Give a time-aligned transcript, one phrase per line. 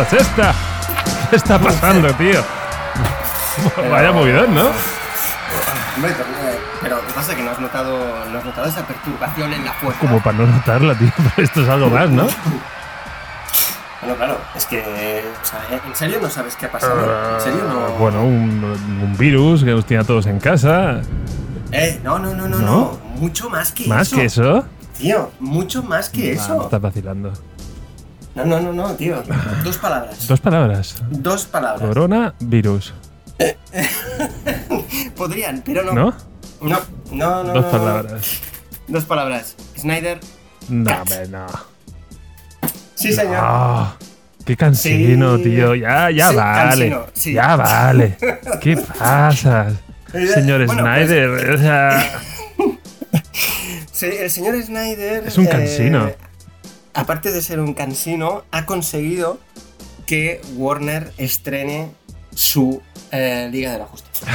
[0.00, 0.54] Mierda es esta?
[1.30, 2.42] ¿Qué está pasando, tío?
[3.90, 4.66] Vaya movidón, ¿no?
[5.96, 7.34] Hombre, pero, eh, pero ¿qué pasa?
[7.36, 7.98] Que no has notado,
[8.30, 10.00] no has notado esa perturbación en la fuerza.
[10.00, 11.10] Como para no notarla, tío.
[11.16, 12.26] Pero esto es algo más, ¿no?
[14.00, 14.78] Bueno, claro, es que.
[14.80, 17.34] o sea, ¿En serio no sabes qué ha pasado?
[17.34, 17.80] ¿En serio no?
[17.86, 18.64] Ah, Bueno, un,
[19.02, 21.02] un virus que nos tiene a todos en casa.
[21.72, 22.66] Eh, no, no, no, no, ¿No?
[22.66, 22.98] no.
[23.16, 24.16] Mucho más que ¿Más eso.
[24.16, 24.64] que eso?
[24.96, 26.62] Tío, mucho más que eso.
[26.62, 27.32] Estás vacilando.
[28.44, 29.22] No, no, no, no, tío.
[29.64, 30.26] Dos palabras.
[30.26, 30.96] Dos palabras.
[31.10, 31.88] Dos palabras.
[31.88, 32.94] Coronavirus.
[35.16, 35.94] Podrían, pero no.
[35.94, 36.14] ¿No?
[36.60, 36.80] No,
[37.12, 37.52] no, no.
[37.54, 37.70] Dos no, no.
[37.70, 38.40] palabras.
[38.86, 39.56] Dos palabras.
[39.78, 40.20] Snyder.
[40.68, 41.46] No, hombre, no.
[42.94, 43.42] Sí, señor.
[44.44, 45.42] Qué cansino, Sí.
[45.44, 45.74] tío.
[45.74, 46.68] Ya, ya Sí, vale.
[46.68, 47.32] cansino, sí.
[47.34, 48.16] Ya vale.
[48.60, 49.70] ¿Qué pasa?
[50.34, 52.20] Señor Bueno, Snyder, o sea,
[53.92, 55.26] Sí, el señor Snyder.
[55.26, 56.10] Es un eh, cansino.
[56.94, 59.38] Aparte de ser un cansino, ha conseguido
[60.06, 61.92] que Warner estrene
[62.34, 64.28] su eh, Liga de la Justicia.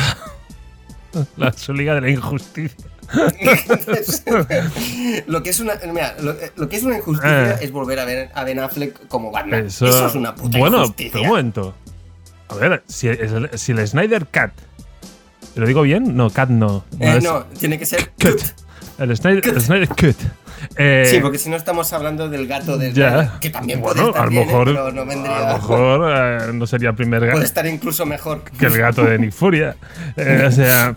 [1.38, 2.86] la su liga de la injusticia.
[5.28, 7.58] lo que es una mira, lo, lo que es una injusticia Eh.
[7.62, 9.66] es volver a ver a Ben Affleck como Batman.
[9.68, 11.12] Eso, Eso, es una puta Bueno, injusticia.
[11.14, 11.76] pero un momento.
[12.50, 14.52] A ver, si el, si el Snyder Cut.
[15.56, 16.18] ¿Lo digo bien?
[16.18, 16.84] No, Cut no.
[17.00, 18.42] Eh, es- no, tiene que ser Cut.
[18.98, 20.16] El Snyder, el Snyder Cut.
[20.78, 23.10] Eh, Sí, porque si no estamos hablando del gato de ya.
[23.12, 24.52] Snyder, que también puede estar a lo bien, ¿eh?
[24.54, 28.06] pero no vendría a lo mejor eh, no sería el primer puede gato estar incluso
[28.06, 28.44] mejor.
[28.44, 29.76] que el gato de Nick Furia.
[30.48, 30.94] O sea,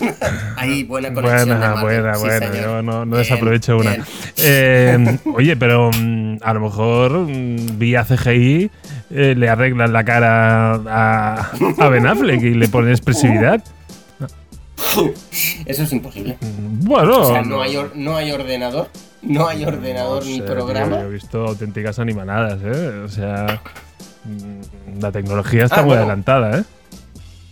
[0.56, 1.48] Ahí, buena conexión.
[1.48, 2.46] Buena, buena, Sí, buena.
[2.52, 2.62] señor.
[2.62, 3.96] Yo no, desaprovecho una.
[4.36, 8.70] Eh, oye, pero mm, a lo mejor mm, vía CGI
[9.10, 13.62] le arreglan la cara a, a Ben Affleck y le ponen expresividad.
[15.66, 16.36] Eso es imposible.
[16.40, 18.88] Bueno, O sea, no hay, or- no hay ordenador,
[19.22, 20.96] no hay ordenador no ni programa.
[20.96, 23.02] tío, yo he visto auténticas animanadas, ¿eh?
[23.04, 23.60] O sea,
[24.24, 26.02] mm, la tecnología está Ah, muy bueno.
[26.02, 26.64] adelantada, ¿eh?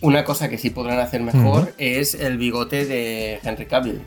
[0.01, 4.01] Una cosa que sí podrán hacer mejor es el bigote de Henry Cavill.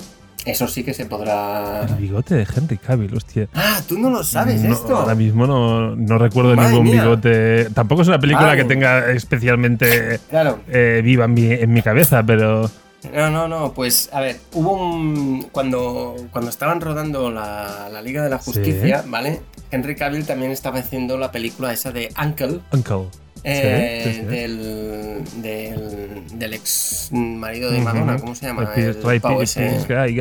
[0.45, 1.83] Eso sí que se podrá.
[1.83, 3.47] El bigote de Henry Cavill, hostia.
[3.55, 4.97] Ah, tú no lo sabes No, esto.
[4.97, 7.03] Ahora mismo no, no recuerdo Madre ningún mía.
[7.03, 7.67] bigote.
[7.75, 10.59] Tampoco es una película que tenga especialmente Claro.
[10.69, 12.69] eh, viva en mi, en mi cabeza, pero.
[13.13, 13.73] No, no, no.
[13.73, 15.49] Pues a ver, hubo un.
[15.53, 19.41] Cuando, cuando estaban rodando la, la Liga de la Justicia, ¿vale?
[19.71, 22.61] Henry Cavill también estaba haciendo la película esa de Uncle.
[22.73, 23.09] Uncle.
[23.45, 24.25] eh, Sí, sí, sí.
[24.27, 27.81] Del, del, del ex marido de.
[27.81, 28.71] Madonna, ¿cómo se llama?
[28.77, 29.79] El pavo ese.
[29.89, 30.15] Guy,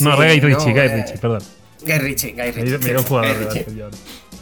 [0.00, 1.42] no, Guy Ritchie, no, Guy eh, Ritchie, perdón.
[1.84, 2.78] Guy Ritchie, Guy Ritchie.
[2.78, 3.66] me Guy Ritchie.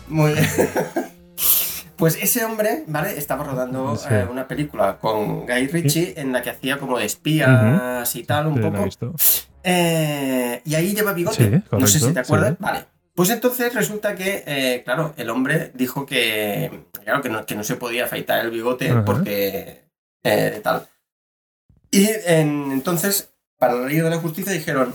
[0.08, 0.46] Muy bien.
[1.96, 3.16] Pues ese hombre, ¿vale?
[3.16, 4.08] Estaba rodando Sí.
[4.10, 8.48] eh, una película con Guy Ritchie en la que hacía como de espías y tal,
[8.48, 8.84] un Sí, lo he poco.
[8.84, 9.14] visto.
[9.64, 11.36] Eh, y ahí lleva bigote.
[11.60, 12.56] Sí, no sé si te acuerdas.
[12.58, 12.84] Vale.
[13.14, 17.64] Pues entonces resulta que, eh, claro, el hombre dijo que, claro, que, no, que no
[17.64, 19.84] se podía afeitar el bigote porque
[20.62, 20.86] tal.
[21.90, 24.94] Y en- entonces, para la Liga de la Justicia dijeron,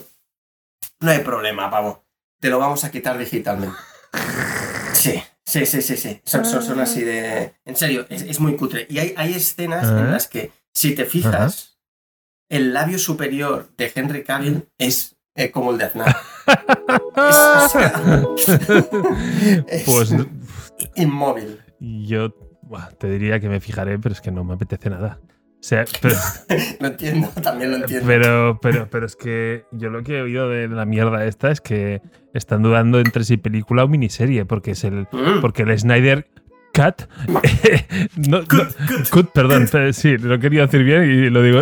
[1.00, 2.04] no hay problema, pavo,
[2.40, 3.76] te lo vamos a quitar digitalmente.
[4.94, 6.22] Sí, sí, sí, sí, sí.
[6.24, 7.54] Son, son- son así de...
[7.66, 8.88] En serio, es, es muy cutre.
[8.90, 11.78] Y hay, hay escenas en las que, si te fijas,
[12.50, 16.16] el labio superior de Henry Cavill es eh, como el de Aznar.
[17.16, 18.24] Es, sea,
[19.68, 20.14] es Pues
[20.96, 21.60] inmóvil.
[21.80, 22.34] yo
[22.98, 25.20] te diría que me fijaré, pero es que no me apetece nada.
[25.62, 26.16] Sea, pero,
[26.80, 28.06] Lo entiendo, también lo entiendo.
[28.08, 31.62] pero, pero, pero es que yo lo que he oído de la mierda esta es
[31.62, 32.02] que
[32.34, 35.40] están dudando entre si película o miniserie, porque es el, Mm.
[35.40, 36.28] porque el Snyder
[36.74, 37.02] Cut.
[38.16, 38.46] no, no,
[39.10, 41.62] cut, perdón, pero sí, lo quería decir bien y lo digo.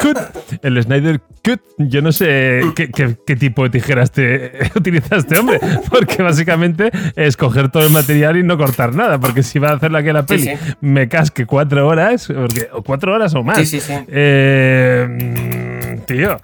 [0.00, 0.18] Cut.
[0.62, 1.60] El Snyder Cut.
[1.78, 5.60] Yo no sé qué, qué- qué tipo de tijeras te utiliza este hombre,
[5.90, 9.74] porque básicamente es coger todo el material y no cortar nada, porque si va a
[9.74, 10.52] hacer la que la peli sí.
[10.80, 13.58] me casque cuatro horas, porque, o cuatro horas o más.
[13.58, 13.92] Sí, sí, sí.
[14.08, 16.40] Eh, tío,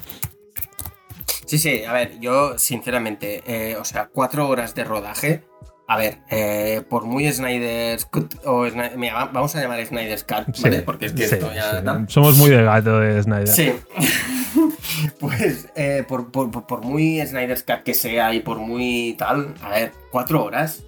[1.47, 5.43] Sí, sí, a ver, yo sinceramente, eh, o sea, cuatro horas de rodaje
[5.91, 10.23] a ver, eh, por muy Snyder's Cut o Sny- mira, va- vamos a llamar Snyder's
[10.23, 10.77] Cut, ¿vale?
[10.79, 11.87] Sí, Porque es que sí, esto ya sí.
[12.09, 13.49] Somos muy de gato de Snyder.
[13.49, 13.73] Sí.
[15.21, 19.71] pues eh, por, por- por- muy Snyder's Cut que sea y por muy tal, a
[19.71, 20.83] ver, cuatro horas.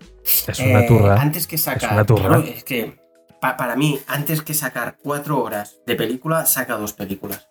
[0.46, 1.20] Es una Eh, turra.
[1.20, 1.92] Antes que sacar.
[1.92, 2.28] una turra.
[2.28, 2.96] claro, es que
[3.40, 7.48] pa- para mí, antes que sacar cuatro horas de película, saca dos películas.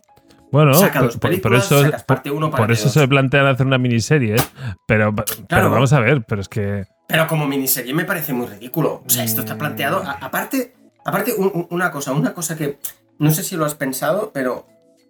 [0.52, 1.10] Bueno, saca por,
[1.52, 2.94] dos eso, sacas parte uno, por parte eso dos.
[2.94, 4.42] se plantean hacer una miniserie, ¿eh?
[4.88, 5.14] pero,
[5.48, 9.04] pero vamos a ver, pero es que Pero como miniserie me parece muy ridículo.
[9.06, 9.98] O sea, esto está planteado.
[10.04, 10.74] a- aparte,
[11.06, 12.80] aparte un- un- una cosa, una cosa que
[13.20, 14.66] no sé si lo has pensado, pero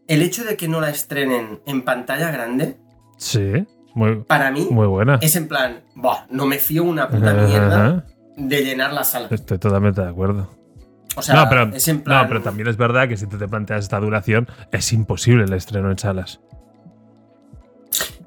[0.07, 2.77] el hecho de que no la estrenen en pantalla grande,
[3.17, 3.65] sí,
[3.95, 5.19] muy, para mí, muy buena.
[5.21, 8.05] es en plan, "Buah, no me fío una puta mierda
[8.35, 9.27] de llenar la sala.
[9.31, 10.49] Estoy totalmente de acuerdo.
[11.19, 12.23] O sea, no, pero, es en plan.
[12.23, 15.53] no, pero también es verdad que si tú te planteas esta duración, es imposible el
[15.53, 16.39] estreno en salas.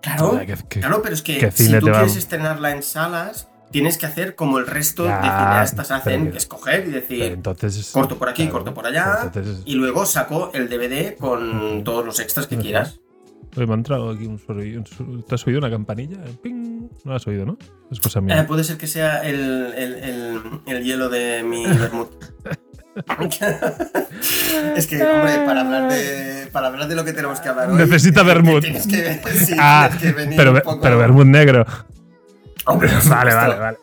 [0.00, 3.48] Claro, Joder, que- que- claro, pero es que ¿qué si tú quieres estrenarla en salas,
[3.70, 8.18] tienes que hacer como el resto Ya, de cineastas hacen, escoger y decir, entonces corto
[8.18, 12.18] por aquí, claro, corto por allá, entonces- y luego saco el DVD con todos los
[12.20, 12.98] extras que quieras.
[13.56, 14.82] Oye, me ha entrado aquí un sonido.
[15.28, 16.16] ¿Te has oído una campanilla?
[16.42, 16.88] ¡Ping!
[17.04, 17.58] No la has oído, ¿no?
[17.90, 18.46] Es cosa Eh, mía.
[18.46, 19.38] puede ser que sea el,
[19.76, 22.10] el- el- el hielo de mi vermut.
[24.76, 27.76] es que, hombre, para hablar de para hablar de lo que tenemos que hablar hoy.
[27.76, 28.62] Necesita eh, vermut.
[28.64, 28.80] Que,
[29.34, 31.64] sí, ah, tienes que venir pero, poco- pero vermut negro.
[32.66, 33.78] Hombre, Vale, vale, vale.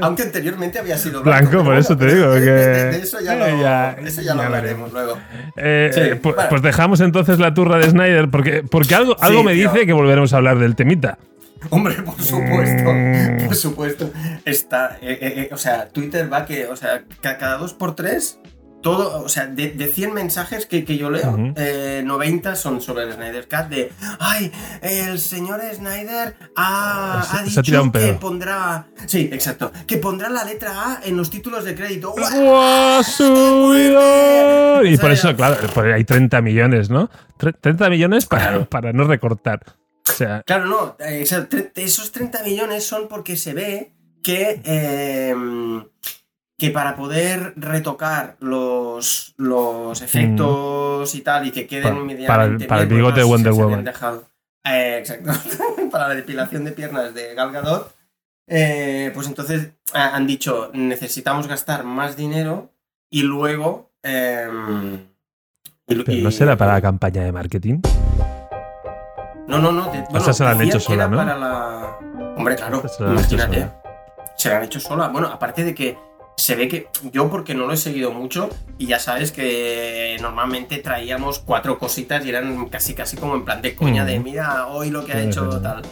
[0.00, 3.34] Aunque anteriormente había sido Blanco, por eso te digo de- que- de, de eso ya
[3.34, 5.18] lo, eh, ya- eso ya lo ya hablaremos luego.
[5.56, 6.42] Eh, Sí, eh, bueno.
[6.50, 9.70] Pues dejamos entonces la turra de Snyder, porque, porque algo, algo Sí, me tío.
[9.72, 11.18] dice que volveremos a hablar del temita.
[11.70, 13.44] Hombre, por supuesto, Mm.
[13.46, 14.10] por supuesto.
[14.44, 17.94] Está, eh, eh, eh, o sea, Twitter va que, o sea, ca- cada dos por
[17.94, 18.38] tres,
[18.82, 23.04] todo, o sea, de, de 100 mensajes que, que yo leo, eh, 90 son sobre
[23.04, 24.50] el Snyder Cut de, ay,
[24.82, 27.62] el señor Snyder ha, Se- ha dicho
[27.92, 32.12] que pondrá, sí, exacto, que pondrá la letra A en los títulos de crédito.
[34.84, 37.08] Y por eso, claro, por ahí hay 30 millones, ¿no?
[37.38, 38.68] Tre- 30 millones para, Claro.
[38.68, 39.60] para no recortar.
[40.08, 41.24] O sea, Claro, no, eh,
[41.76, 45.34] esos 30 millones son porque se ve que, eh,
[46.58, 52.44] que para poder retocar los, los efectos y tal y que queden Pa- medianamente para
[52.44, 53.88] el- para bien, bigote de pues, Wonder Woman.
[54.64, 55.30] Eh, exacto,
[55.90, 57.92] para la depilación de piernas de Gal Gadot,
[58.46, 62.70] eh, pues entonces ah, han dicho necesitamos gastar más dinero
[63.10, 63.90] y luego...
[65.88, 67.80] y- pero y- no será para la campaña de marketing.
[69.46, 69.90] No, no, no.
[69.92, 71.16] de- bueno, se la han hecho sola, ¿no?
[71.16, 71.98] Para la...
[72.36, 73.68] Hombre, claro, Se la imagínate.
[74.36, 75.08] Se la han hecho sola.
[75.08, 75.98] Bueno, aparte de que
[76.36, 78.48] se ve que yo porque no lo he seguido mucho
[78.78, 83.60] y ya sabes que normalmente traíamos cuatro cositas y eran casi casi como en plan
[83.62, 84.06] de coña Mm.
[84.06, 85.62] de mira hoy lo que ha Sí, hecho sí, sí.
[85.62, 85.82] tal.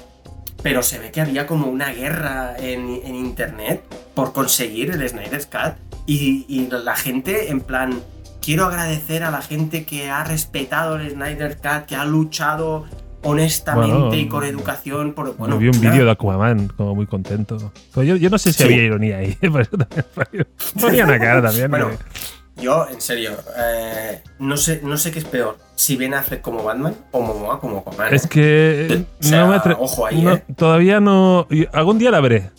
[0.63, 3.83] Pero se ve que había como una guerra en, en internet
[4.15, 5.75] por conseguir el Snyder's Cut
[6.07, 8.03] y, y la gente en plan
[8.43, 12.87] quiero agradecer a la gente que ha respetado el Snyder's Cut, que ha luchado
[13.23, 17.73] honestamente Bueno, y con educación por bueno, vi un vídeo de Aquaman, como muy contento.
[17.93, 18.65] Pues yo, yo no sé si Sí.
[18.65, 19.37] había ironía ahí.
[20.81, 21.71] ponía una cara también.
[21.71, 26.13] Bueno, que- Yo, en serio, eh, no, sé, no sé qué es peor, si Ben
[26.13, 28.13] Affleck como Batman o Momoa como Aquaman.
[28.13, 30.45] Es que O sea, no me atre- ojo ahí, no, ¿eh?
[30.57, 31.47] Todavía no.
[31.73, 32.51] Algún día la veré.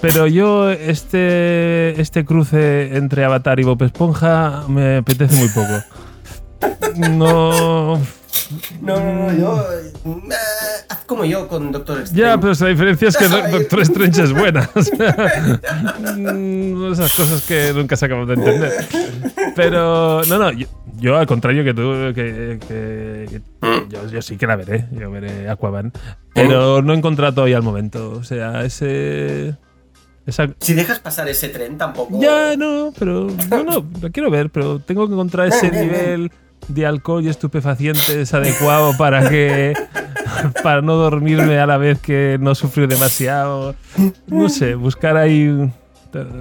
[0.00, 5.84] Pero yo, este, este cruce entre Avatar y Bob Esponja me apetece muy poco.
[7.10, 8.00] No.
[8.80, 9.66] No, no, no, yo...
[9.72, 10.34] eh,
[10.88, 12.20] haz como yo con Doctor Strange.
[12.22, 13.28] Ya, pero la diferencia es que.
[13.28, 14.68] Doctor Strange es buena.
[14.74, 15.16] O sea,
[16.16, 18.72] mm, esas cosas que nunca se acaban de entender.
[19.56, 20.66] Pero, no, no, yo,
[20.98, 23.42] yo al contrario que tú, que, que- que-
[23.88, 24.86] yo, yo sí que la veré.
[24.92, 25.92] Yo veré Aquaman.
[26.34, 28.10] Pero no he encontrado todavía el momento.
[28.12, 29.56] O sea, ese.
[30.26, 32.20] Esa, Si dejas pasar ese tren tampoco...
[32.20, 33.28] ya, no, pero.
[33.50, 36.30] No, no, lo quiero ver, pero tengo que encontrar ese nivel
[36.74, 39.74] de alcohol y estupefacientes adecuado para que.
[40.62, 43.74] para no dormirme a la vez que no sufrir demasiado.
[44.26, 45.70] No sé, buscar ahí.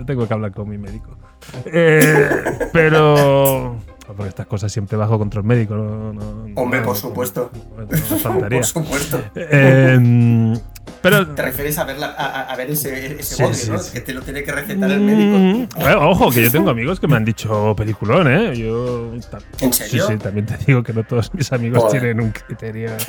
[0.06, 1.18] Tengo que hablar con mi médico.
[1.66, 2.30] Eh,
[2.72, 3.78] pero.
[4.16, 5.75] Porque estas cosas siempre bajo control médico.
[5.75, 7.51] No, no- Hombre, no- por supuesto.
[8.50, 9.22] Por supuesto.
[9.36, 10.54] Eh,
[11.01, 13.78] pero Te refieres a ver, la- a, ver ese, ese Sí, body, sí, ¿no?
[13.78, 13.94] sí.
[13.94, 15.38] Que te lo tiene que recetar el médico.
[15.38, 18.56] Mm, bueno, ojo, que yo tengo amigos que me han dicho peliculón, ¿eh?
[18.56, 19.13] Yo.
[19.13, 19.22] ¿En
[19.74, 20.08] Sí, serio?
[20.08, 22.92] sí, también te digo que no todos mis amigos tienen un criterio.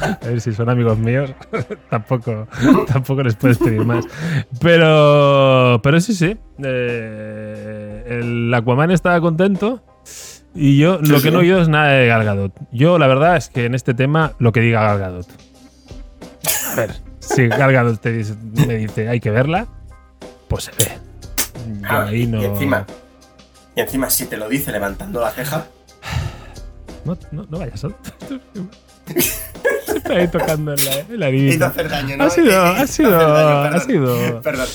[0.00, 1.30] A ver si son amigos míos,
[1.90, 2.48] tampoco,
[2.86, 4.06] tampoco les puedes pedir más.
[4.58, 6.38] Pero, pero sí, sí.
[6.64, 9.82] eh, el Aquaman estaba contento.
[10.54, 11.30] Y yo Sí, lo que sí.
[11.30, 12.52] no he oído es nada de Gal Gadot.
[12.72, 15.26] Yo, la verdad, es que en este tema, lo que diga Gal Gadot.
[16.72, 18.34] A ver, si Gal Gadot te dice-
[18.66, 19.66] me dice hay que verla,
[20.48, 20.98] pues se ve.
[21.84, 22.86] Ah, ahí y- no, y encima,
[23.76, 25.66] y encima, si te lo dice levantando la ceja,
[27.04, 27.88] no, no, no vayas a.
[29.14, 31.62] Está ahí tocando en la, la he ido a nariz.
[31.62, 32.24] hacer daño, ¿no?
[32.24, 33.86] Ha sido, ha sido, daño, ha perdón.
[33.86, 34.42] sido.
[34.42, 34.66] Perdón.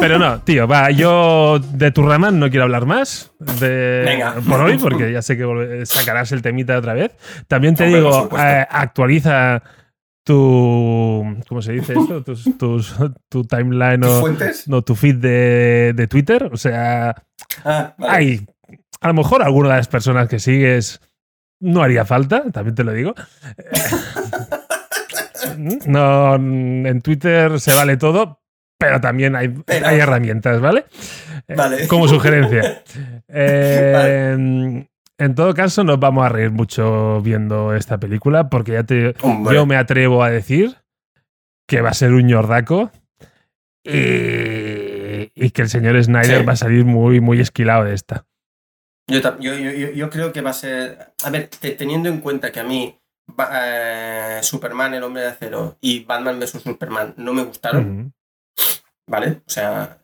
[0.00, 4.34] Pero no, tío, va, yo de tu Raman no quiero hablar más de, Venga.
[4.48, 7.12] por hoy, porque ya sé que sacarás el temita otra vez.
[7.46, 9.62] También te Hombre, digo, eh, actualiza
[10.24, 11.36] tu.
[11.48, 12.22] ¿Cómo se dice esto?
[12.22, 12.94] Tus, tus-
[13.28, 14.20] tu timeline ¿Tus o.
[14.20, 14.68] fuentes?
[14.68, 16.48] No, tu feed de, de Twitter.
[16.52, 17.14] O sea,
[17.64, 18.12] Ah, vale.
[18.14, 18.46] hay.
[19.00, 21.00] A lo mejor alguna de las personas que sigues
[21.64, 23.14] no haría falta, también te lo digo.
[25.86, 28.40] No, en Twitter se vale todo,
[28.78, 30.86] pero también hay, Pero- hay herramientas, ¿vale?
[31.46, 31.86] Eh, Vale.
[31.88, 32.82] Como sugerencia.
[33.36, 34.86] Eh,
[35.18, 39.54] En todo caso, nos vamos a reír mucho viendo esta película, porque ya te, Hombre.
[39.54, 40.76] yo me atrevo a decir
[41.68, 42.90] que va a ser un ñordaco
[43.84, 46.44] y, y que el señor Snyder Sí.
[46.44, 48.24] va a salir muy, muy esquilado de esta.
[49.06, 49.54] Yo, yo,
[49.90, 51.12] yo, creo que va a ser.
[51.24, 52.98] A ver, te- teniendo en cuenta que a mí
[53.52, 58.12] eh, Superman, el hombre de acero y Batman vs Superman no me gustaron.
[59.06, 59.42] ¿vale?
[59.46, 59.98] O sea,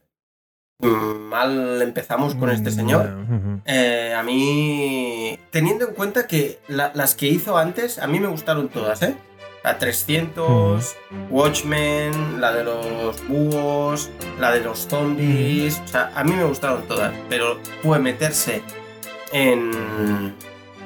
[0.81, 0.87] mm,
[1.29, 3.07] mal empezamos con este señor.
[3.25, 3.61] Ujú.
[3.65, 8.29] Eh, a mí, teniendo en cuenta que la- las que hizo antes, a mí me
[8.29, 9.15] gustaron todas, ¿eh?
[9.65, 10.97] La 300,
[11.29, 15.81] Watchmen, la de los búhos, la de los zombies.
[15.85, 18.63] O sea, a mí me gustaron todas, pero fue meterse
[19.33, 20.35] en,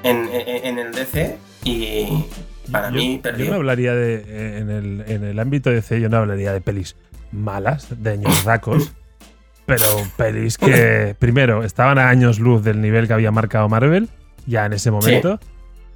[0.03, 2.25] en, el DC y
[2.71, 3.51] para Yo- mí Yo perdió.
[3.51, 4.25] no hablaría de.
[4.27, 6.97] eh, En el, en el ámbito de C, yo no hablaría de pelis
[7.33, 8.93] malas, de ñordacos.
[9.67, 9.85] pero
[10.17, 14.09] pelis que, primero, estaban a años luz del nivel que había marcado Marvel,
[14.47, 15.41] ya en ese momento.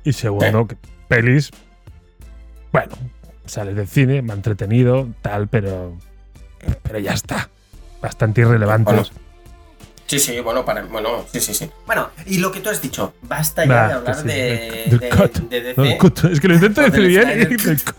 [0.05, 0.76] Y segundo, que
[1.09, 1.50] pelis.
[2.73, 2.93] Bueno,
[3.47, 5.97] sales del cine, me ha entretenido, tal, pero.
[6.83, 7.49] Pero ya está.
[8.02, 8.95] Bastante irrelevantes.
[8.95, 9.09] Bueno,
[10.09, 11.71] Sí, sí, bueno, para, bueno, sí, sí, sí.
[11.87, 15.09] Bueno, y lo que tú has dicho, basta ya de hablar sí, de, del de-
[15.11, 15.33] cut.
[15.50, 15.81] de DC.
[15.83, 17.59] No, cut, es que lo intento No, decir bien.
[17.59, 17.93] Cut,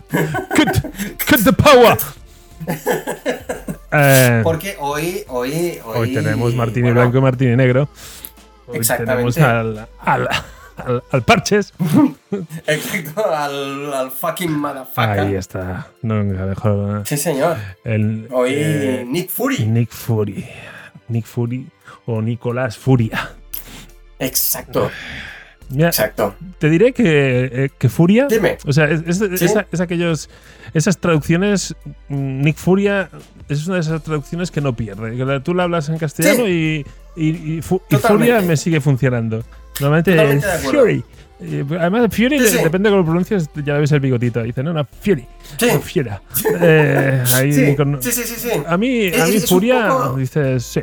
[0.56, 0.92] cut,
[1.28, 1.96] cut the power.
[3.92, 7.88] Eh, Porque hoy, hoy, hoy, Hoy tenemos Martini bueno, Blanco y Martini Negro.
[8.68, 9.32] Hoy Exactamente.
[9.32, 10.28] tenemos al, al,
[10.76, 11.72] al, al Parches.
[12.68, 15.18] Exacto, al, al fucking motherfucker.
[15.20, 15.88] Ahí está.
[16.02, 17.02] Nunca mejor.
[17.04, 17.56] Sí, señor.
[17.82, 19.66] El, Hoy eh, Nick Fury.
[19.66, 20.46] Nick Fury.
[21.08, 21.66] Nick Fury
[22.12, 23.30] o Nicolás Furia.
[24.18, 24.90] Exacto,
[25.70, 26.34] Mira, exacto.
[26.58, 27.04] te diré que,
[27.52, 28.26] eh, que Furia.
[28.28, 28.58] Dime.
[28.66, 29.44] O sea, es, es- ¿Sí?
[29.44, 30.28] esa- es aquellos.
[30.74, 31.74] Esas traducciones.
[32.08, 33.08] mm, Nick Furia
[33.48, 35.40] es una de esas traducciones que no pierde.
[35.40, 36.84] Tú la hablas en castellano y,
[37.16, 38.32] y, y fu- y Totalmente.
[38.32, 39.42] Furia me sigue funcionando.
[39.80, 40.40] Normalmente.
[40.62, 41.04] Fury.
[41.42, 42.62] Eh, Además, Fury, Sí, sí.
[42.62, 44.42] depende de cómo lo pronuncias, ya ves el bigotito.
[44.42, 45.26] Dice, no, no, Fury.
[45.58, 45.66] Sí.
[45.74, 46.20] o Fiera.
[46.60, 48.50] Eh, ahí Sí, con- sí, sí, sí, sí.
[48.66, 50.80] A mí, a mí Furia, poco- dices, sí.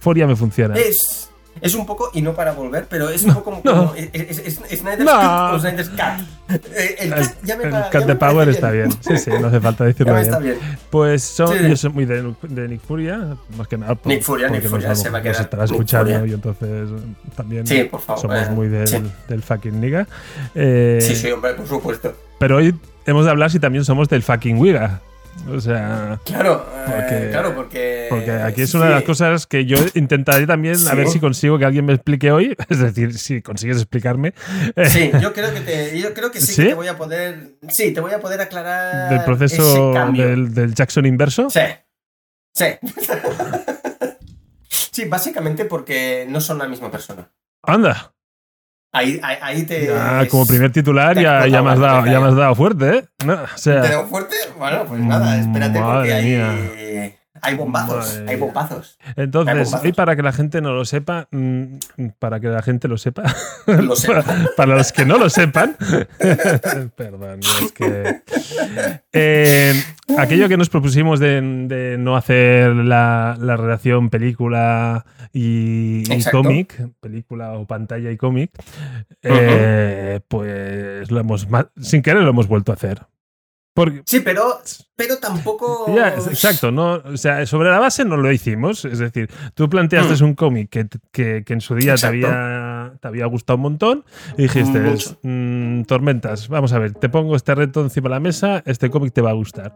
[0.00, 0.74] Furia me funciona.
[0.76, 1.30] Es,
[1.60, 3.86] es un poco, y no para volver, pero es un poco como, no.
[3.88, 4.38] como es, es-
[4.70, 5.12] es- Snyder's No.
[5.12, 6.20] Cut o Snyder's Cat.
[6.48, 8.90] Eh, El, El, ya me el ya de me Power está bien.
[9.00, 10.30] Sí, sí, no hace falta Ya decirlo me bien.
[10.32, 10.58] está bien.
[10.90, 11.68] Pues son, Sí.
[11.68, 13.94] yo soy muy de, de Nick Furia, más que nada.
[13.94, 16.26] por- Nick Furia, Nick nos Furia, vamos- se va a nos quedar estará Nick escuchando
[16.26, 18.22] y entonces eh, también Sí, por favor.
[18.22, 19.02] somos eh, muy del, sí.
[19.28, 20.06] del fucking nigga.
[20.54, 22.14] Eh, Sí, sí, hombre, por supuesto.
[22.38, 22.74] Pero hoy
[23.06, 25.02] hemos de hablar si también somos del fucking wiga.
[25.48, 28.06] O sea, Claro, eh, Porque- claro, porque.
[28.10, 31.18] porque aquí es sí, una de las cosas que yo intentaré también a ver si
[31.18, 32.54] consigo que alguien me explique hoy.
[32.68, 34.34] Es decir, si consigues explicarme.
[34.76, 36.62] eh, Sí, yo creo que te, yo creo que sí, ¿Sí?
[36.62, 37.54] que te voy a poder.
[37.68, 39.08] Sí, te voy a poder aclarar.
[39.08, 40.26] del ese proceso cambio.
[40.28, 41.48] del, del Jackson inverso.
[41.50, 41.60] Sí.
[42.54, 42.66] Sí.
[44.68, 47.30] sí, básicamente porque no son la misma persona.
[47.62, 48.12] Anda.
[48.92, 49.86] Ahí, ahí, ahí te.
[49.86, 53.04] Ya, como primer titular ya, ya, me has dado, ya me has dado fuerte, ¿eh?
[53.24, 54.36] No, o sea, ¿Te veo fuerte?
[54.58, 57.19] Bueno, pues nada, espérate porque hay.
[57.42, 58.98] Hay bombazos, Madre hay bombazos.
[59.16, 59.86] Entonces, bombazos.
[59.86, 61.76] y para que la gente no lo sepa, mm,
[62.18, 63.22] para que la gente lo sepa,
[63.66, 63.94] Lo
[64.56, 65.76] para los que no lo sepan,
[66.96, 68.22] perdón, es que
[69.12, 69.74] eh,
[70.18, 77.52] aquello que nos propusimos de, de no hacer la, la relación película y, cómic, película
[77.52, 78.50] o pantalla y cómic,
[79.22, 81.46] eh, pues lo hemos,
[81.80, 83.06] sin querer lo hemos vuelto a hacer.
[83.72, 84.60] Porque, Sí, pero,
[84.96, 85.94] pero tampoco.
[85.94, 88.84] ya, exacto, no, o sea, sobre la base no lo hicimos.
[88.84, 92.08] Es decir, tú planteaste un cómic que, que- que en su día te Mm.
[92.08, 94.04] Había, te había gustado un montón
[94.36, 95.18] y dijiste, Mucho.
[95.22, 99.12] "Mm, Tormentas, vamos a ver, te pongo este reto encima de la mesa, este cómic
[99.12, 99.72] te va a gustar.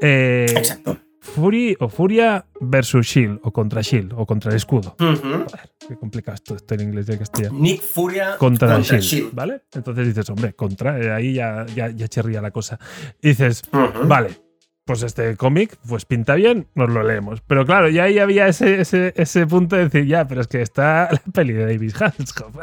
[0.00, 0.98] Eh, Exacto.
[1.26, 4.96] Fury o Furia versus Shield o contra Shield o contra el escudo.
[4.98, 5.44] Ujú.
[5.44, 7.58] Joder, qué complicado esto, esto en inglés de castellano.
[7.58, 9.34] Nick Furia Contra, contra Shield, Shield.
[9.34, 9.62] ¿vale?
[9.74, 12.78] Entonces dices, hombre, contra, eh, ahí ya, ya, ya chirría la cosa.
[13.20, 13.62] Y dices.
[14.04, 14.45] Vale.
[14.86, 17.42] Pues este cómic, pues pinta bien, nos lo leemos.
[17.46, 20.62] Pero claro, ya ahí había ese, ese, ese punto de decir, ya, pero es que
[20.62, 22.56] está la peli de David Hasselhoff.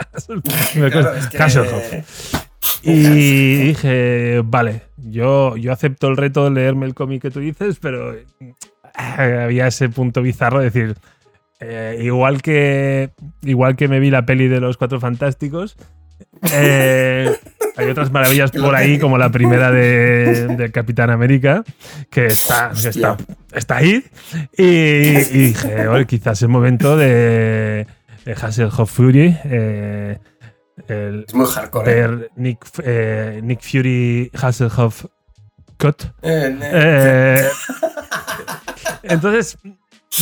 [0.73, 2.43] Claro, es que- Hasselhoff.
[2.85, 7.77] Y dije, vale, yo, yo acepto el reto de leerme el cómic que tú dices,
[7.79, 8.25] pero eh,
[8.97, 10.95] había ese punto bizarro de decir,
[11.61, 13.11] eh, igual, que,
[13.41, 15.77] igual que me vi la peli de los Cuatro Fantásticos,
[16.51, 17.33] eh,
[17.75, 21.63] hay otras maravillas por ahí, como la primera de, de Capitán América,
[22.09, 23.17] que está, que está,
[23.51, 24.03] está ahí.
[24.57, 27.87] Y, y dije, "Oye, quizás es momento de,
[28.25, 29.37] de Hasselhoff Fury.
[29.45, 30.17] eh,
[30.87, 32.01] el, Es muy hardcore.
[32.03, 32.29] ¿eh?
[32.35, 35.05] Nick, eh, Nick Fury Hasselhoff
[35.77, 36.03] Cut.
[36.21, 37.47] Eh,
[39.03, 39.57] entonces,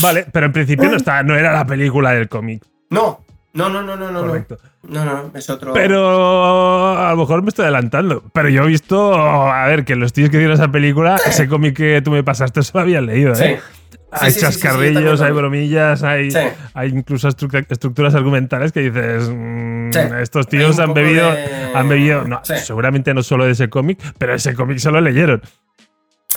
[0.01, 3.81] vale, pero en principio no, está, no era la película del cómic, no, no, no,
[3.84, 4.22] no, no, no.
[4.22, 4.58] correcto.
[4.84, 5.74] No, no, es otro.
[5.74, 8.24] Pero a lo mejor me estoy adelantando.
[8.34, 11.75] Pero yo he visto, a ver, que los tíos que dieron esa película, ese cómic
[11.75, 13.43] que tú me pasaste, eso lo habían leído, Sí.
[13.43, 13.60] ¿eh?
[13.91, 16.39] Sí, hay sí, sí, chascarrillos, hay bromillas, hay, Sí.
[16.74, 20.00] hay incluso estru- estructuras argumentales que dices, mm, Sí.
[20.22, 24.34] estos tíos han bebido, de- han bebido, no, seguramente no solo de ese cómic, pero
[24.34, 25.41] ese cómic se lo leyeron.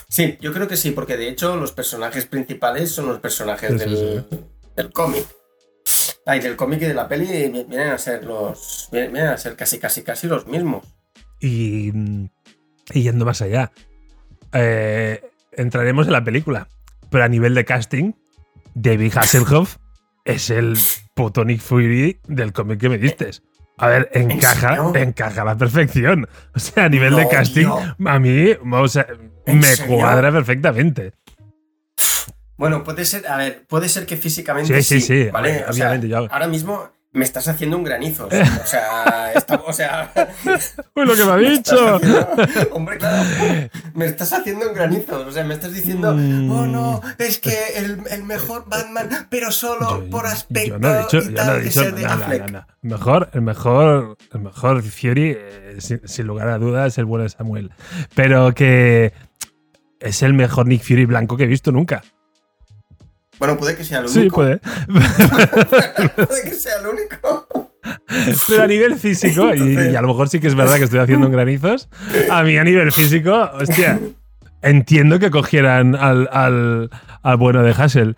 [0.08, 4.24] Sí, yo creo que sí, porque de hecho los personajes principales son los personajes del,
[4.76, 5.24] del cómic.
[6.26, 8.88] Ay, del cómic y de la peli vi- vienen a ser los.
[8.90, 10.86] Vienen a ser casi, casi, casi los mismos.
[11.40, 11.92] Y,
[12.92, 13.72] y yendo más allá,
[14.52, 16.68] eh, entraremos en la película,
[17.10, 18.12] pero a nivel de casting,
[18.74, 19.76] David Hasselhoff
[20.24, 20.78] es el
[21.14, 23.30] puto Nick Fury del cómic que me diste.
[23.76, 26.28] A ver, encaja, encaja a la perfección.
[26.54, 27.66] O sea, a nivel de casting,
[28.06, 29.06] a mí o sea,
[29.46, 29.96] ¿En me serio?
[29.98, 31.12] cuadra perfectamente.
[32.70, 35.64] Bueno, puede ser, a ver, puede ser que físicamente Sí, sí, sí, ¿vale?
[35.68, 38.26] obviamente, O sea, yo- ahora mismo me estás haciendo un granizo.
[38.26, 40.12] O sea, está- o sea,
[40.96, 41.96] ¡Uy, lo que me ha me dicho!
[41.96, 42.28] haciendo-
[42.72, 43.22] hombre, claro,
[43.94, 45.24] me estás haciendo un granizo.
[45.24, 46.50] O sea, me estás diciendo, Mm.
[46.50, 50.92] oh no, es que el, el mejor Batman, pero solo Yo- por aspecto Yo no
[50.94, 52.66] he dicho, y yo no tal, he dicho no, no.
[52.82, 57.22] Mejor, el mejor, el mejor Fury, eh, sin, sin lugar a dudas, es el bueno
[57.22, 57.70] de Samuel.
[58.16, 59.12] Pero que
[60.00, 62.02] es el mejor Nick Fury blanco que he visto nunca.
[63.38, 64.36] Bueno, puede que sea el Sí, único.
[64.36, 64.58] puede.
[66.26, 67.48] puede que sea el único.
[68.48, 71.00] Pero a nivel físico, y, y a lo mejor sí que es verdad que estoy
[71.00, 71.88] haciendo en granizos,
[72.30, 74.00] a mí a nivel físico, hostia,
[74.62, 76.90] entiendo que cogieran al, al,
[77.22, 78.16] al bueno de Hassel.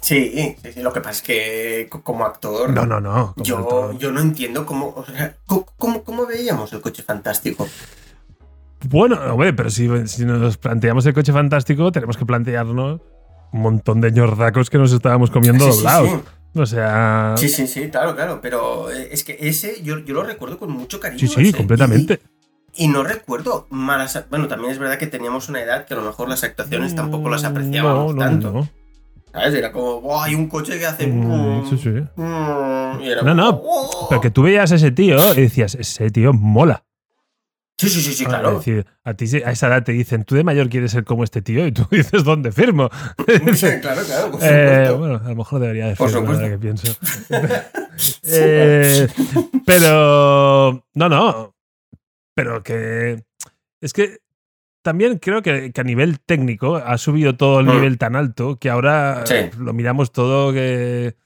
[0.00, 3.34] Sí, sí, sí, lo que pasa es que co- como actor, No, no, no.
[3.38, 3.98] yo, actor.
[3.98, 7.68] yo no entiendo cómo, o sea, co- cómo, cómo veíamos el coche fantástico.
[8.88, 13.00] Bueno, hombre, pero si, si nos planteamos el coche fantástico, tenemos que plantearnos
[13.52, 16.08] un montón de ñordacos que nos estábamos comiendo Sí, sí, doblados.
[16.10, 16.16] sí.
[16.60, 17.34] O sea.
[17.36, 20.70] Sí, sí, sí, claro, claro, pero eh, es que ese yo, yo lo recuerdo con
[20.72, 21.20] mucho cariño.
[21.20, 22.20] Sí, sí, ese, completamente.
[22.74, 24.24] Y, y no recuerdo malas.
[24.30, 27.28] Bueno, también es verdad que teníamos una edad que a lo mejor las actuaciones tampoco
[27.28, 28.52] las apreciábamos no, no, tanto.
[28.52, 28.68] No,
[29.32, 29.54] ¿Sabes?
[29.54, 31.06] Era como, "Buah, hay un coche que hace.
[31.06, 31.90] Mm, mm, sí, sí.
[31.90, 34.06] mm", y era No, no, "Oh".
[34.08, 36.82] Pero que tú veías a ese tío y decías, ese tío mola.
[37.78, 38.56] Sí, sí, sí, sí, Es claro.
[38.58, 41.42] decir, a ti a esa edad te dicen, tú de mayor quieres ser como este
[41.42, 42.90] tío y tú dices, ¿dónde firmo?
[43.54, 46.44] Sí, claro, claro, por Eh, bueno, a lo mejor debería decirlo, Por supuesto.
[46.48, 46.92] que pienso.
[48.24, 49.08] Eh,
[49.66, 50.84] pero.
[50.94, 51.54] No, no.
[52.34, 53.24] Pero que.
[53.80, 54.18] Es que
[54.82, 57.70] también creo que, que a nivel técnico ha subido todo el Mm.
[57.70, 59.34] nivel tan alto que ahora Sí.
[59.58, 61.16] lo miramos todo que.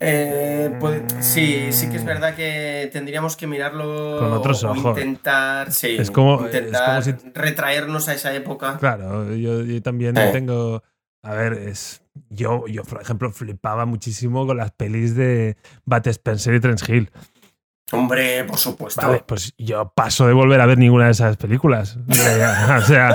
[0.00, 4.96] Eh, puede- sí, sí que es verdad que tendríamos que mirarlo Con otros o ojos.
[4.98, 8.76] intentar, sí, Es como- intentar es como retraernos a esa época.
[8.78, 10.30] Claro, yo, yo también Eh.
[10.32, 10.82] tengo.
[11.24, 12.02] A ver, es.
[12.30, 17.10] Yo, yo, por ejemplo, flipaba muchísimo con las pelis de Bat Spencer y Trent Hill.
[17.90, 19.00] Hombre, por supuesto.
[19.06, 21.98] Vale, pues yo paso de volver a ver ninguna de esas películas.
[22.08, 23.14] o sea,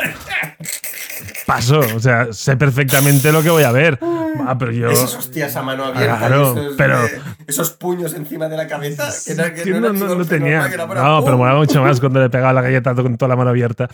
[1.45, 1.79] paso.
[1.95, 3.97] O sea, sé perfectamente lo que voy a ver.
[4.45, 4.89] Ah, pero yo.
[4.91, 9.09] Esas hostias a mano abierta, Claro, esos, pero- eh, esos puños encima de la cabeza.
[9.25, 10.67] Que, era- que no, no, no- tenía.
[10.67, 13.35] era para No, pero molaba mucho más cuando le pegaba la galleta con toda la
[13.35, 13.87] mano abierta.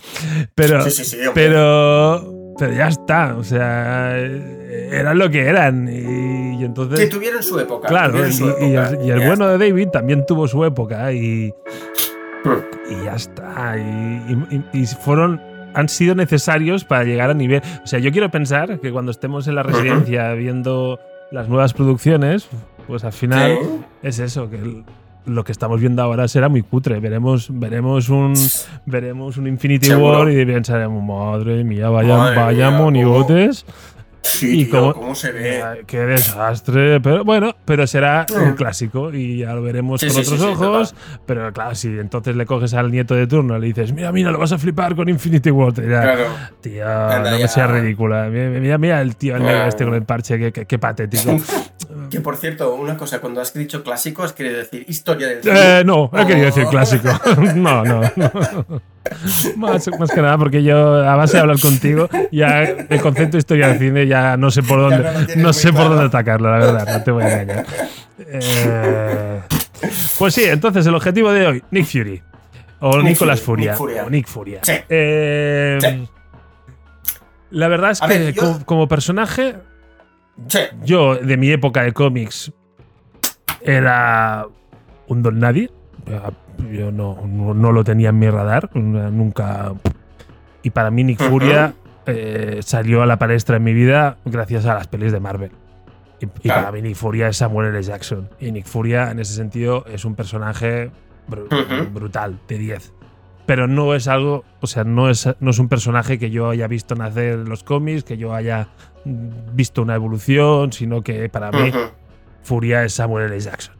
[0.54, 3.36] Pero, Sí, sí, sí, pero, pero ya está.
[3.36, 5.88] O sea, eran lo que eran.
[5.88, 6.98] Y, y entonces.
[7.00, 7.88] Que tuvieron su época.
[7.88, 11.12] Claro, y, su y el, y el ya bueno de David también tuvo su época
[11.12, 11.52] y,
[12.44, 12.60] Hmm.
[12.90, 13.74] y ya está.
[14.74, 15.40] Y, fueron,
[15.72, 17.62] han sido necesarios para llegar a nivel.
[17.82, 22.46] O sea, yo quiero pensar que cuando estemos en la residencia viendo las nuevas producciones,
[22.86, 23.68] pues al final Sí.
[24.02, 24.84] es eso, que el-
[25.26, 27.00] lo que estamos viendo ahora será muy cutre.
[27.00, 28.34] Veremos, veremos un
[28.86, 30.20] veremos un Infinity Seguro.
[30.20, 33.64] War y pensaremos, madre mía, vaya, Madre vaya mía, monigotes.
[34.26, 35.84] Sí, Y tío, como- ¿cómo se ve?
[35.86, 36.98] Qué desastre.
[37.00, 38.54] Pero bueno, pero será un Mm.
[38.54, 40.94] clásico y ya lo veremos Sí, con sí, otros sí, ojos.
[41.26, 44.30] pero claro, si entonces le coges al nieto de turno y le dices, mira, mira,
[44.30, 45.74] lo vas a flipar con Infinity War.
[45.74, 46.24] Claro.
[46.62, 47.48] Tío, Anda no me ya.
[47.48, 48.28] seas ridícula.
[48.30, 49.68] Mira, mira, mira el tío el Ah.
[49.68, 51.36] este con el parche, qué, qué- qué patético.
[52.10, 55.80] Que por cierto, una cosa, cuando has dicho clásicos, quiere decir historia del cine.
[55.80, 56.70] Eh, no, he querido decir Oh.
[56.70, 57.08] clásico.
[57.56, 58.00] No, no.
[58.16, 58.30] no.
[59.58, 63.38] Más, más que nada porque yo, a base de hablar contigo, ya el concepto de
[63.40, 66.98] historia del cine ya no sé por dónde, no sé por dónde atacarlo, la verdad,
[66.98, 67.66] no te voy a engañar.
[68.18, 69.40] Eh,
[70.18, 72.22] pues sí, entonces el objetivo de hoy, Nick Fury.
[72.80, 73.72] O Nick Nicolas Fury, Furia.
[73.72, 74.04] Nick Furia.
[74.04, 74.60] O Nick Furia.
[74.62, 74.72] Sí.
[74.88, 76.08] Eh, Sí.
[77.50, 79.54] La verdad es A que ver, yo- como, como personaje,
[80.48, 80.58] Sí.
[80.84, 82.52] yo, de mi época de cómics,
[83.62, 84.46] era
[85.06, 85.70] un don nadie.
[86.72, 88.70] Yo no, no, no lo tenía en mi radar.
[88.74, 89.72] Nunca.
[90.62, 91.20] Y para mí, Nick.
[91.22, 91.74] Furia
[92.06, 95.50] eh, salió a la palestra en mi vida gracias a las pelis de Marvel.
[96.20, 96.60] Y, y Claro.
[96.62, 97.82] para mí, Nick Furia es Samuel L.
[97.82, 98.28] Jackson.
[98.40, 100.90] Y Nick Furia, en ese sentido, es un personaje
[101.28, 101.90] bru- Ujú.
[101.92, 102.92] brutal, de 10.
[103.46, 106.66] Pero no es algo, o sea, no es, no es un personaje que yo haya
[106.66, 108.68] visto nacer en los cómics, que yo haya
[109.04, 111.78] visto una evolución, sino que para mí Ujú.
[112.42, 113.38] Furia es Samuel L.
[113.40, 113.74] Jackson.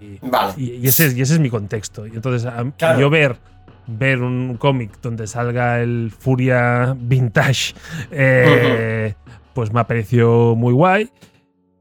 [0.00, 0.52] Y, Vale.
[0.58, 2.06] y- ese, es- y ese es mi contexto.
[2.06, 3.00] Y entonces, a- Claro.
[3.00, 3.36] yo ver,
[3.86, 7.74] ver un cómic donde salga el Furia Vintage,
[8.10, 9.14] eh,
[9.54, 11.10] pues me ha parecido muy guay.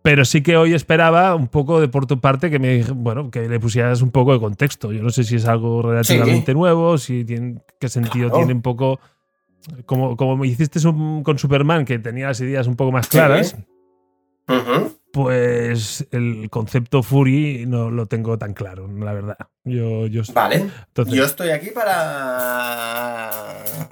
[0.03, 3.47] Pero sí que hoy esperaba un poco de por tu parte que me bueno, que
[3.47, 4.91] le pusieras un poco de contexto.
[4.91, 8.37] Yo no sé si es algo relativamente nuevo, si tiene, qué sentido Claro.
[8.37, 8.99] tiene un poco.
[9.85, 13.55] Como, como me hiciste un- con Superman, que tenía las ideas un poco más claras,
[14.49, 14.91] Ujú.
[15.11, 19.37] Pues el concepto Fury no lo tengo tan claro, la verdad.
[19.63, 20.69] Yo, yo Vale.
[20.87, 23.31] entonces- Yo estoy aquí para.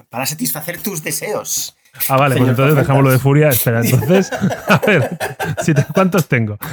[0.08, 1.76] para satisfacer tus deseos.
[2.08, 2.76] ah, vale, pues entonces Tormentas.
[2.86, 3.48] dejámoslo de Furia.
[3.48, 4.30] Espera, entonces,
[4.68, 5.18] a ver,
[5.62, 6.56] si te- ¿cuántos tengo?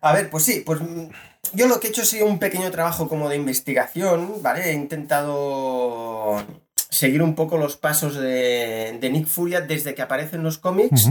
[0.00, 1.08] A ver, pues sí, pues mm,
[1.54, 4.70] yo lo que he hecho ha sido un pequeño trabajo como de investigación, ¿vale?
[4.70, 6.44] He intentado
[6.92, 11.08] seguir un poco los pasos de, de Nick Furia desde que aparece en los cómics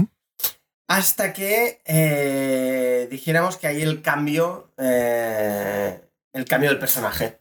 [0.87, 6.01] hasta que eh, dijéramos que hay el cambio, eh,
[6.33, 7.39] el cambio del personaje.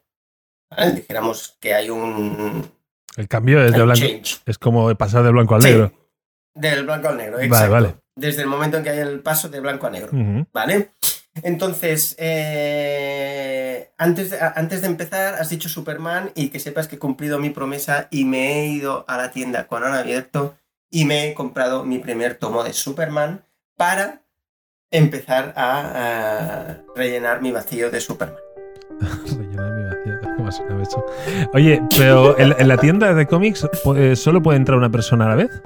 [0.71, 0.93] ¿vale?
[0.93, 2.71] Dijéramos que hay un
[3.17, 4.01] El cambio es de blanco.
[4.01, 4.41] change.
[4.47, 5.93] Es como pasar de blanco al Sí, negro.
[6.55, 7.73] Del blanco al negro, Vale, exacto.
[7.73, 7.95] vale.
[8.17, 10.11] Desde el momento en que hay el paso de blanco a negro.
[10.53, 10.93] ¿Vale?
[11.43, 17.39] Entonces, eh, antes, antes de empezar, has dicho Superman y que sepas que he cumplido
[17.39, 20.57] mi promesa y me he ido a la tienda cuando han abierto
[20.91, 23.45] y me he comprado mi primer tomo de Superman
[23.77, 24.23] para
[24.91, 28.37] empezar a, rellenar mi vacío de Superman.
[29.27, 30.21] Rellenar mi vacío.
[30.37, 30.51] ¿Cómo?
[31.55, 35.29] Oye, pero en, en la tienda de cómics eh, solo puede entrar una persona a
[35.29, 35.63] la vez.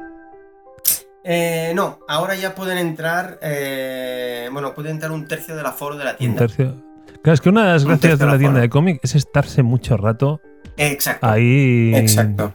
[1.24, 6.04] Eh, no, ahora ya pueden entrar, eh, bueno, puede entrar un tercio del aforo de
[6.04, 6.38] la Un tienda.
[6.40, 6.74] tercio.
[7.22, 9.62] Claro, es que una de las Un gracias de la tienda de cómics es estarse
[9.62, 10.42] mucho rato
[10.76, 11.26] Exacto.
[11.26, 12.54] ahí Exacto.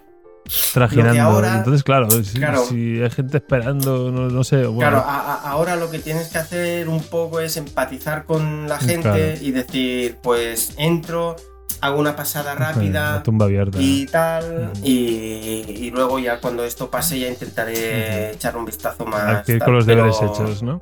[0.73, 1.21] trajinando.
[1.21, 2.63] Ahora- Entonces, claro, si, Claro.
[2.65, 4.57] si hay gente esperando, no, no sé.
[4.67, 8.67] Bueno, Claro, a- a- ahora lo que tienes que hacer un poco es empatizar con
[8.69, 9.33] la gente Claro.
[9.41, 11.35] y decir, pues entro,
[11.81, 13.77] hago una pasada la rápida tumba abierta.
[13.81, 14.81] y tal, Ujú.
[14.85, 19.37] y, y luego ya cuando esto pase ya intentaré echar un vistazo más.
[19.37, 20.79] Hay que ir con los pero- deberes hechos, ¿no?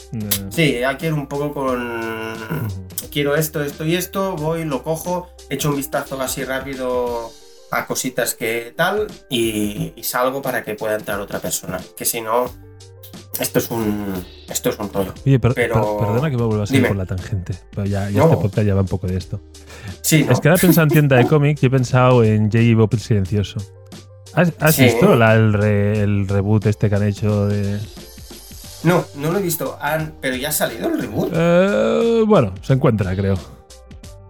[0.49, 2.67] Sí, hay que ir un poco con...
[3.11, 7.31] Quiero esto, esto y esto, voy, lo cojo, echo un vistazo así rápido
[7.71, 11.79] a cositas que tal y, y salgo para que pueda entrar otra persona.
[11.97, 12.45] Que si no,
[13.39, 14.13] esto es un,
[14.49, 15.13] esto es un rollo.
[15.25, 16.87] Oye, per- Pero- per- perdona que me vuelva a Dime.
[16.87, 17.53] por la tangente.
[17.71, 18.25] Pero ya, ya No.
[18.25, 19.39] este podcast ya va un poco de esto.
[20.01, 20.31] Sí, ¿no?
[20.31, 22.75] Es que ahora he pensado en tienda de cómics y he pensado en J.J.
[22.75, 23.59] Bob el Silencioso.
[24.33, 24.83] ¿Has, has Sí.
[24.83, 27.79] visto la- el, re- el reboot este que han hecho de.
[28.83, 29.77] No, no lo he visto.
[29.81, 31.31] Han- pero ya ha salido el reboot.
[31.33, 33.35] Eh, bueno, se encuentra, creo.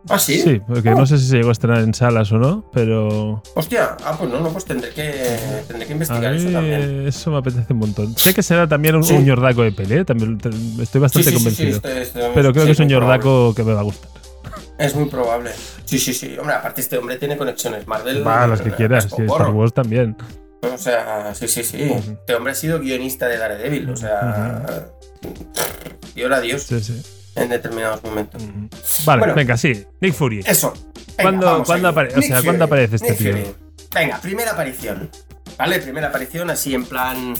[0.10, 0.40] Ah, sí.
[0.42, 3.42] Sí, porque no sé si se llegó a estrenar en salas o no, pero.
[3.56, 7.08] Hostia, ah, pues no, no, pues tendré que, tendré que investigar eso también.
[7.08, 8.18] eso me apetece un montón.
[8.18, 9.14] Sé que será también un, Sí.
[9.14, 10.50] un ñordaco de pelea, también te-
[10.82, 11.76] estoy bastante convencido.
[11.78, 13.18] estoy- estoy- pero creo sí, que es un probable.
[13.24, 14.10] ñordaco que me va a gustar.
[14.78, 15.52] Es muy probable.
[15.86, 16.38] Sí, sí, sí.
[16.40, 18.26] Hombre, aparte este hombre tiene conexiones Marvel.
[18.26, 19.50] Va, las que eh, quieras, y Star.
[19.50, 20.16] Wars también.
[20.62, 21.82] O sea, sí, sí, sí.
[21.82, 23.90] Este hombre ha sido guionista de Daredevil.
[23.90, 24.64] O sea,
[26.16, 27.02] y ahora Dios Sí, sí.
[27.38, 28.42] En determinados momentos.
[29.06, 29.36] Vale, Bueno.
[29.36, 29.86] venga, sí.
[30.02, 30.40] Nick Fury.
[30.46, 30.74] Eso.
[31.22, 31.94] ¿Cuándo- vamos cuándo ahí.
[31.94, 33.32] apare- o sea, ¿cuándo aparece este Nick tío?
[33.32, 33.46] Fury.
[33.94, 35.10] Venga, primera aparición.
[35.58, 35.80] ¿Vale?
[35.80, 37.34] Primera aparición así en plan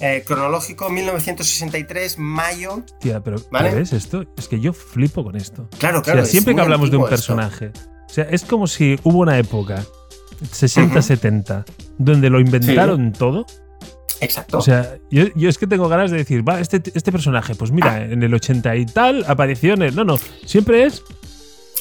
[0.00, 2.82] eh, cronológico, 1963, mayo.
[3.00, 3.74] Tía, pero ¿Vale?
[3.74, 4.24] ¿ves esto?
[4.36, 5.68] Es que yo flipo con esto.
[5.78, 6.18] Claro, O claro.
[6.20, 7.10] sea, es siempre que hablamos de un esto.
[7.10, 7.70] personaje,
[8.06, 9.82] o sea, es como si hubo una época,
[10.50, 11.02] 60, Ujú.
[11.02, 11.64] 70,
[11.98, 13.46] donde lo inventaron todo
[14.20, 14.58] Exacto.
[14.58, 17.70] O sea, yo, yo es que tengo ganas de decir, va, este, este personaje, pues
[17.72, 19.94] mira, en el 80 y tal apareció en el.
[19.96, 21.02] No, no, siempre es.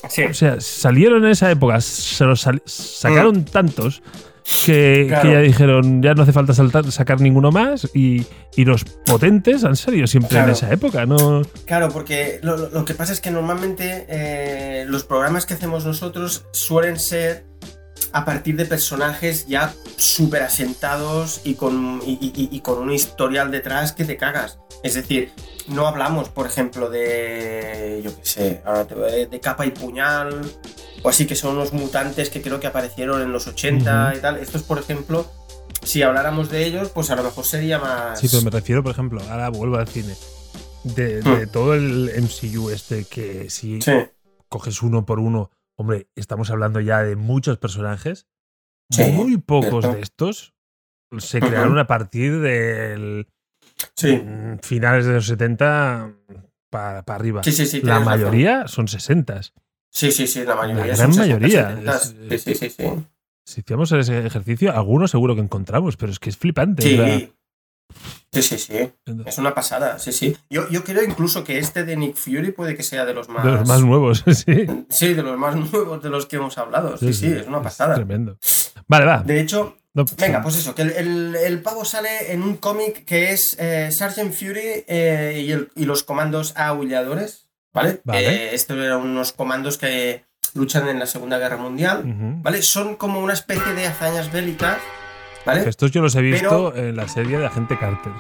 [0.09, 0.23] sí.
[0.23, 4.01] O sea, salieron en esa época, se los sacaron tantos
[4.65, 5.07] que, Mm.
[5.07, 5.21] Claro.
[5.29, 7.87] que ya dijeron, ya no hace falta saltar- sacar ninguno más.
[7.93, 8.25] Y,
[8.57, 11.43] y los potentes han salido siempre en esa época, ¿no?
[11.65, 16.99] Claro, porque lo que pasa es que normalmente eh, los programas que hacemos nosotros suelen
[16.99, 17.45] ser
[18.13, 23.51] a partir de personajes ya súper asentados y con, y, y- y con un historial
[23.51, 24.59] detrás que te cagas.
[24.83, 25.31] Es decir,
[25.67, 28.01] no hablamos, por ejemplo, de.
[28.03, 30.41] Yo qué sé, ahora te voy- de capa y puñal,
[31.03, 34.17] o así que son unos mutantes que creo que aparecieron en los 80 Ujú.
[34.17, 34.37] y tal.
[34.37, 35.25] Estos, por ejemplo,
[35.83, 38.19] si habláramos de ellos, pues a lo mejor sería más.
[38.19, 40.15] Sí, pero me refiero, por ejemplo, ahora vuelvo al cine.
[40.83, 43.81] De, de todo el MCU este que si Hmm.
[43.81, 43.91] Sí,
[44.49, 48.27] coges uno por uno, hombre, estamos hablando ya de muchos personajes.
[48.89, 50.53] Sí, Muy pocos de estos
[51.17, 53.27] se crearon a partir del
[53.95, 54.17] sí.
[54.17, 56.13] mm, finales de los 70
[56.69, 57.43] para arriba.
[57.43, 57.81] Sí, sí, sí.
[57.81, 58.05] La razón.
[58.05, 59.41] mayoría son 60.
[59.91, 60.85] Sí, sí, sí, la mayoría.
[60.87, 61.69] La son gran 60, mayoría.
[61.69, 61.95] 70.
[61.95, 63.05] Es- Sí, sí, sí, sí.
[63.45, 66.81] Si hacíamos ese ejercicio, algunos seguro que encontramos, pero es que es flipante.
[66.83, 67.33] Sí.
[68.31, 68.91] Sí, sí, sí.
[69.25, 70.35] Es una pasada, sí, sí.
[70.49, 73.45] Yo, yo creo incluso que este de Nick Fury puede que sea de los más.
[73.45, 74.65] de los más nuevos, sí.
[74.89, 76.97] Sí, de los más nuevos de los que hemos hablado.
[76.97, 77.93] Sí, sí, es una pasada.
[77.95, 78.37] tremendo.
[78.87, 79.19] Vale, va.
[79.23, 83.05] De hecho, No, venga, pues eso, que el, el- el pavo sale en un cómic
[83.05, 88.01] que es eh, Sergeant Fury eh, y, el- y los comandos aulladores, ¿vale?
[88.03, 88.27] Vale.
[88.27, 92.03] Eh, estos eran unos comandos que luchan en la Segunda Guerra Mundial.
[92.41, 92.63] ¿Vale?
[92.63, 94.77] Son como una especie de hazañas bélicas,
[95.45, 95.67] ¿vale?
[95.69, 98.11] Estos yo los he visto Pero- en la serie de Agente Carter.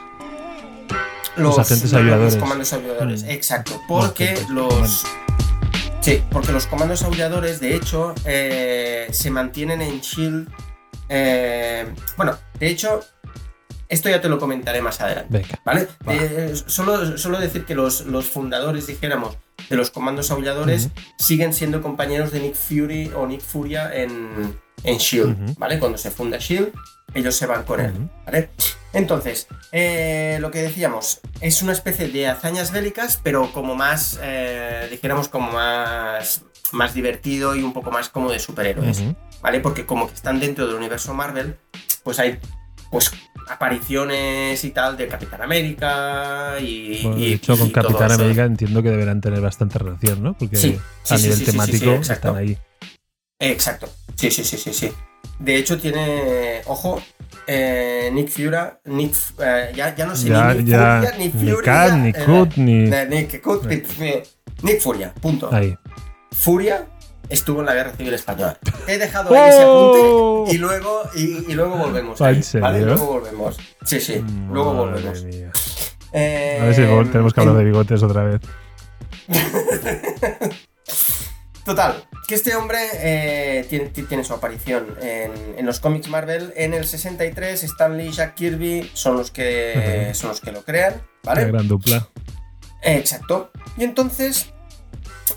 [1.35, 1.91] Los, agentes.
[1.91, 3.29] Los comandos aulladores, Mm.
[3.31, 3.81] exacto.
[3.87, 5.03] Porque los.
[6.01, 10.47] Sí, porque los comandos aulladores, de hecho, eh, se mantienen en Shield.
[11.09, 11.85] eh,
[12.17, 13.01] bueno, de hecho,
[13.89, 15.45] esto ya te lo comentaré más adelante.
[15.65, 15.87] ¿Vale?
[16.07, 16.13] Va.
[16.13, 19.37] Eh, solo, solo decir que los, los fundadores, dijéramos,
[19.69, 24.97] de los comandos aulladores siguen siendo compañeros de Nick Fury o Nick Furia en, en
[24.97, 25.57] Shield.
[25.57, 25.79] ¿Vale?
[25.79, 26.71] Cuando se funda Shield,
[27.13, 28.09] ellos se van con él.
[28.25, 28.49] ¿Vale?
[28.93, 34.87] Entonces, eh, lo que decíamos, es una especie de hazañas bélicas, pero como más, eh,
[34.91, 39.03] dijéramos, como más, más divertido y un poco más como de superhéroes.
[39.41, 39.59] ¿vale?
[39.59, 41.57] Porque como que están dentro del universo Marvel,
[42.03, 42.39] pues hay
[42.89, 43.11] pues
[43.49, 47.01] apariciones y tal de Capitán América y...
[47.01, 48.21] Bueno, de hecho, con y Capitán eso.
[48.21, 50.37] América entiendo que deberán tener bastante relación, ¿no?
[50.37, 52.57] Porque Sí, a sí, nivel sí, temático están ahí.
[53.39, 53.89] Exacto.
[54.15, 54.91] Sí, sí, sí, sí, sí.
[55.39, 56.61] De hecho, tiene.
[56.65, 57.01] Ojo.
[57.47, 58.55] eh, Nick Fury.
[58.85, 59.13] Nick.
[59.39, 61.95] eh, ya, ya no sé Ya, ni Nick ya, Furia, ni ni Furia.
[61.95, 62.89] Ni eh, Cut, ni.
[63.99, 64.23] eh,
[64.61, 65.13] Nick Furia.
[65.21, 65.49] Punto.
[65.53, 65.75] Ahí.
[66.31, 66.85] Furia
[67.29, 68.57] estuvo en la Guerra Civil Española.
[68.87, 70.41] He dejado ahí ese ¡Oh!
[70.43, 72.19] apunte y luego, y, y luego volvemos.
[72.21, 72.41] ¿En ahí?
[72.59, 72.81] ¿vale?
[72.85, 73.57] Luego volvemos.
[73.85, 74.23] Sí, sí.
[74.51, 75.25] luego Madre volvemos.
[76.13, 76.81] Eh, A ver si
[77.11, 78.41] tenemos que hablar de bigotes otra vez.
[81.65, 86.51] Total, que este hombre eh, tiene, tiene su aparición en, en los cómics Marvel.
[86.55, 90.63] En el 63, Stan Lee y Jack Kirby son los que, son los que lo
[90.63, 91.45] crean, La ¿vale?
[91.45, 92.09] gran dupla.
[92.81, 93.51] Eh, Exacto.
[93.77, 94.47] Y entonces,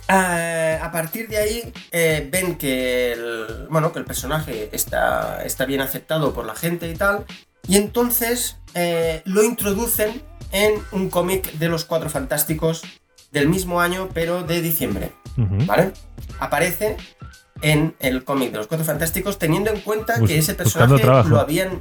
[0.08, 5.82] a partir de ahí, eh, ven que el, bueno, que el personaje está, está bien
[5.82, 7.26] aceptado por la gente y tal.
[7.68, 12.84] Y entonces eh, lo introducen en un cómic de los Cuatro Fantásticos
[13.32, 15.12] del mismo año, pero de diciembre.
[15.36, 15.92] ¿vale?
[16.40, 16.96] Aparece
[17.62, 21.38] en el cómic de los Cuatro Fantásticos, teniendo en cuenta Bus- que ese personaje lo
[21.40, 21.80] habían.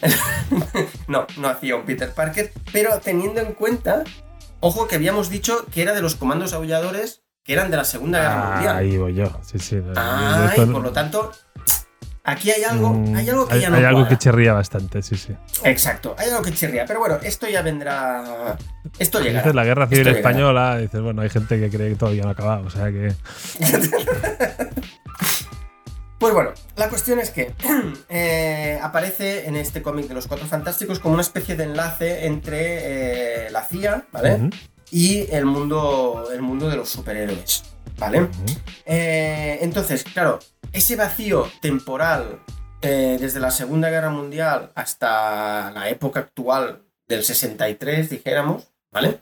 [1.08, 4.04] no, no hacía un Peter Parker, pero teniendo en cuenta,
[4.60, 8.20] ojo que habíamos dicho que era de los comandos aulladores que eran de la Segunda
[8.20, 8.76] Guerra Ah, Mundial.
[8.76, 9.26] ahí voy yo.
[9.42, 9.78] Sí, sí.
[9.96, 11.30] Ay, Esto- por lo tanto,
[12.24, 14.16] aquí hay algo, Mm, hay algo que hay- ya no hay algo cuadra.
[14.18, 15.34] que chirría bastante, sí, sí.
[15.62, 18.56] Exacto, hay algo que chirría, pero bueno, esto ya vendrá.
[18.98, 19.40] Esto llegará.
[19.40, 20.30] Dices la guerra civil Esto llegará.
[20.30, 23.12] española, dices, bueno, hay gente que cree que todavía no ha acabado, o sea que.
[26.18, 27.52] Pues bueno, la cuestión es que
[28.08, 33.46] eh, aparece en este cómic de los Cuatro Fantásticos como una especie de enlace entre
[33.46, 34.48] eh, la CIA, ¿vale?
[34.90, 37.64] Y el mundo, el mundo de los superhéroes,
[37.98, 38.28] ¿vale?
[38.86, 40.38] Eh, entonces, claro,
[40.74, 42.40] ese vacío temporal
[42.82, 49.20] eh, desde la Segunda Guerra Mundial hasta la época actual del 63, dijéramos, ¿vale?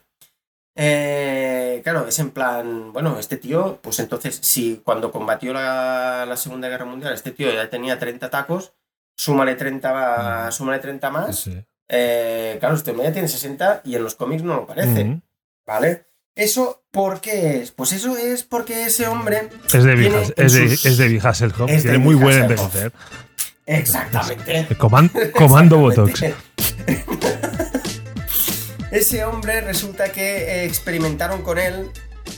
[0.75, 6.37] Eh, claro, es en plan, bueno, este tío, pues entonces, si cuando combatió la, la
[6.37, 8.73] Segunda Guerra Mundial, este tío ya tenía 30 tacos,
[9.15, 14.03] súmale 30, súmale 30 más, Sí, eh, claro, este hombre ya tiene 60 y en
[14.03, 15.21] los cómics no lo parece.
[15.67, 16.07] ¿vale?
[16.35, 17.73] ¿Eso por qué es?
[17.73, 19.95] Pues eso es porque ese hombre Es de
[20.37, 20.97] en es sus- es
[21.83, 22.93] de tiene muy buen envejecer.
[23.67, 24.67] Exactamente.
[24.79, 26.25] Coman- comando Botox.
[28.91, 31.91] Ese hombre resulta que eh, experimentaron con él,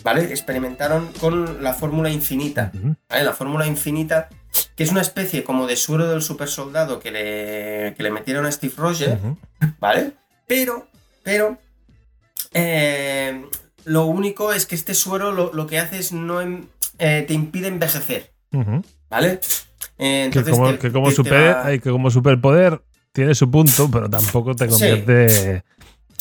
[0.04, 0.24] ¿vale?
[0.24, 2.70] Experimentaron con la fórmula infinita.
[3.08, 3.24] ¿vale?
[3.24, 4.28] La fórmula infinita,
[4.76, 8.46] que es una especie como de suero del super soldado que le, que le metieron
[8.46, 9.20] a Steve Rogers.
[9.80, 10.12] ¿vale?
[10.46, 10.86] Pero,
[11.24, 11.58] pero,
[12.52, 13.44] eh,
[13.84, 16.66] lo único es que este suero lo, lo que hace es no em-
[16.98, 18.32] eh, te impide envejecer.
[19.10, 19.40] ¿vale?
[19.98, 22.82] Eh, Que entonces como, te- que como, te- te super- va- ay, que como superpoder
[23.12, 24.70] tiene su punto, pero tampoco te Sí.
[24.70, 25.62] convierte.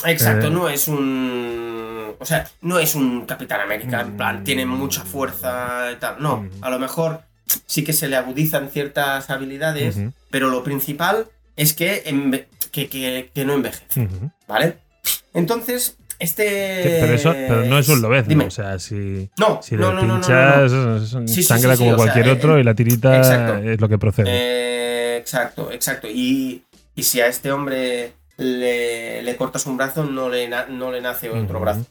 [0.05, 0.51] Exacto, Eh.
[0.51, 2.15] no es un.
[2.19, 6.15] O sea, no es un Capitán América, en plan, tiene mucha fuerza y tal.
[6.21, 6.49] No, Mm.
[6.61, 7.21] a lo mejor
[7.65, 9.97] sí que se le agudizan ciertas habilidades,
[10.29, 12.01] pero lo principal es que,
[12.71, 14.07] que, que- que no envejece.
[14.47, 14.77] ¿vale?
[15.33, 16.97] Entonces, este.
[17.01, 18.45] Pero eso pero no es un lobezno.
[18.45, 20.71] O sea, si, No, si no, le pinchas,
[21.27, 23.57] Sí, sangra sí, como o sea, cualquier eh, otro y la tirita exacto.
[23.69, 24.29] es lo que procede.
[24.31, 26.07] Eh, exacto, exacto.
[26.09, 26.63] Y,
[26.95, 31.29] y si a este hombre le, le cortas un brazo, no le, no le nace
[31.29, 31.85] otro brazo.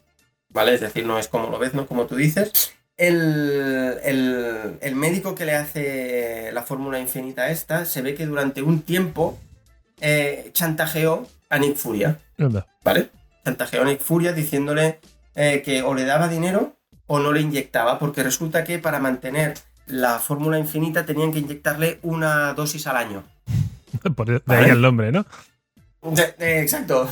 [0.48, 0.74] ¿Vale?
[0.74, 1.86] Es decir, no es como lo ves, ¿no?
[1.86, 2.72] Como tú dices.
[2.98, 8.60] El, el- el médico que le hace la fórmula infinita esta, se ve que durante
[8.62, 9.38] un tiempo
[10.00, 12.18] eh, chantajeó a Nick Furia.
[12.84, 13.08] ¿Vale?
[13.44, 15.00] Chantajeó a Nick Furia diciéndole
[15.34, 16.76] eh, que o le daba dinero
[17.06, 19.54] o no le inyectaba, porque resulta que para mantener
[19.86, 23.24] la fórmula infinita tenían que inyectarle una dosis al año.
[24.16, 24.64] Por de Vale.
[24.64, 25.26] ahí el nombre, ¿no?
[26.02, 27.08] De- exacto.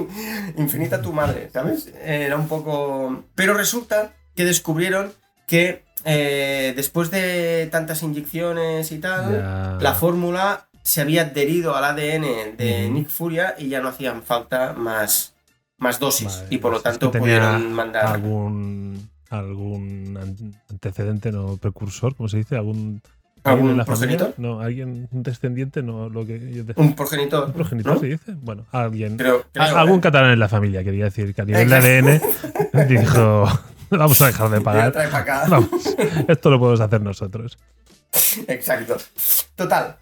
[0.56, 1.92] Infinita tu madre, ¿sabes?
[2.02, 3.24] Era un poco...
[3.34, 5.12] Pero resulta que descubrieron
[5.46, 12.56] que eh, después de tantas inyecciones y tal, la fórmula se había adherido al ADN
[12.56, 12.88] de.
[12.92, 15.34] Nick Furia y ya no hacían falta más,
[15.78, 16.26] más dosis.
[16.38, 18.06] Vale, y por lo es que tanto pudieron mandar...
[18.06, 23.02] algún algún an- antecedente no precursor cómo se dice algún
[23.42, 24.40] ¿Algún en la familia progenitor?
[24.44, 27.46] no alguien un descendiente no lo que yo Un progenitor.
[27.46, 28.00] un progenitor ¿no?
[28.00, 30.02] se dice bueno alguien Creo, creo, a- algún ¿eh?
[30.02, 33.48] catalán en la familia quería decir que a nivel de ADN dijo
[33.90, 34.92] vamos a dejar de pagar
[35.48, 35.70] vamos
[36.28, 37.58] esto lo podemos hacer nosotros
[38.48, 38.96] Exacto.
[39.56, 39.96] Total.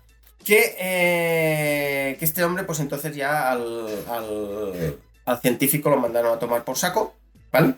[0.44, 3.62] Que, eh, que este hombre, pues entonces ya al,
[4.08, 7.14] al, al científico lo mandaron a tomar por saco,
[7.52, 7.74] ¿vale?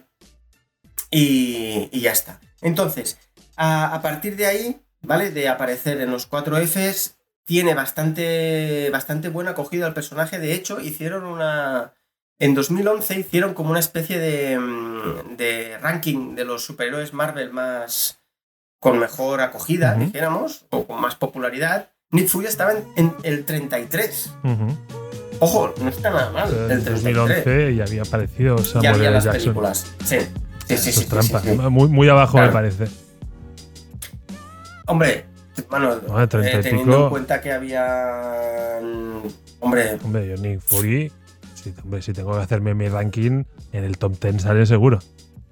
[1.09, 2.39] Y, y ya está.
[2.61, 3.17] Entonces,
[3.55, 5.31] a, a partir de ahí, ¿vale?
[5.31, 10.37] De aparecer en los 4 Fs, tiene bastante, bastante buena acogida el personaje.
[10.39, 11.93] De hecho, hicieron una...
[12.39, 18.19] En 2011 hicieron como una especie de, mm, de ranking de los superhéroes Marvel más
[18.79, 21.89] con mejor acogida, dijéramos, o con más popularidad.
[22.11, 24.33] Nick Fury estaba en, en el 33.
[24.43, 24.77] Ujú.
[25.39, 26.49] Ojo, no está nada mal.
[26.51, 27.03] en El 33.
[27.03, 29.11] 2011 ya había aparecido Ya Samuel había L.
[29.15, 29.85] las Jackson películas.
[30.03, 30.17] Sí.
[30.19, 30.25] Sí,
[30.67, 31.69] sí, Eso sí, es trampa sí, sí, sí.
[31.69, 32.47] muy muy abajo Claro.
[32.47, 32.87] me parece
[34.87, 35.25] Hombre,
[35.69, 37.03] bueno, Bueno, 30 y eh, teniendo pico.
[37.05, 38.79] en cuenta que había.
[38.81, 39.27] mm,
[39.59, 41.11] Hombre, Hombre, yo Nick Fury,
[41.55, 44.99] si, hombre, si tengo que hacerme mi ranking, en el top 10 sale seguro.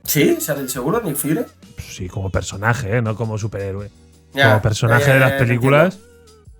[0.03, 0.37] ¿sí?
[0.39, 1.41] ¿Sale el seguro, Nick Fury?
[1.79, 3.01] Sí, como personaje, ¿eh?
[3.01, 3.89] no como superhéroe.
[4.33, 5.45] Ya, como personaje ya, de ya, las ya, te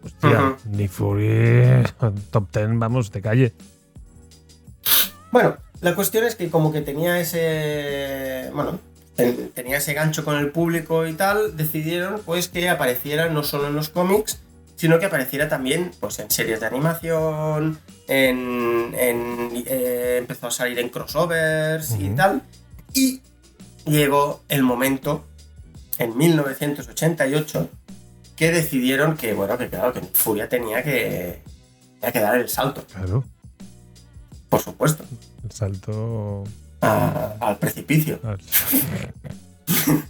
[0.05, 0.57] hostia,
[0.89, 1.83] Fury,
[2.31, 3.53] top 10, vamos, de calle.
[5.31, 8.49] Bueno, la cuestión es que como que tenía ese...
[8.53, 8.79] Bueno,
[9.15, 13.67] ten- tenía ese gancho con el público y tal, decidieron pues que apareciera no solo
[13.67, 14.39] en los cómics,
[14.75, 18.93] sino que apareciera también pues en series de animación, en...
[18.97, 22.41] en, eh, empezó a salir en crossovers y tal.
[22.93, 23.21] Y
[23.85, 25.25] llegó el momento,
[25.97, 27.69] en 1988,
[28.35, 31.41] que decidieron que, bueno, que claro, que Furia tenía que,
[31.99, 33.23] tenía que dar el salto, Claro,
[34.49, 35.03] por supuesto
[35.43, 36.43] el salto.
[36.81, 38.19] a- al precipicio.
[38.23, 38.39] al-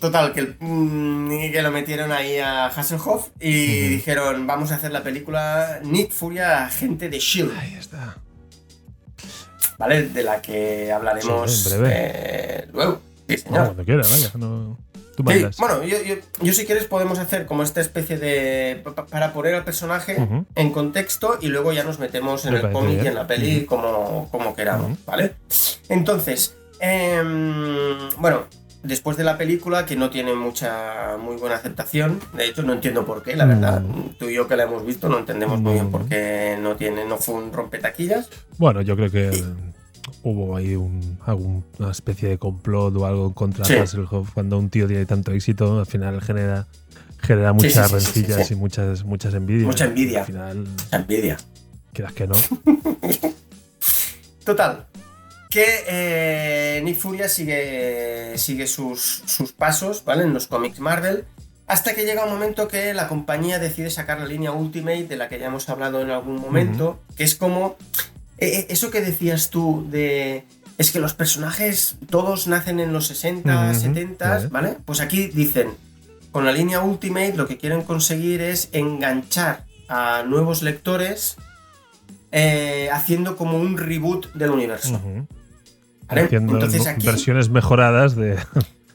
[0.00, 4.92] Total, que, el- mm, que lo metieron ahí a Hasselhoff y dijeron, vamos a hacer
[4.92, 8.18] la película Nick Furia, agente de S.H.I.E.L.D., Ahí está.
[9.78, 10.08] ¿vale?
[10.10, 11.94] De la que hablaremos Sí, en breve.
[11.96, 13.00] eh, luego.
[13.28, 13.64] Sí, No, señor.
[13.64, 14.30] cuando quiera, vaya.
[14.34, 14.78] No,
[15.16, 15.56] tú Sí, mandas.
[15.56, 18.80] bueno, yo, yo- yo si quieres podemos hacer como esta especie de...
[18.84, 20.16] pa- pa- para poner al personaje
[20.54, 23.64] en contexto y luego ya nos metemos en Me el cómic y en la peli
[23.64, 24.98] como, como queramos.
[25.06, 25.34] ¿vale?
[25.88, 28.44] Entonces, em, bueno,
[28.82, 33.06] después de la película, que no tiene mucha, muy buena aceptación, de hecho no entiendo
[33.06, 34.16] por qué, la verdad, Mm.
[34.18, 35.90] tú y yo que la hemos visto no entendemos muy bien Mm.
[35.90, 38.28] por qué no, tiene, no fue un rompetaquillas.
[38.58, 39.30] Bueno, yo creo que
[40.22, 43.74] hubo ahí un, algún- una especie de complot o algo contra Sí.
[43.74, 44.32] Hasselhoff.
[44.32, 46.66] Cuando un tío tiene tanto éxito, al final genera,
[47.20, 49.66] genera muchas sí, rencillas y muchas, muchas envidias.
[49.66, 50.20] Mucha envidia.
[50.20, 51.36] Al final, La envidia.
[51.92, 52.34] quieras que no.
[54.44, 54.86] Total.
[55.50, 60.24] Que eh, Nick Furia sigue, sigue sus, sus pasos, ¿vale?
[60.24, 61.24] En los cómics Marvel.
[61.66, 65.28] Hasta que llega un momento que la compañía decide sacar la línea Ultimate, de la
[65.30, 67.76] que ya hemos hablado en algún momento, que es como
[68.38, 70.44] eso que decías tú de...
[70.76, 74.46] Es que los personajes todos nacen en los 60, Ujú, 70, vale.
[74.48, 74.78] ¿vale?
[74.84, 75.68] Pues aquí dicen,
[76.32, 81.36] con la línea Ultimate lo que quieren conseguir es enganchar a nuevos lectores
[82.32, 85.00] eh, haciendo como un reboot del universo.
[86.08, 86.22] ¿vale?
[86.24, 87.06] Haciendo Entonces aquí...
[87.06, 88.36] versiones mejoradas de.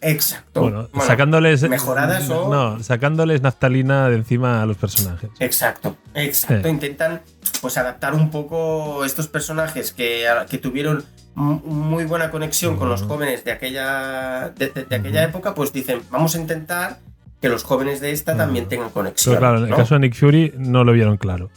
[0.01, 0.61] Exacto.
[0.61, 1.67] Bueno, Bueno, sacándoles.
[1.69, 5.29] mejoradas o- No, sacándoles naftalina de encima a los personajes.
[5.39, 6.67] Exacto, exacto.
[6.67, 7.21] Intentan
[7.59, 11.03] pues adaptar un poco estos personajes que, que tuvieron
[11.35, 16.01] muy buena conexión con los jóvenes de aquella, de, de- de aquella época, pues dicen,
[16.11, 16.99] vamos a intentar
[17.41, 19.35] que los jóvenes de esta también tengan conexión.
[19.35, 21.49] Pero claro, en el caso de Nick Fury no lo vieron claro.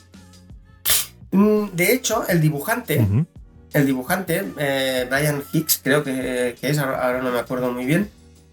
[1.32, 3.04] Mm, De hecho, el dibujante,
[3.72, 8.08] el dibujante, eh, Brian Hicks, creo que, que es, ahora no me acuerdo muy bien,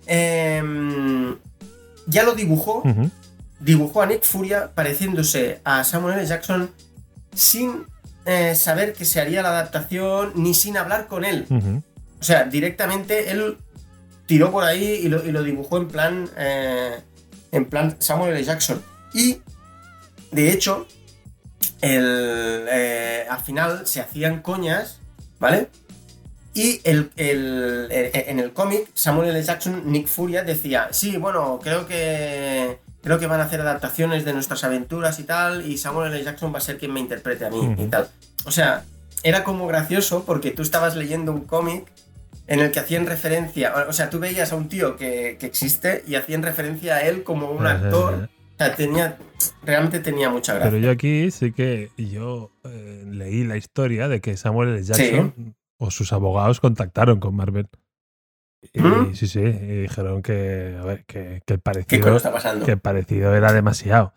[0.08, 1.36] em,
[2.08, 2.84] ya lo dibujó
[3.60, 6.26] dibujó a Nick Furia pareciéndose a Samuel L.
[6.26, 6.72] Jackson
[7.34, 7.86] sin
[8.26, 11.46] eh, saber que se haría la adaptación ni sin hablar con él.
[12.20, 13.58] O sea, directamente él
[14.26, 16.30] tiró por ahí y lo, y lo dibujó en plan.
[16.38, 17.00] eh,
[17.52, 18.44] en plan Samuel L.
[18.44, 18.80] Jackson.
[19.14, 19.38] Y
[20.32, 20.86] de hecho,
[21.82, 25.00] el, eh, al final se hacían coñas,
[25.40, 25.70] ¿vale?
[26.54, 29.42] Y el, el- en el cómic, Samuel L.
[29.44, 34.34] Jackson, Nick Furia, decía, sí, bueno, creo que creo que van a hacer adaptaciones de
[34.34, 36.24] nuestras aventuras y tal, y Samuel L.
[36.24, 38.10] Jackson va a ser quien me interprete a mí y tal.
[38.46, 38.84] O sea,
[39.24, 41.92] era como gracioso porque tú estabas leyendo un cómic
[42.48, 46.04] en el que hacían referencia, o sea, tú veías a un tío que, que existe
[46.08, 48.28] y hacían referencia a él como un actor.
[48.56, 49.18] O sea, tenía,
[49.64, 50.72] realmente tenía mucha gracia.
[50.72, 54.84] Pero yo aquí sí que yo eh, leí la historia de que Samuel L.
[54.84, 57.68] Jackson o sus abogados contactaron con Marvel.
[58.74, 59.16] Y ¿Mm?
[59.16, 62.66] sí, sí, y dijeron que, a ver, que, que el ¿Qué parecido, coño está pasando?
[62.66, 64.14] que el parecido era demasiado.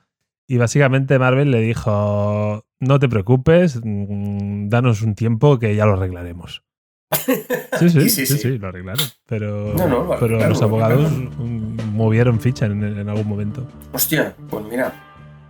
[0.48, 5.94] Y básicamente Marvel le dijo, no te preocupes, mm, danos un tiempo que ya lo
[5.94, 6.62] arreglaremos.
[7.78, 8.58] Sí, sí, sí, sí, sí, sí.
[8.58, 9.04] lo arreglaron.
[9.26, 13.66] Pero, No, no, lo pero arreglaron, los lo abogados movieron ficha en, en algún momento.
[13.92, 14.92] Hostia, pues mira.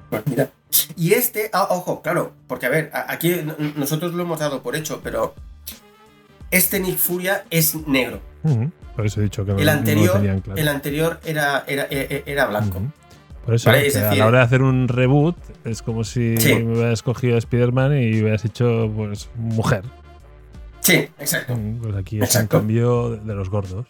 [0.08, 0.48] Pues mira.
[0.96, 3.34] Y este, ah, ojo, claro, porque a ver, aquí
[3.76, 5.34] nosotros lo hemos dado por hecho, pero
[6.50, 8.20] este Nick Furia es negro.
[8.44, 8.70] Ujú.
[8.96, 10.60] Por eso he dicho que no, El no anterior, claro.
[10.60, 12.80] el anterior era, era, era blanco.
[13.44, 16.54] Por eso, Vale, a la hora de hacer un reboot, es como si Sí.
[16.54, 19.82] me hubieras escogido a Spider-Man y hubieras hecho, pues, mujer.
[20.80, 21.56] Sí, exacto.
[21.56, 22.56] Mm, Pues aquí es Exacto.
[22.58, 23.86] un cambio de, los gordos.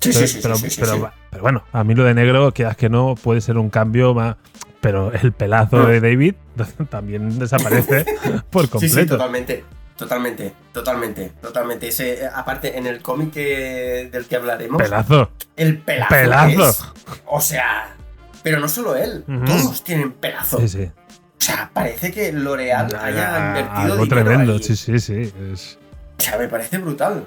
[0.00, 1.02] Sí, sí, sí, pero, sí, sí, sí, pero- sí.
[1.30, 4.36] pero bueno, a mí lo de negro, quieras que no, puede ser un cambio más.
[4.80, 5.86] Pero el pelazo Mm.
[5.88, 6.34] de David
[6.90, 8.06] también desaparece
[8.50, 9.00] por Sí, completo.
[9.00, 9.64] sí, totalmente.
[10.00, 11.88] Totalmente, totalmente, totalmente.
[11.88, 15.30] Ese, aparte, en el cómic que- del que hablaremos, Pelazo.
[15.56, 16.08] el pelazo.
[16.14, 16.68] Pelazo.
[16.70, 16.84] es-
[17.26, 17.94] o sea,
[18.42, 20.58] pero no solo él, todos tienen pelazo.
[20.60, 20.84] Sí, sí.
[20.84, 24.62] O sea, parece que L'Oreal haya invertido Algo dinero tremendo, ahí.
[24.62, 25.32] sí, sí, sí.
[25.52, 25.78] Es,
[26.18, 27.26] O sea, me parece brutal.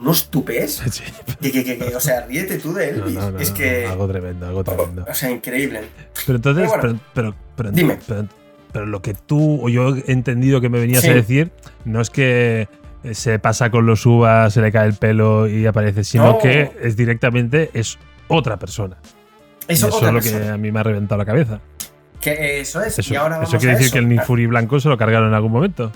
[0.00, 0.80] Unos tupés.
[0.90, 1.02] sí.
[1.40, 3.14] Que, que, que, que- o sea, ríete tú de No, Elvis.
[3.18, 3.86] no, no, es no, que.
[3.86, 5.06] Algo tremendo, algo tremendo.
[5.08, 5.82] O sea, increíble.
[6.24, 7.00] Pero entonces, Pero pero, bueno.
[7.14, 7.98] pero, pero, Dime.
[8.74, 11.08] Pero- lo que tú o yo he entendido que me venías Sí.
[11.08, 11.50] a decir
[11.86, 12.68] no es que
[13.04, 16.38] eh, se pasa con los uvas, se le cae el pelo y aparece, sino No.
[16.38, 17.98] que es directamente es
[18.28, 18.96] otra persona.
[19.68, 21.60] Eso, y eso otra es lo que a mí me ha reventado la cabeza.
[22.20, 22.98] Que eso es.
[22.98, 23.92] Eso, y ahora vamos eso quiere a decir eso.
[23.94, 25.92] que el Nick Ah, blanco se lo cargaron en algún momento.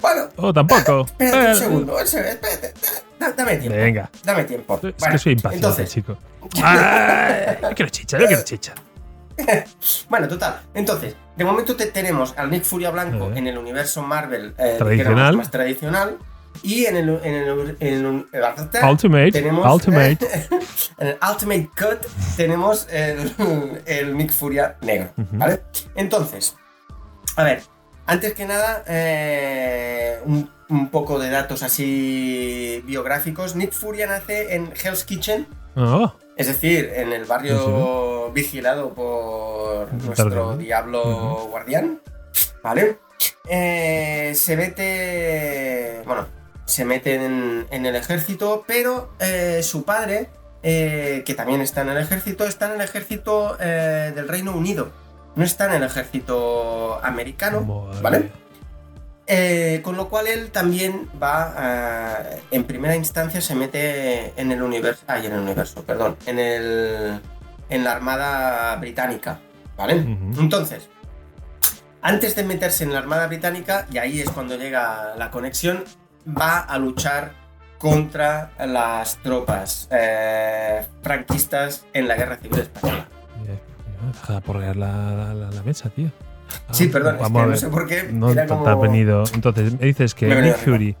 [0.00, 1.06] Bueno, O tampoco.
[1.18, 1.96] espérate Eh, un segundo.
[1.98, 2.74] un segundo, Espérate.
[3.18, 3.78] Da- Dame tiempo.
[3.78, 4.10] Venga.
[4.24, 4.74] Dame tiempo.
[4.76, 6.18] Es Bueno, que soy impaciente, entonces, chico.
[6.62, 8.74] Ah, yo quiero chicha, yo quiero chicha.
[10.08, 10.60] Bueno, total.
[10.74, 13.38] Entonces, de momento te- tenemos al Nick Furia Blanco Eh.
[13.38, 15.36] en el universo Marvel eh, Tradicional.
[15.36, 16.18] más tradicional.
[16.62, 20.18] Y en el, en el, en el- Ultimate, tenemos Ultimate.
[20.98, 22.06] en el Ultimate Cut
[22.36, 25.10] tenemos el, Nick Furia negro.
[25.16, 25.28] Ujú.
[25.38, 25.62] ¿Vale?
[25.94, 26.54] Entonces,
[27.36, 27.62] a ver,
[28.06, 33.56] antes que nada, eh, un, un poco de datos así biográficos.
[33.56, 35.46] Nick Furia nace en Hell's Kitchen,
[35.76, 42.00] Oh, es decir, en el barrio vigilado por nuestro diablo guardián.
[42.62, 42.98] ¿Vale?
[43.48, 46.02] Eh, se mete.
[46.06, 46.26] Bueno,
[46.64, 50.30] se mete en, en el ejército, pero eh, su padre,
[50.62, 54.90] eh, que también está en el ejército, está en el ejército del Reino Unido.
[55.34, 58.30] No está en el ejército americano, ¿vale?
[59.26, 64.62] Eh, con lo cual él también va, a- en primera instancia se mete en el
[64.62, 67.20] universo, ay, en el universo, perdón, en el,
[67.70, 69.38] en la Armada Británica,
[69.76, 69.94] ¿vale?
[69.94, 70.88] Entonces,
[72.02, 75.84] antes de meterse en la Armada Británica, y ahí es cuando llega la conexión,
[76.26, 77.32] va a luchar
[77.78, 83.06] contra las tropas eh, franquistas en la Guerra Civil Española.
[84.12, 86.10] Deja de aporrear la, la, la- la mesa, tío.
[86.68, 88.08] Ah, Sí, perdón, es vamos que a no sé por qué.
[88.12, 89.24] No era te como- has venido.
[89.34, 90.96] Entonces, me dices que Nick Fury,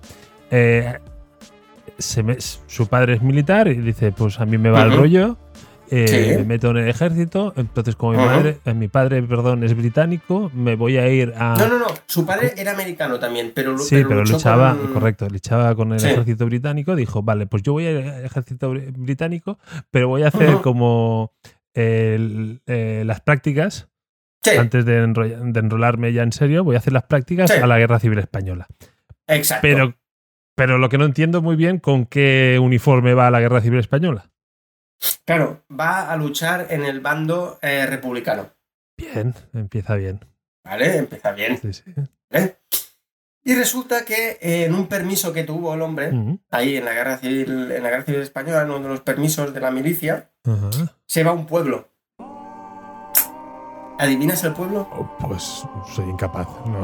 [0.50, 0.98] eh,
[1.98, 5.36] se me- su padre es militar y dice: Pues a mí me va el rollo.
[5.94, 6.38] eh, Sí.
[6.38, 7.52] Me meto en el ejército.
[7.54, 11.54] Entonces, como mi, madre, eh, mi padre perdón, es británico, me voy a ir a.
[11.58, 11.86] No, no, no.
[12.06, 16.06] Su padre era americano también, pero, Sí, pero, luchaba, con- correcto, luchaba con el Sí.
[16.08, 16.96] ejército británico.
[16.96, 19.58] Dijo, vale, pues yo voy al ejército br- británico,
[19.90, 21.32] pero voy a hacer como
[21.74, 23.88] el- eh, las prácticas
[24.42, 26.64] Sí, antes de, de enrolarme ya en serio.
[26.64, 27.58] Voy a hacer las prácticas Sí.
[27.60, 28.66] a la Guerra Civil Española.
[29.28, 29.62] exacto.
[29.62, 29.94] Pero,
[30.56, 33.78] pero lo que no entiendo muy bien con qué uniforme va a la Guerra Civil
[33.78, 34.30] Española.
[35.24, 38.50] Claro, va a luchar en el bando eh, republicano.
[38.96, 40.20] Bien, empieza bien.
[40.64, 40.96] ¿Vale?
[40.98, 41.58] Empieza bien.
[41.60, 41.92] Sí, sí.
[42.30, 42.56] ¿eh?
[43.44, 46.12] Y resulta que eh, en un permiso que tuvo el hombre,
[46.50, 49.52] ahí en la guerra civil, en la guerra civil española, en uno de los permisos
[49.52, 50.30] de la milicia,
[51.06, 51.88] se va a un pueblo.
[54.02, 54.88] ¿Adivinas el pueblo?
[54.90, 56.48] Oh, pues soy incapaz.
[56.66, 56.82] No.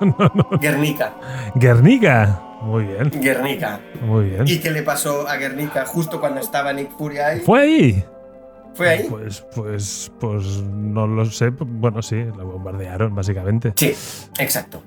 [0.00, 0.58] no, no.
[0.58, 1.14] Guernica.
[1.54, 2.42] Guernica.
[2.60, 3.80] Muy bien, Guernica.
[4.02, 4.44] muy bien.
[4.46, 7.40] ¿Y qué le pasó a Guernica justo cuando estaba Nick Fury ahí?
[7.40, 8.04] ¿Fue ahí?
[8.74, 9.06] ¿Fue ahí?
[9.08, 11.48] Pues, pues, pues no lo sé.
[11.48, 13.72] Bueno, sí, lo bombardearon, básicamente.
[13.74, 13.86] Sí,
[14.38, 14.82] exacto.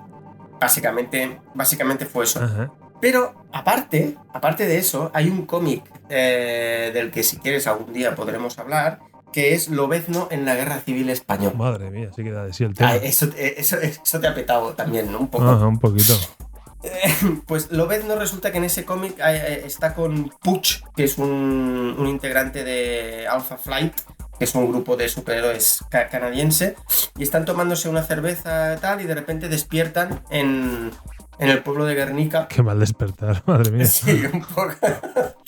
[0.60, 2.44] Básicamente, básicamente fue eso.
[2.44, 2.72] Ajá.
[3.02, 8.14] Pero aparte, aparte de eso, hay un cómic eh, del que si quieres algún día
[8.14, 9.00] podremos hablar,
[9.36, 11.54] que es Lobezno en la Guerra Civil Española.
[11.58, 12.92] Madre mía, sí que da de sí el tema.
[12.92, 15.20] Ah, eso, eh, eso, eso te ha petado también, ¿no?
[15.20, 15.44] Un poco.
[15.50, 16.18] Ajá, un poquito.
[17.48, 22.08] Pues Lobezno resulta que en ese cómic eh, está con Puch, que es un, un
[22.08, 23.94] integrante de Alpha Flight,
[24.38, 26.76] que es un grupo de superhéroes ca- canadiense,
[27.18, 30.92] y están tomándose una cerveza y tal, y de repente despiertan en,
[31.40, 32.48] en el pueblo de Guernica.
[32.48, 33.88] Qué mal despertar, madre mía.
[33.88, 34.76] Sí, un poco.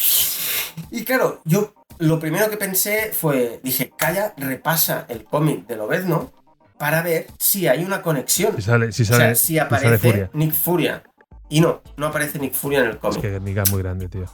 [0.91, 6.31] y claro, yo lo primero que pensé fue, dije, calla, repasa el cómic de Lobezno
[6.77, 8.55] para ver si hay una conexión.
[8.55, 10.29] Si sale, si o sale, sea, si aparece Furia.
[10.33, 11.03] Nick Furia.
[11.49, 13.21] Y no, no aparece Nick Furia en el Es cómic.
[13.21, 14.25] que Guernica es muy grande, tío.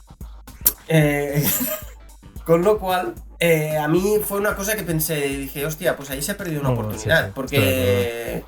[0.88, 1.42] Eh,
[2.44, 6.20] con lo cual, eh, a mí fue una cosa que pensé, dije, hostia, pues ahí
[6.22, 7.20] se ha perdido una No, oportunidad.
[7.20, 8.44] sí, sí, porque.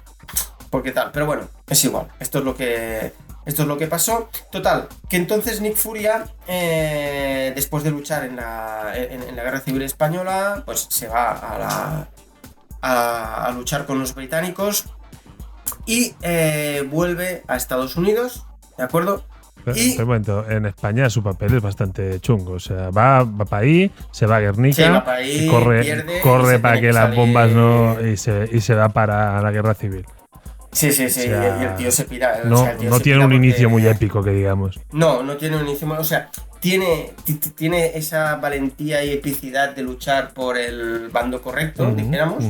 [0.70, 1.10] Porque tal.
[1.12, 2.08] Pero bueno, es igual.
[2.18, 3.12] Esto es lo que.
[3.46, 4.28] Esto es lo que pasó.
[4.52, 9.60] Total, que entonces Nick Furia, eh, después de luchar en la, en, en la Guerra
[9.60, 12.08] Civil Española, pues se va a la.
[12.82, 14.84] a, a luchar con los británicos.
[15.86, 18.44] Y eh, vuelve a Estados Unidos.
[18.76, 19.24] ¿De acuerdo?
[19.64, 22.52] Pero, Y- pero momento, en España su papel es bastante chungo.
[22.54, 25.48] O sea, va, va para ahí, se va a Guernica, Sí, va pa' ahí, y
[25.48, 28.00] corre, pierde corre para que que las bombas no.
[28.04, 30.04] Y se, y se va para la guerra civil.
[30.76, 31.20] Sí, sí, sí.
[31.20, 32.40] O sea, y el tío se pira.
[32.44, 34.78] o No, sea, no tiene un inicio muy épico, que digamos.
[34.92, 35.96] No, no tiene un inicio muy.
[35.96, 36.28] O sea,
[36.60, 41.94] tiene, ti- ti- tiene esa valentía y epicidad de luchar por el bando correcto, Ujú,
[41.96, 42.44] dijéramos.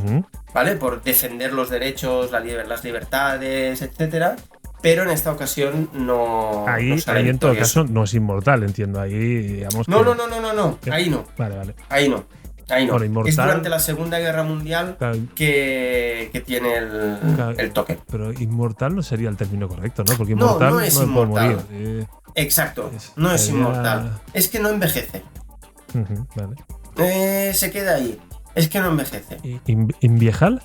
[0.53, 0.75] ¿vale?
[0.75, 4.35] Por defender los derechos, la liber- las libertades, etcétera.
[4.81, 6.65] Pero en esta ocasión no.
[6.67, 9.01] Ahí, no sale ahí en todo caso no es inmortal, entiendo.
[9.01, 9.87] Ahí, digamos.
[9.87, 10.77] No, que- no, no, no, no, no.
[10.91, 11.25] Ahí no.
[11.37, 11.75] Vale, vale.
[11.89, 12.25] Ahí no.
[12.69, 12.93] Ahí no.
[12.93, 14.97] Bueno, inmortal- Es durante la Segunda Guerra Mundial
[15.35, 17.97] que, que tiene el, toque.
[18.11, 20.15] pero inmortal no sería el término correcto, ¿no?
[20.17, 21.45] Porque No, inmortal no es puede inmortal.
[21.49, 21.65] morir.
[21.71, 22.05] Eh,
[22.35, 22.91] Exacto.
[22.95, 24.19] Es- No es sería- inmortal.
[24.33, 25.23] Es que no envejece.
[26.35, 26.55] vale.
[26.97, 28.19] Eh, se queda ahí.
[28.55, 29.37] Es que no envejece.
[29.43, 30.61] ¿Y ¿In- ¿Inviejal?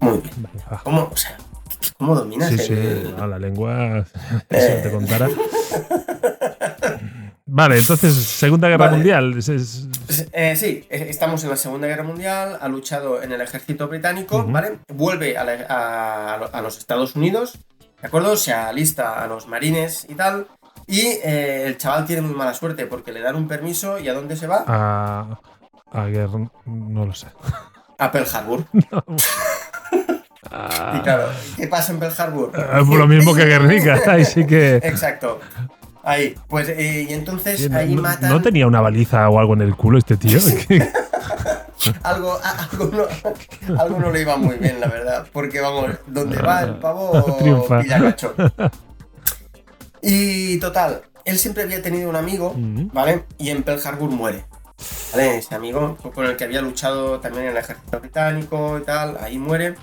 [0.00, 0.34] Muy bien.
[0.38, 0.80] Vale.
[0.82, 1.36] ¿Cómo, o sea,
[1.98, 4.04] ¿cómo dominas Sí, sí, el- no, la lengua,
[4.50, 5.28] si no te contara.
[7.56, 8.96] Vale, entonces, Segunda Guerra Vale.
[8.96, 9.38] Mundial.
[9.38, 9.86] es- es-
[10.32, 14.44] Eh, sí, estamos en la Segunda Guerra Mundial, ha luchado en el ejército británico.
[14.44, 14.80] ¿vale?
[14.92, 17.58] Vuelve a, la- a- a los Estados Unidos,
[18.02, 18.36] ¿de acuerdo?
[18.36, 20.48] Se alista a los marines y tal.
[20.88, 24.14] Y eh, el chaval tiene muy mala suerte porque le dan un permiso y ¿a
[24.14, 24.64] dónde se va?
[24.66, 25.38] a,
[25.92, 26.50] a guerra.
[26.66, 27.28] No lo sé.
[27.98, 28.64] A Pearl Harbor.
[30.94, 32.52] Y claro, ¿qué pasa en Pearl Harbor?
[32.54, 33.98] Ah, lo mismo que Guernica.
[34.06, 34.76] Ahí sí que.
[34.76, 35.40] Exacto.
[36.06, 38.30] Ahí, pues, eh, y entonces ahí no- matan.
[38.30, 40.38] ¿No tenía una baliza o algo en el culo este tío?
[42.02, 42.90] Algo, algo,
[43.66, 45.26] no, algo no le iba muy bien, la verdad.
[45.32, 47.80] Porque vamos, donde va el pavo, Triunfa.
[47.82, 48.34] pilla cacho.
[50.00, 52.88] Y total, él siempre había tenido un amigo, Mm.
[52.92, 53.24] ¿vale?
[53.38, 54.44] Y en Pearl Harbor muere.
[55.12, 55.38] ¿Vale?
[55.38, 59.36] Ese amigo con el que había luchado también en el ejército británico y tal, ahí
[59.38, 59.74] muere.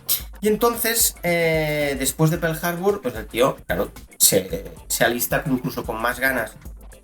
[0.41, 5.83] Y entonces, eh, después de Pearl Harbor, pues el tío, claro, se, se alista incluso
[5.85, 6.53] con más ganas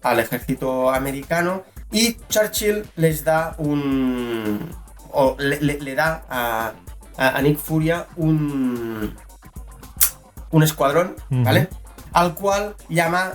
[0.01, 4.69] al ejército americano y Churchill les da un...
[5.11, 6.73] o le, le- le da a,
[7.17, 9.15] a- Nick Furia un...
[10.51, 11.15] un escuadrón.
[11.29, 11.69] ¿vale?
[12.13, 13.33] Al cual llama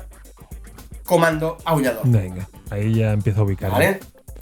[1.04, 2.02] comando aullador.
[2.04, 3.70] Venga, ahí ya empiezo a ubicar.
[3.70, 4.00] ¿Vale?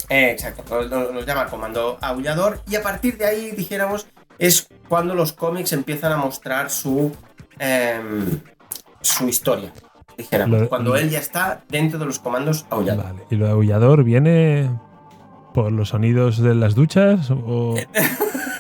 [0.09, 4.07] Eh, exacto, los, llama comando aullador y a partir de ahí, dijéramos,
[4.41, 7.13] es cuando los cómics empiezan a mostrar su,
[7.59, 8.41] em,
[9.03, 9.73] su historia.
[10.17, 13.05] Dijéramos, cuando él ya está dentro de los comandos aullador.
[13.05, 13.23] Vale.
[13.31, 14.71] ¿Y lo de aullador viene
[15.55, 17.31] por los sonidos de las duchas?
[17.31, 17.77] O...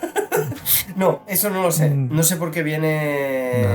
[0.97, 1.91] no, eso no lo sé.
[1.91, 2.14] Mm.
[2.14, 3.66] No sé por qué viene.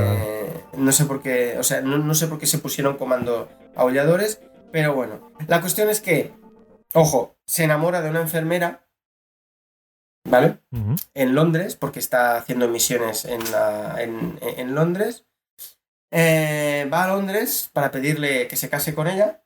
[0.78, 1.58] No sé por qué.
[1.60, 4.41] O sea, no sé por qué se pusieron comando aulladores.
[4.72, 5.32] Pero bueno.
[5.47, 6.34] La cuestión es que
[6.97, 8.85] Ojo, se enamora de una enfermera,
[10.26, 10.60] ¿vale?
[11.14, 15.26] En Londres, porque está haciendo misiones en, Londres.
[16.12, 19.44] Eh, va a Londres para pedirle que se case con ella.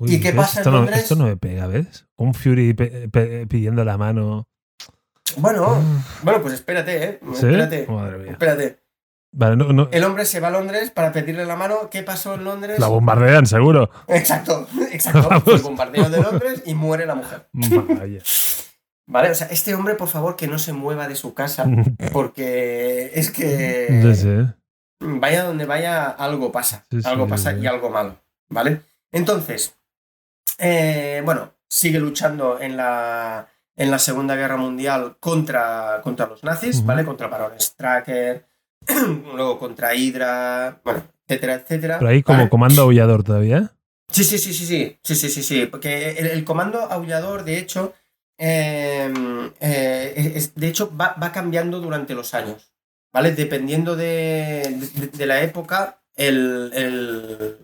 [0.00, 0.96] ¿Y qué pasa esto en Londres?
[0.96, 2.06] No, esto no me pega, ¿ves?
[2.16, 4.48] Un Fury pidiendo la mano.
[5.36, 5.82] Bueno, ah.
[6.22, 7.20] bueno, pues espérate, ¿eh?
[7.32, 7.86] Espérate.
[7.88, 8.32] Madre mía.
[8.32, 8.84] Espérate.
[9.90, 11.90] El hombre se va a Londres para pedirle la mano.
[11.90, 12.78] ¿Qué pasó en Londres?
[12.78, 13.90] La bombardean, seguro.
[14.06, 15.52] Exacto, exacto.
[15.52, 17.48] El bombardeo de Londres y muere la mujer.
[19.06, 21.66] Vale, o sea, este hombre, por favor, que no se mueva de su casa,
[22.12, 23.88] porque es que.
[25.00, 26.86] Vaya donde vaya, algo pasa.
[27.04, 28.16] algo pasa y algo malo.
[28.48, 28.80] ¿Vale?
[29.12, 29.76] Entonces,
[30.58, 36.84] eh, bueno, sigue luchando en la, en la Segunda Guerra Mundial contra, contra los nazis,
[36.84, 37.04] ¿vale?
[37.04, 38.46] Contra Baron Stracker
[39.34, 41.98] luego contra Hydra, bueno, etcétera, etcétera.
[41.98, 43.72] Pero ahí como comando aullador todavía.
[44.10, 47.94] Sí, sí, sí, sí, sí, sí, sí, sí, sí, porque el, comando aullador, de hecho,
[48.38, 52.72] em, eh, de hecho va, cambiando durante los años,
[53.12, 53.32] ¿vale?
[53.32, 54.78] Dependiendo de,
[55.18, 57.58] la época, el,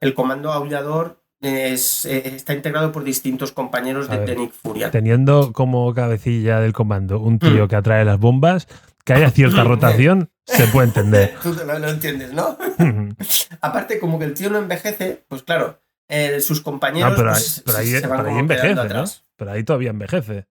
[0.00, 4.90] el, comando aullador es, está integrado por distintos compañeros de, Nick Furia.
[4.90, 7.68] Teniendo como cabecilla del comando un tío mm.
[7.68, 8.68] que atrae las bombas,
[9.06, 11.34] que haya cierta rotación, se puede entender.
[11.42, 12.58] Tú lo, entiendes, ¿no?
[13.60, 17.90] Aparte, como que el tío no envejece, pues claro, eh, sus compañeros pero, pues, ahí,
[17.90, 19.04] se van envejece, ¿no?
[19.36, 20.46] Pero ahí todavía envejece.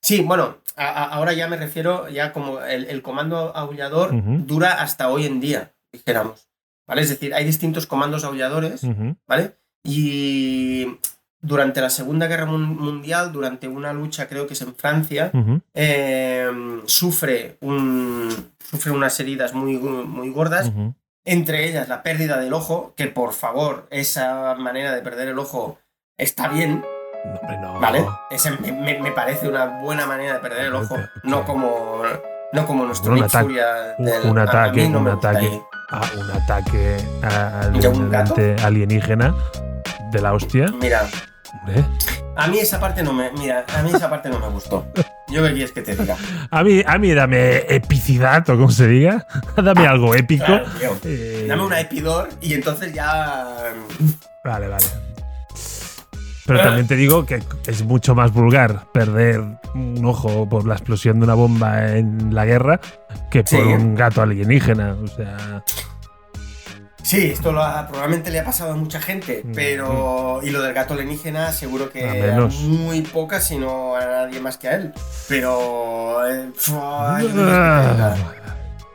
[0.00, 4.12] Sí, bueno, ahora ya me refiero, ya como el, comando aullador
[4.46, 6.48] dura hasta hoy en día, dijéramos.
[6.86, 7.00] ¿Vale?
[7.00, 8.82] Es decir, hay distintos comandos aulladores,
[9.26, 9.56] ¿vale?
[9.82, 10.98] Y
[11.40, 15.30] durante la Segunda Guerra Mundial, durante una lucha, creo que es en Francia,
[15.72, 20.72] em, sufre, un, sufre unas heridas muy, muy gordas.
[21.24, 25.78] Entre ellas la pérdida del ojo, que por favor, esa manera de perder el ojo
[26.18, 26.84] está bien.
[27.80, 28.04] ¿Vale?
[29.00, 30.96] me, parece una buena manera de perder el ojo.
[31.22, 32.02] No como.
[32.52, 33.60] No como nuestro un, ataque,
[34.24, 35.08] un ataque, un
[36.30, 36.96] ataque,
[37.88, 39.34] un ataque alienígena
[40.12, 40.68] de la hostia.
[40.80, 41.08] Mira,
[42.36, 43.30] a mí esa parte no me.
[43.32, 44.86] Mira, a mí esa parte no me gustó.
[45.28, 46.16] Yo qué quieres que te diga.
[46.50, 49.26] A mí, a mí dame epicidad, o como se diga.
[49.56, 50.60] Dame algo épico.
[51.04, 53.72] Eh, dame una epidor y entonces ya.
[54.44, 54.84] Vale, vale.
[56.46, 59.40] Pero también te digo que es mucho más vulgar perder
[59.74, 62.80] un ojo por la explosión de una bomba en la guerra
[63.30, 64.96] que por un gato alienígena.
[65.02, 65.64] O sea.
[67.02, 70.40] Sí, esto probablemente le ha pasado a mucha gente, mm, pero.
[70.42, 70.46] Mm.
[70.46, 74.58] Y lo del gato alienígena, seguro que a, muy poca, si no a nadie más
[74.58, 74.92] que a él.
[75.28, 76.26] Pero.
[76.26, 78.14] Eh, ah.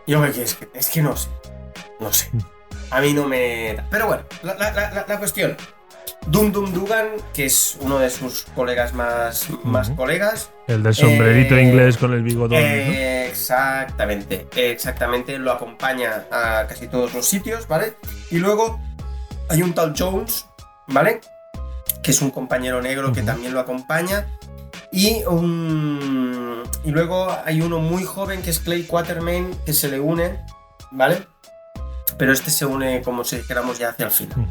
[0.05, 0.69] yo me quieres que.
[0.73, 1.29] Es que no sé.
[1.99, 2.29] No sé.
[2.91, 3.75] A mí no me.
[3.89, 5.57] Pero bueno, la cuestión.
[6.27, 10.51] Dum Dum Dugan, que es uno de sus colegas más, más colegas.
[10.67, 12.57] El del sombrerito eh, inglés con el bigotón.
[12.59, 15.37] Exactamente, exactamente.
[15.39, 17.95] Lo acompaña a casi todos los sitios, ¿vale?
[18.31, 18.79] Y luego
[19.49, 20.45] hay un tal Jones,
[20.87, 21.21] ¿vale?
[22.03, 24.27] Que es un compañero negro que también lo acompaña.
[24.91, 26.63] Y, un...
[26.83, 30.39] y luego hay uno muy joven que es Clay Quatermain, que se le une,
[30.91, 31.27] ¿vale?
[32.17, 34.47] Pero este se une, como si dijéramos, ya hacia el final.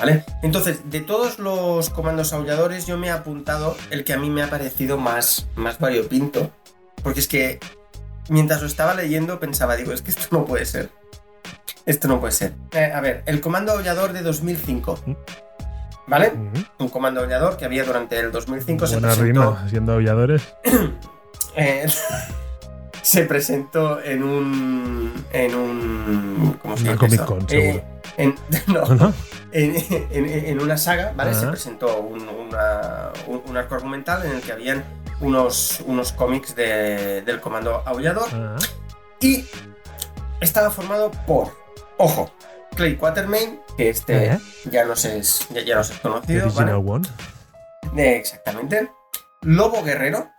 [0.00, 0.24] ¿Vale?
[0.42, 4.42] Entonces, de todos los comandos aulladores, yo me he apuntado el que a mí me
[4.42, 6.50] ha parecido más, más variopinto.
[7.02, 7.60] Porque es que
[8.30, 10.88] mientras lo estaba leyendo pensaba, digo, es que esto no puede ser.
[11.84, 12.54] Esto no puede ser.
[12.72, 14.98] Eh, a ver, el comando aullador de 2005.
[16.06, 16.32] ¿Vale?
[16.78, 18.86] Un comando aullador que había durante el 2005.
[18.86, 19.22] Buena se presentó...
[19.24, 20.42] rima, siendo aulladores.
[21.56, 21.84] Eh,
[23.02, 25.24] se presentó en un.
[25.32, 26.58] en un.
[26.62, 26.96] ¿Cómo se llama?
[26.96, 27.82] Comic Con, eh,
[28.16, 28.34] en,
[28.66, 29.12] no,
[29.52, 31.34] En, una saga, ¿vale?
[31.34, 32.28] Se presentó un,
[33.56, 34.84] arco argumental en el que habían
[35.20, 38.28] unos, unos cómics del comando aullador.
[39.20, 39.44] Y
[40.40, 41.52] estaba formado por,
[41.98, 42.30] ojo,
[42.74, 44.38] Clay Quatermain, que este
[44.70, 46.50] ya, nos es, ya, ya nos es conocido.
[46.52, 48.18] ¿vale?
[48.18, 48.90] exactamente.
[49.42, 50.30] Lobo Guerrero,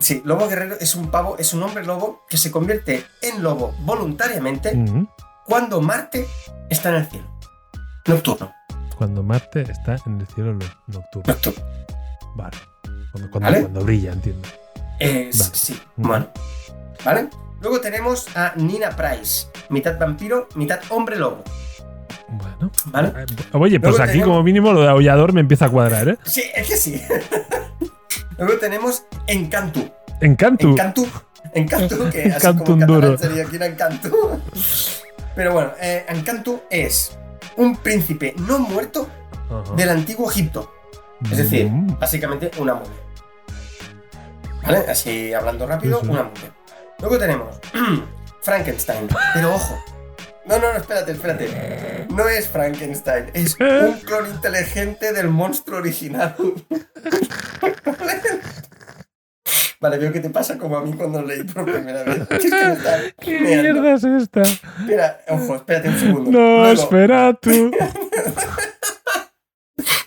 [0.00, 3.74] Sí, Lobo Guerrero es un pavo, es un hombre lobo que se convierte en lobo
[3.80, 4.74] voluntariamente
[5.50, 6.26] cuando Marte
[6.70, 7.26] está en el cielo.
[8.06, 8.52] Nocturno.
[8.96, 11.24] Cuando Marte está en el cielo no- nocturno.
[11.34, 11.62] Nocturno.
[12.36, 12.56] Vale.
[13.12, 13.60] Cuando, cuando- ¿Vale?
[13.62, 14.48] cuando brilla, entiendo.
[15.00, 15.50] Es- Vale.
[15.54, 16.28] Sí, bueno.
[17.04, 17.28] ¿Vale?
[17.60, 21.42] Luego tenemos a Nina Price, mitad vampiro, mitad hombre lobo.
[22.28, 22.70] Bueno.
[22.86, 23.08] ¿Vale?
[23.08, 26.08] Eh, Oye, pues Luego aquí tenemos- como mínimo lo de aullador me empieza a cuadrar,
[26.08, 26.18] ¿eh?
[26.24, 27.02] Sí, es que sí.
[28.38, 29.90] Luego tenemos Encantu.
[30.20, 30.68] Encanto.
[30.68, 31.06] Encantu.
[31.52, 33.18] Encantu, que así Encantu como en duro.
[33.18, 34.40] sería aquí era Encantu.
[35.34, 36.04] Pero bueno, eh,
[36.70, 37.16] es
[37.56, 39.08] un príncipe no muerto
[39.76, 40.72] del antiguo Egipto.
[41.30, 41.98] Es decir, Mm.
[41.98, 42.90] básicamente una momia.
[44.62, 44.78] ¿Vale?
[44.90, 46.12] Así hablando rápido, Sí, sí.
[46.12, 46.54] una momia.
[47.00, 47.56] Luego tenemos
[48.42, 49.08] Frankenstein.
[49.34, 49.78] Pero ojo.
[50.46, 52.06] No, no, no, espérate, espérate.
[52.10, 56.34] No es Frankenstein, es un clon inteligente del monstruo original.
[59.80, 62.28] Vale, veo que te pasa como a mí cuando leí por primera vez.
[62.28, 64.42] Que es que me está ¿Qué mierda es esta?
[64.42, 66.30] Espera, ojo, espérate un segundo.
[66.30, 67.70] No, luego, espera tú.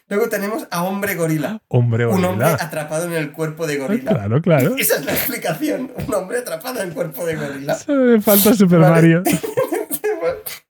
[0.10, 1.60] luego tenemos a Hombre Gorila.
[1.70, 2.64] Hombre, Un hombre gorila.
[2.64, 4.12] atrapado en el cuerpo de gorila.
[4.12, 4.76] Claro, claro.
[4.78, 5.92] Esa es la explicación.
[6.08, 7.74] Un hombre atrapado en el cuerpo de gorila.
[7.76, 8.92] Solo le falta Super Vale.
[8.94, 9.24] Mario.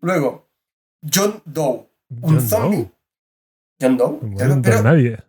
[0.02, 0.50] Luego,
[1.14, 1.90] John Doe.
[2.22, 2.90] Un zombie.
[3.82, 4.20] John Doe.
[4.22, 5.20] No Pero, me pero nadie.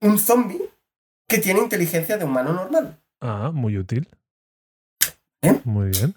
[0.00, 0.62] un zombie
[1.28, 3.00] que tiene inteligencia de humano normal.
[3.20, 4.08] Ah, muy útil.
[5.42, 5.60] ¿Eh?
[5.64, 6.14] Muy bien.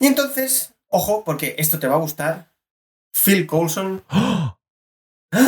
[0.00, 2.52] Y entonces, ojo, porque esto te va a gustar.
[3.12, 4.58] Phil Coulson ¡Oh!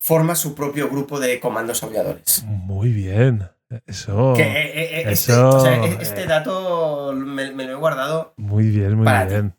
[0.00, 2.42] forma su propio grupo de comandos aulladores.
[2.44, 3.48] Muy bien.
[3.86, 4.34] Eso.
[4.36, 8.34] Que, eh, eh, este, Eso, o sea, eh, este dato me, me lo he guardado
[8.36, 9.32] Muy bien, muy ti.
[9.32, 9.54] bien.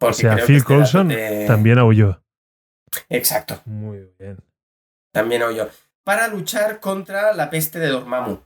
[0.00, 2.22] O sea, Phil este Coulson te- también aulló.
[3.08, 3.60] Exacto.
[3.64, 4.38] Muy bien.
[5.12, 5.70] También yo.
[6.08, 8.38] Para luchar contra la peste de Dormammu.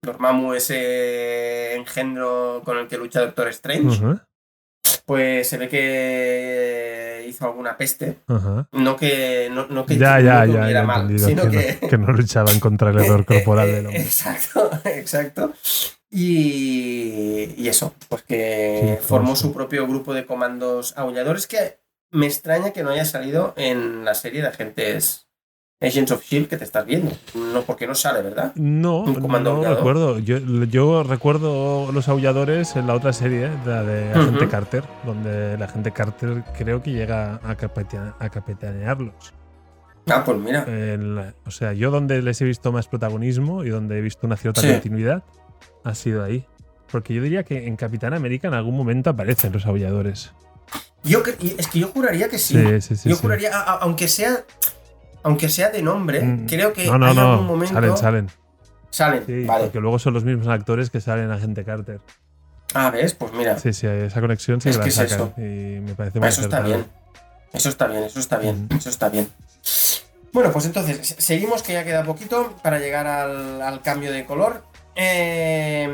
[0.00, 4.00] Dormammu, ese engendro con el que lucha Doctor Strange,
[5.04, 8.20] pues se ve que hizo alguna peste.
[8.70, 10.22] No que, no, no que, Ya, no
[10.54, 10.82] ya, ya.
[10.84, 11.78] mal, sino que, que...
[11.82, 14.00] no, que no luchaban contra el error corporal del hombre.
[14.00, 15.52] Exacto, exacto.
[16.12, 21.80] Y, y eso, pues que Sí, formó su propio grupo de comandos aulladores que
[22.12, 25.27] me extraña que no haya salido en la serie de agentes
[25.80, 27.12] Agents of Shield que te estás viendo.
[27.34, 28.52] No, porque no sale, ¿verdad?
[28.56, 29.76] No, Un comando no aullador.
[29.78, 30.18] recuerdo.
[30.18, 34.50] Yo, yo recuerdo los aulladores en la otra serie, la de Agente Ujú.
[34.50, 39.32] Carter, donde el agente Carter creo que llega a, capitan- a capitanearlos.
[40.10, 40.64] Ah, pues mira.
[40.66, 44.36] La- o sea, yo donde les he visto más protagonismo y donde he visto una
[44.36, 44.68] cierta Sí.
[44.72, 45.22] continuidad
[45.84, 46.44] ha sido ahí.
[46.90, 50.32] Porque yo diría que en Capitán América en algún momento aparecen los aulladores.
[51.04, 51.22] Yo
[51.58, 52.54] es que yo juraría que sí.
[52.54, 53.08] Sí, sí, sí.
[53.10, 54.38] yo juraría, a- a- aunque sea.
[55.22, 57.42] Aunque sea de nombre, Mm, creo que No, no, hay algún no.
[57.42, 57.74] momento.
[57.74, 58.30] Salen, salen.
[58.90, 59.64] Salen, Sí, vale.
[59.64, 62.00] porque luego son los mismos actores que salen en Agente Carter.
[62.74, 63.14] Ah, ¿ves?
[63.14, 63.58] Pues mira.
[63.58, 65.14] Sí, sí, esa conexión sí Es que la es sacan.
[65.14, 65.32] eso.
[65.38, 66.86] Y me parece muy Eso está bien.
[67.52, 68.76] Eso está bien, eso está bien, Mm.
[68.76, 69.28] eso está bien.
[70.32, 74.24] Bueno, pues entonces, se- seguimos que ya queda poquito para llegar al, al cambio de
[74.26, 74.62] color.
[74.94, 75.88] Eh,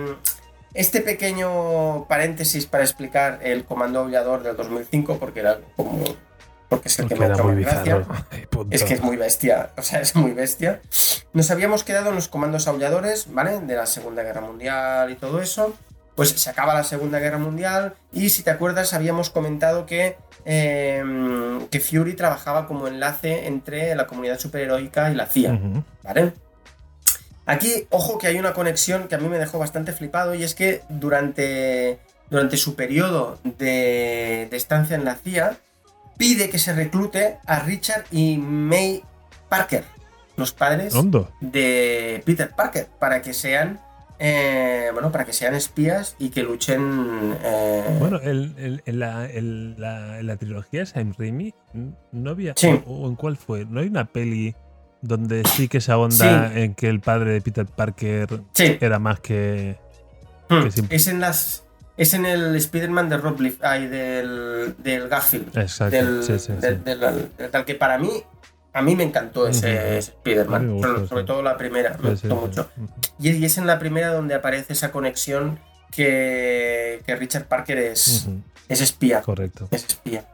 [0.75, 6.03] este pequeño paréntesis para explicar el comando aullador del 2005, porque era como.
[6.75, 8.05] Porque es el que me muy gracia.
[8.70, 10.81] Es que es muy bestia, o sea, es muy bestia.
[11.33, 13.61] Nos habíamos quedado en los comandos aulladores, ¿vale?
[13.61, 15.75] De la Segunda Guerra Mundial y todo eso.
[16.14, 21.03] Pues se acaba la Segunda Guerra Mundial y si te acuerdas habíamos comentado que, eh,
[21.70, 25.59] que Fury trabajaba como enlace entre la comunidad superheroica y la CIA.
[26.03, 26.33] ¿vale?
[27.47, 30.55] Aquí, ojo que hay una conexión que a mí me dejó bastante flipado y es
[30.55, 31.99] que durante,
[32.31, 35.59] durante su periodo de, de estancia en la CIA,
[36.17, 39.03] pide que se reclute a Richard y May
[39.49, 39.85] Parker,
[40.37, 41.31] los padres Hondo.
[41.41, 43.81] de Peter Parker, para que sean,
[44.19, 47.37] eh, bueno, para que sean espías y que luchen.
[47.43, 51.55] eh, Bueno, el- el- en, la, en la- en la trilogía de Sam Raimi,
[52.12, 52.55] ¿no había.
[52.57, 52.69] Sí.
[52.87, 53.65] O, o en cuál fue?
[53.65, 54.55] ¿No hay una peli
[55.03, 56.61] donde sí que se ahonda Sí.
[56.61, 59.79] en que el padre de Peter Parker sí, era más que.
[60.49, 61.64] hmm, que es en las.
[61.97, 65.57] Es en el Spider-Man de Rob Lief- ay, del, del Garfield.
[65.57, 65.95] Exacto.
[65.97, 68.11] del, sí, sí, del- del- tal que para mí
[68.72, 72.68] a mí me encantó ese, Spider-Man sobre, todo la primera me gustó mucho.
[73.20, 75.61] Y, es en la primera donde aparece esa conexión
[75.92, 78.26] que, que Richard Parker es,
[78.68, 79.20] es espía.
[79.22, 79.68] Correcto.
[79.70, 80.24] es espía.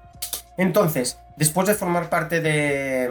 [0.56, 3.10] Entonces después de formar parte de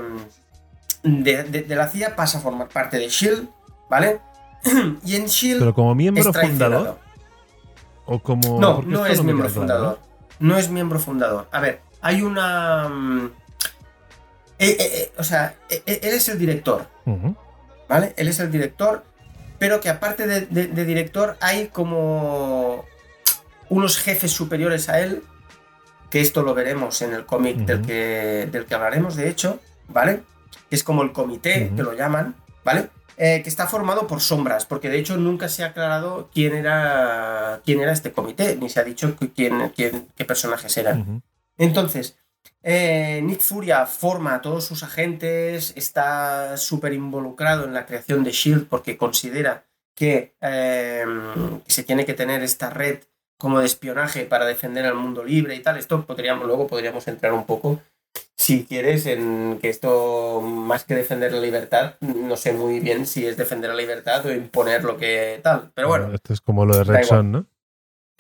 [1.04, 3.48] de, de- de la CIA pasa a formar parte de Shield
[3.90, 4.20] vale
[5.06, 6.98] y en Shield Pero como miembro fundador
[8.10, 8.60] o como.
[8.60, 10.00] No, no es miembro fundador.
[10.40, 11.48] No es miembro fundador.
[11.52, 12.88] A ver, hay una.
[12.90, 13.26] mm,
[14.60, 16.88] eh, eh, eh, o sea, él es el director.
[17.88, 18.14] ¿vale?
[18.18, 19.04] Él es el director,
[19.58, 22.86] pero que aparte de, de- de director hay como
[23.70, 25.24] unos jefes superiores a él
[26.10, 30.24] que esto lo veremos en el cómic del, que, del que hablaremos, de hecho, ¿vale?
[30.70, 32.90] Que es como el comité, que lo llaman, ¿vale?
[33.22, 37.60] Eh, que está formado por sombras, porque de hecho nunca se ha aclarado quién era,
[37.66, 41.22] quién era este comité, ni se ha dicho qui- quién, quién- qué personajes eran.
[41.58, 42.16] Entonces,
[42.64, 48.32] eh, Nick Furia forma a todos sus agentes, está súper involucrado en la creación de
[48.32, 49.66] Shield porque considera
[49.96, 51.04] que, eh,
[51.66, 53.00] que se tiene que tener esta red
[53.38, 55.78] como de espionaje para defender al mundo libre y tal.
[55.78, 57.82] Esto podríamos, luego podríamos entrar un poco,
[58.36, 63.26] si quieres, en que esto, más que defender la libertad, no sé muy bien si
[63.26, 65.72] es defender la libertad o imponer lo que tal.
[65.76, 67.46] Pero bueno, Esto es como lo de Rexon, ¿no?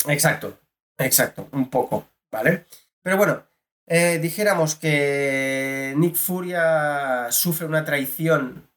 [0.07, 0.59] Exacto,
[0.97, 2.65] exacto, un poco, ¿vale?
[3.01, 3.43] Pero bueno,
[3.87, 8.69] eh, dijéramos que Nick Furia sufre una traición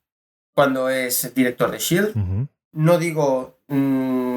[0.55, 2.49] cuando es director de Shield.
[2.73, 4.32] No digo mm,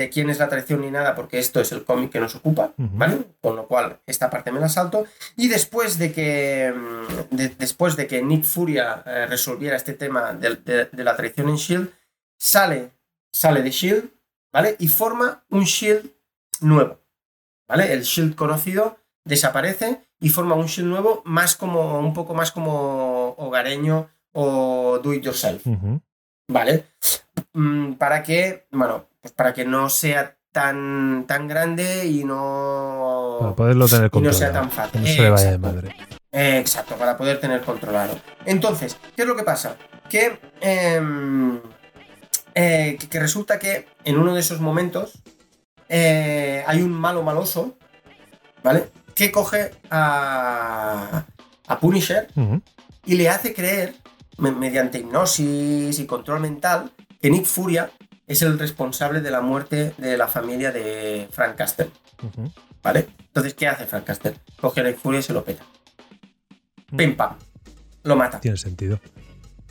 [0.00, 2.72] de quién es la traición ni nada, porque esto es el cómic que nos ocupa.
[2.76, 3.18] ¿vale?
[3.40, 5.04] Con lo cual, esta parte me la salto.
[5.36, 10.32] Y después de que, mm, de- después de que Nick Furia eh, resolviera este tema
[10.34, 11.90] de, de- de la traición en Shield,
[12.38, 12.90] sale,
[13.32, 14.10] sale de Shield,
[14.52, 14.76] ¿vale?
[14.78, 16.10] Y forma un Shield
[16.60, 16.98] nuevo,
[17.68, 17.92] ¿vale?
[17.92, 23.34] El Shield conocido desaparece y forma un Shield nuevo más como, un poco más como
[23.38, 25.64] hogareño o do it yourself.
[26.48, 26.86] ¿vale?
[27.52, 33.36] Mm, Para que, bueno, pues para que no sea tan, tan grande y no...
[33.40, 35.00] Para poderlo tener y no sea tan fácil.
[35.02, 35.96] no se le vaya de madre.
[36.32, 38.18] Exacto, para poder tener controlado.
[38.44, 39.76] Entonces, ¿qué es lo que pasa?
[40.08, 41.60] Que, em,
[42.54, 45.22] eh, que, que resulta que en uno de esos momentos
[45.88, 47.76] eh, hay un malo maloso,
[48.62, 48.90] ¿vale?
[49.14, 51.24] Que coge a,
[51.66, 52.28] a Punisher
[53.04, 53.94] y le hace creer,
[54.38, 57.90] me- mediante hipnosis y control mental, que Nick Furia
[58.30, 61.90] es el responsable de la muerte de la familia de Frank Castle.
[62.82, 63.08] ¿vale?
[63.26, 64.34] Entonces, ¿qué hace Frank Castle?
[64.60, 65.64] Coge a Nick Furia y se lo peta.
[66.96, 67.36] Pim pam.
[68.04, 68.40] Lo mata.
[68.40, 69.00] Tiene sentido.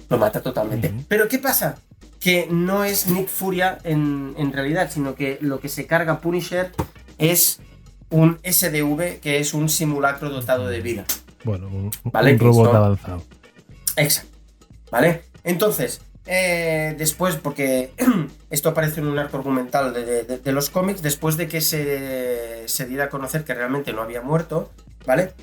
[0.09, 0.93] Lo mata totalmente.
[1.07, 1.77] Pero ¿qué pasa?
[2.19, 6.71] Que no es Nick Furia en, en realidad, sino que lo que se carga Punisher
[7.17, 7.59] es
[8.09, 11.05] un SDV, que es un simulacro dotado de vida.
[11.45, 13.23] Bueno, un, Vale, un robot son- avanzado.
[13.95, 14.37] Exacto.
[14.91, 15.23] ¿Vale?
[15.43, 16.01] Entonces,
[16.31, 17.91] eh, después, porque
[18.51, 22.63] esto aparece en un arco argumental de, de- de los cómics, después de que se,
[22.67, 24.71] se diera a conocer que realmente no había muerto,
[25.07, 25.33] ¿vale?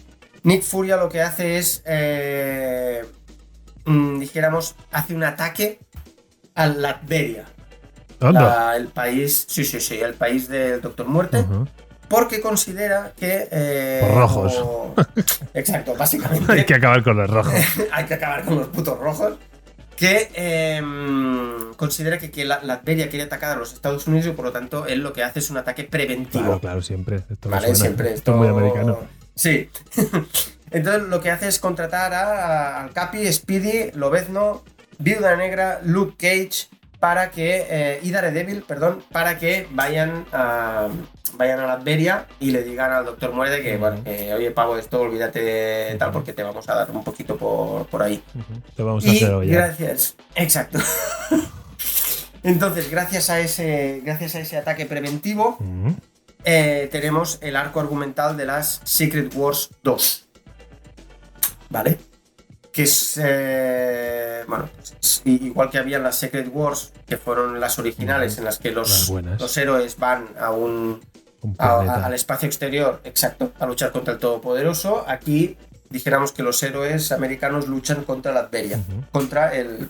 [0.45, 3.05] Nick Furia lo que hace es, eh,
[3.85, 5.81] mm, dijéramos, hace un ataque
[6.55, 7.47] a Latveria,
[8.21, 11.45] la- el país, sí, sí, sí, el país del Doctor Muerte,
[12.09, 13.49] porque considera que...
[13.51, 14.63] eh, rojos.
[15.55, 16.53] Exacto, básicamente.
[16.53, 17.53] Hay que acabar con los rojos.
[17.93, 19.35] hay que acabar con los putos rojos.
[19.97, 20.83] Que eh,
[21.77, 24.87] considera que, que la Latveria quiere atacar a los Estados Unidos y por lo tanto
[24.87, 26.45] él lo que hace es un ataque preventivo.
[26.45, 27.23] Claro, claro, siempre.
[27.31, 27.69] Esto ¿Vale?
[27.69, 27.81] suena.
[27.81, 28.99] Siempre Esto es muy americano.
[29.35, 29.71] Sí.
[30.71, 34.65] Entonces lo que hace es contratar a, al Capi, Speedy, Lobezno,
[34.99, 36.69] Viuda Negra, Luke Cage
[37.01, 37.67] para que.
[37.69, 40.89] eh, y Daredevil, perdón, para que vayan a.
[41.35, 45.03] Vayan a Latveria y le digan al Doctor Muerte que, bueno, que, oye, pavo, esto
[45.03, 48.23] olvídate de tal porque te vamos a dar un poquito por, por ahí.
[48.75, 49.49] Te vamos a hacer hoy.
[49.49, 50.17] gracias.
[50.35, 50.79] Exacto.
[52.43, 55.59] Entonces, gracias a ese, gracias a ese ataque preventivo,
[56.45, 60.29] eh, tenemos el arco argumental de las Secret Wars 2.
[61.69, 61.99] ¿Vale?
[62.77, 63.19] Que es.
[63.23, 64.69] eh, bueno,
[65.25, 69.11] igual que había en las Secret Wars, que fueron las originales, en las que los,
[69.39, 71.01] los héroes van a un,
[71.41, 71.95] Un a- planeta.
[72.03, 75.05] a- al espacio exterior, exacto, a luchar contra el Todopoderoso.
[75.09, 75.57] Aquí
[75.89, 78.79] dijéramos que los héroes americanos luchan contra la Adveria,
[79.11, 79.89] contra el,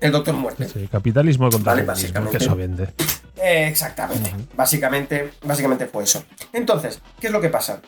[0.00, 0.68] el Doctor Muerte.
[0.70, 2.38] Sí, capitalismo contra Vale, básicamente.
[2.38, 2.84] que eso vende.
[3.36, 4.32] Eh, exactamente.
[4.54, 6.24] Básicamente, básicamente fue eso.
[6.54, 7.82] Entonces, ¿qué es lo que pasa?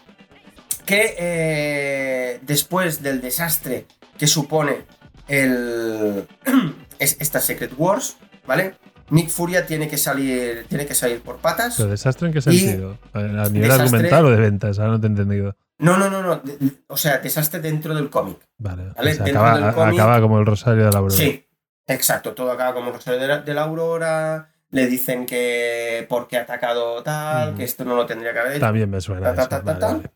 [0.88, 3.86] Que eh, después del desastre
[4.16, 4.86] que supone
[5.28, 6.26] el,
[6.98, 8.16] es- esta Secret Wars,
[8.46, 8.74] ¿vale?
[9.10, 11.74] Nick Furia tiene que salir, tiene que salir por patas.
[11.76, 12.98] ¿Pero desastre en qué sentido?
[13.12, 14.78] ¿A nivel desastre- argumental o de ventas?
[14.78, 15.56] Ahora no te he entendido.
[15.78, 16.42] No, no, no, no.
[16.88, 18.38] o sea, desastre dentro del cómic.
[18.58, 18.92] Vale.
[18.96, 21.14] Vale, o sea, dentro acaba, del cómic- acaba como el Rosario de la Aurora.
[21.16, 21.46] Sí,
[21.86, 22.32] exacto.
[22.34, 24.50] Todo acaba como Rosario de la, de la Aurora.
[24.70, 28.60] Le dicen que porque ha atacado tal, que esto no lo tendría que haber hecho.
[28.60, 29.34] También me suena.
[29.34, 30.10] Ta, ta, ta, vale, vale.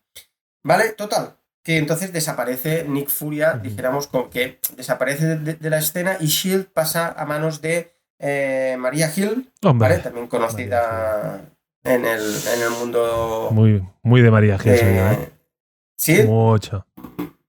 [0.62, 0.92] ¿Vale?
[0.92, 1.36] Total.
[1.62, 7.14] Que entonces desaparece Nick Furia, dijéramos con que desaparece de, la escena y Shield pasa
[7.16, 10.02] a manos de eh, María Hill, Hombre, ¿vale?
[10.02, 11.40] También conocida
[11.84, 15.32] en el, en el mundo muy, muy de María yo, ¿eh?
[15.96, 16.84] Sí, Mucho.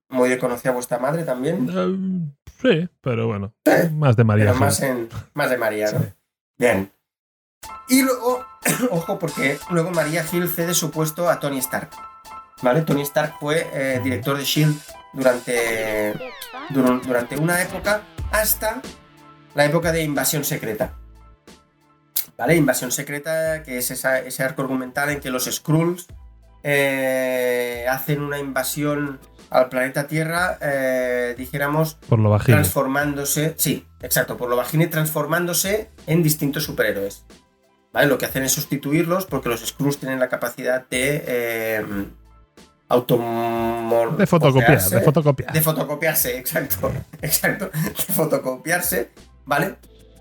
[0.08, 1.68] muy conocida vuestra madre también.
[1.72, 3.52] Eh, sí, pero bueno.
[3.94, 5.98] Más de María Pero más, en, más de María, ¿no?
[5.98, 6.06] Sí.
[6.56, 6.92] Bien.
[7.88, 8.44] Y luego,
[8.92, 11.90] ojo, porque luego María Hill cede su puesto a Tony Stark.
[12.62, 12.82] ¿Vale?
[12.82, 14.76] Tony Stark fue eh, director de Shield
[15.12, 16.14] durante,
[16.70, 18.02] duran- durante una época
[18.32, 18.80] hasta
[19.54, 20.94] la época de Invasión Secreta.
[22.36, 22.56] ¿Vale?
[22.56, 26.06] Invasión Secreta, que es esa- ese arco argumental en que los Skrulls
[26.66, 32.52] eh, hacen una invasión al planeta Tierra, eh, dijéramos, Por lo bajito.
[32.52, 37.24] transformándose, sí, exacto, por lo bajini transformándose en distintos superhéroes.
[37.92, 38.08] ¿Vale?
[38.08, 41.86] Lo que hacen es sustituirlos porque los Skrulls tienen la capacidad de eh,
[42.88, 45.52] automor- De fotocopiar, fotocopiarse, de fotocopiar.
[45.52, 49.10] de fotocopiarse, exacto, exacto, de fotocopiarse,
[49.44, 49.76] ¿vale?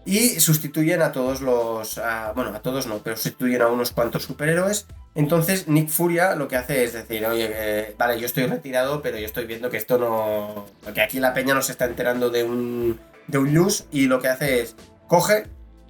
[0.05, 4.24] Y sustituyen a todos los, a- bueno, a todos no, pero sustituyen a unos cuantos
[4.24, 4.86] superhéroes.
[5.16, 9.18] Entonces Nick Furia lo que hace es decir, oye, eh, vale, yo estoy retirado, pero
[9.18, 12.43] yo estoy viendo que esto no, que aquí la peña no se está enterando de
[12.43, 14.76] un, de un news y lo que hace es
[15.07, 15.45] coge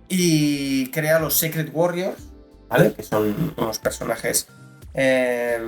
[0.09, 2.17] y crea los Secret Warriors,
[2.69, 2.93] ¿vale?
[2.93, 4.47] Que son unos personajes,
[4.93, 5.59] eh,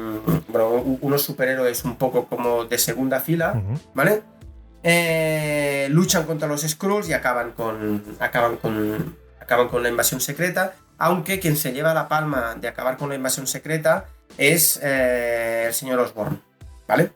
[0.47, 0.69] bueno,
[1.01, 3.61] unos superhéroes un poco como de segunda fila.
[3.93, 4.21] ¿vale?
[4.83, 10.73] Eh, luchan contra los Skrulls y acaban con, acaban con, acaban con la invasión secreta,
[10.99, 14.05] aunque quien se lleva la palma de acabar con la invasión secreta
[14.37, 16.39] es eh, el señor Osborn,
[16.87, 17.11] ¿vale?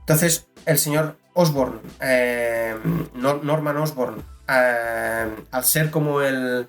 [0.00, 1.80] Entonces, el señor Osborn,
[3.14, 6.68] Nor- Norman Osborn, eh, al ser como el,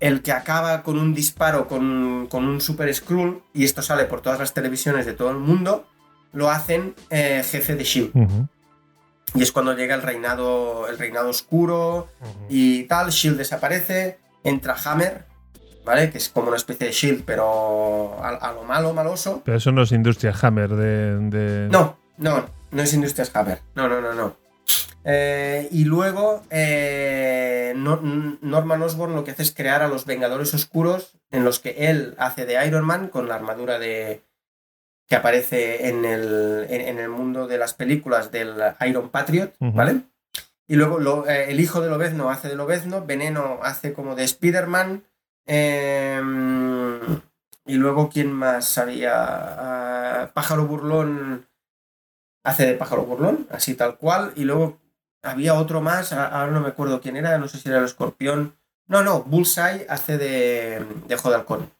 [0.00, 4.20] el que acaba con un disparo con, con un Super Skrull, y esto sale por
[4.20, 5.86] todas las televisiones de todo el mundo,
[6.32, 8.12] lo hacen eh, jefe de Shield.
[9.34, 12.08] Y es cuando llega el reinado, el reinado oscuro
[12.48, 15.24] y tal, Shield desaparece, entra Hammer,
[15.84, 16.10] ¿vale?
[16.10, 19.42] Que es como una especie de Shield, pero a, a lo malo, maloso.
[19.44, 21.18] Pero eso no es Industria Hammer de.
[21.30, 23.60] de- No, no, no es Industrias Hammer.
[23.74, 24.36] No, no, no, no.
[25.08, 28.02] Eh, y luego eh, Nor-
[28.40, 32.14] Norman Osborn lo que hace es crear a los Vengadores Oscuros, en los que él
[32.18, 34.22] hace de Iron Man con la armadura de
[35.08, 38.54] que aparece en el, en, en el mundo de las películas del
[38.88, 39.54] Iron Patriot.
[39.60, 40.00] ¿vale?
[40.66, 44.24] Y luego lo- eh, el hijo de Lobezno hace de Lobezno, Veneno hace como de
[44.24, 45.04] Spider-Man.
[45.46, 46.20] eh,
[47.68, 49.12] y luego, ¿quién más había?
[49.16, 51.46] Ah, Pájaro Burlón
[52.44, 54.32] hace de Pájaro Burlón, así tal cual.
[54.36, 54.78] Y luego
[55.26, 58.54] había otro más, ahora no me acuerdo quién era, no sé si era el escorpión.
[58.88, 61.70] No, no, Bullseye hace de, de Ojo de Halcón.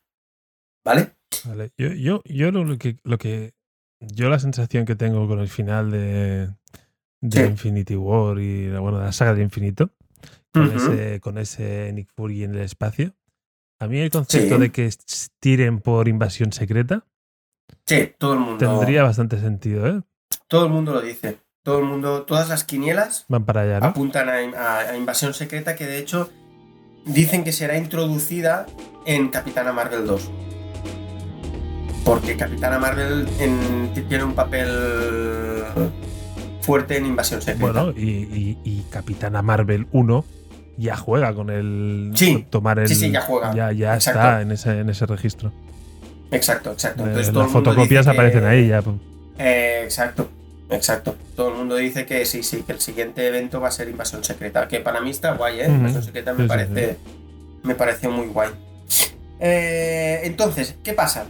[0.85, 1.13] ¿Vale?
[1.45, 1.71] Vale.
[1.77, 3.55] Yo, yo, yo lo, que, lo que.
[4.01, 6.51] Yo la sensación que tengo con el final de,
[7.21, 7.45] de Sí.
[7.45, 9.91] Infinity War y bueno, la saga de infinito,
[10.53, 13.15] con, ese, con ese Nick Fury en el espacio.
[13.81, 14.61] A mí el concepto Sí.
[14.61, 14.91] de que
[15.41, 17.05] tiren por invasión secreta
[17.87, 18.59] Sí, todo el mundo.
[18.59, 20.03] tendría bastante sentido, ¿eh?
[20.49, 21.39] Todo el mundo lo dice.
[21.67, 23.87] Todo el mundo, todas las quinielas Van para allá, ¿no?
[23.87, 26.31] apuntan a, a- a Invasión Secreta, que de hecho
[27.05, 28.67] dicen que será introducida
[29.05, 30.31] en Capitana Marvel 2.
[32.05, 35.65] Porque Capitana Marvel en- tiene un papel
[36.61, 37.61] fuerte en Invasión Secreta.
[37.83, 40.25] Bueno, y, y- y Capitana Marvel 1
[40.79, 42.13] ya juega con el.
[42.15, 42.87] Sí, con tomar el.
[42.87, 43.53] sí, sí, ya juega.
[43.73, 45.53] Ya, está en ese, en ese registro.
[46.31, 47.05] exacto, exacto.
[47.09, 48.85] Eh, todo las fotocopias que- aparecen ahí ya.
[49.39, 50.29] Eh, exacto,
[50.71, 51.17] exacto.
[51.35, 54.25] Todo el mundo dice que sí, sí, que el siguiente evento va a ser Invasión
[54.25, 54.69] Secreta.
[54.69, 55.67] Que para mí está guay, ¿eh?
[55.67, 56.97] Invasión Secreta me Sí, sí, parece.
[57.63, 58.51] Me pareció muy guay.
[59.41, 61.27] Eh, entonces, ¿qué pasa?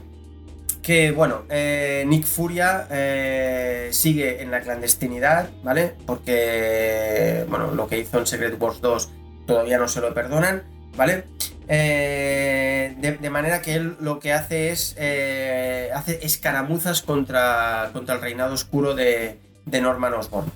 [0.82, 5.94] Que bueno, eh, Nick Furia eh, sigue en la clandestinidad, ¿vale?
[6.06, 9.10] Porque, bueno, lo que hizo en Secret Wars 2
[9.46, 10.62] todavía no se lo perdonan,
[10.96, 11.24] ¿vale?
[11.68, 18.14] Eh, de, de manera que él lo que hace es eh, hace escaramuzas contra, contra
[18.14, 20.50] el reinado oscuro de, de Norman Osborn.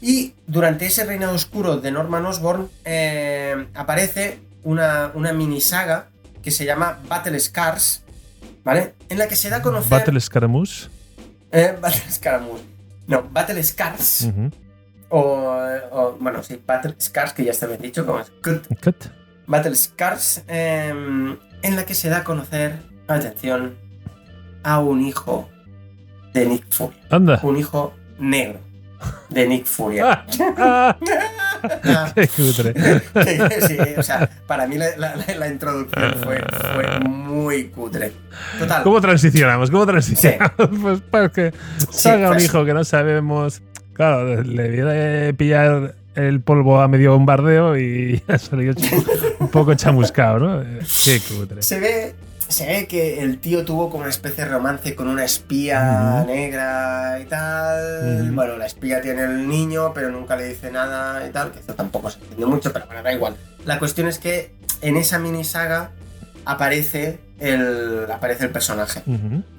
[0.00, 6.08] Y durante ese reinado oscuro de Norman Osborn eh, aparece una, una mini saga
[6.42, 8.02] que se llama Battle Scars,
[8.64, 8.94] ¿vale?
[9.08, 9.90] En la que se da a conocer...
[9.90, 10.88] Battle Scaramouche.
[11.52, 12.64] Battle Scaramouche.
[13.06, 14.28] No, Battle Scars.
[15.08, 15.20] O,
[15.90, 18.66] o, bueno, sí, Battle Scars, que ya está bien dicho, como es Cut.
[18.82, 19.23] Cut.
[19.46, 20.88] Battle Scars, eh,
[21.62, 22.78] en la que se da a conocer,
[23.08, 23.74] atención,
[24.62, 25.48] a un hijo
[26.32, 26.96] de Nick Fury.
[27.10, 27.40] Anda.
[27.42, 28.60] Un hijo negro
[29.28, 30.24] de Nick Furia.
[30.56, 30.96] Ah,
[31.84, 32.72] ah, qué cutre.
[33.68, 36.42] sí, o sea, para mí la, la- la introducción fue,
[36.74, 38.12] fue muy cutre.
[38.58, 38.82] Total.
[38.82, 39.70] ¿Cómo transicionamos?
[39.70, 40.54] ¿Cómo transicionamos?
[40.80, 41.52] Pues para que
[41.90, 42.44] salga un pues.
[42.44, 43.60] hijo que no sabemos.
[43.92, 48.74] Claro, le viene pillar el polvo a medio bombardeo y ha salido
[49.38, 50.62] un poco chamuscado, ¿no?
[50.62, 51.62] Eh, Qué cutre.
[51.62, 52.14] Se ve,
[52.48, 57.18] se ve que el tío tuvo como una especie de romance con una espía negra
[57.20, 58.32] y tal.
[58.32, 61.74] Bueno, la espía tiene el niño, pero nunca le dice nada y tal, que esto
[61.74, 63.36] tampoco se entiende mucho, pero bueno, da igual.
[63.64, 64.52] La cuestión es que
[64.82, 65.90] en esa mini saga
[66.44, 69.02] aparece el, aparece el personaje.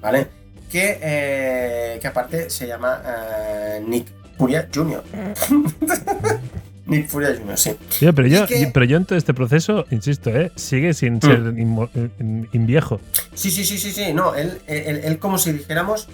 [0.00, 0.28] ¿vale?
[0.70, 5.02] Que, eh, que aparte se llama eh, Nick Furia Jr.
[6.86, 7.70] Nick Furia Jr., sí.
[7.98, 10.52] Tío, pero, yo, que- pero yo en todo este proceso, insisto, ¿eh?
[10.54, 13.00] sigue sin ser inmo- in- inviejo.
[13.34, 14.12] Sí, sí, sí, sí, sí.
[14.12, 16.08] No, él, él, él como si dijéramos.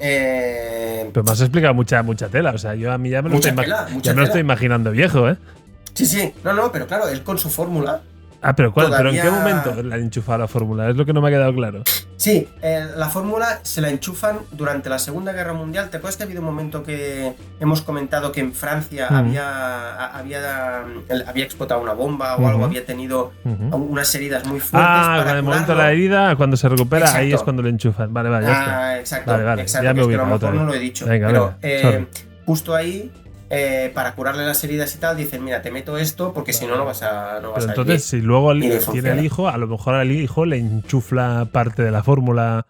[0.00, 2.52] eh, Pero me has explicado mucha, mucha tela.
[2.52, 4.40] O sea, yo a mí ya me lo, Mucha estoy, tela, ya me lo estoy
[4.40, 5.36] imaginando viejo, ¿eh?
[5.92, 6.32] sí, sí.
[6.42, 8.00] No, no, pero claro, él con su fórmula.
[8.46, 8.92] Ah, pero ¿cuál?
[8.94, 10.90] ¿Pero en qué momento le han enchufado la fórmula?
[10.90, 11.82] Es lo que no me ha quedado claro.
[12.16, 15.88] Sí, eh, la fórmula se la enchufan durante la Segunda Guerra Mundial.
[15.88, 20.84] ¿Te acuerdas que ha habido un momento que hemos comentado que en Francia había, había,
[21.26, 23.76] había explotado una bomba o algo, había tenido Ujú.
[23.76, 24.90] unas heridas muy fuertes?
[24.92, 25.82] Ah, para en el momento de curarlo?
[25.84, 28.12] la herida, cuando se recupera, ahí es cuando le enchufan.
[28.12, 28.88] Vale, vale, ya está.
[28.88, 29.30] Ah, exacto.
[29.30, 31.06] Vale, vale, exacto, ya me que a lo mejor no lo he dicho.
[31.06, 32.06] Venga, pero venga, eh,
[32.44, 33.10] justo ahí,
[33.50, 36.76] eh, para curarle las heridas y tal, dicen, mira, te meto esto porque si no,
[36.76, 38.00] no vas a, no vas Pero entonces, vivir".
[38.00, 39.12] si luego el- tiene funciona.
[39.12, 42.66] el hijo, a lo mejor al hijo le enchufla parte de la fórmula.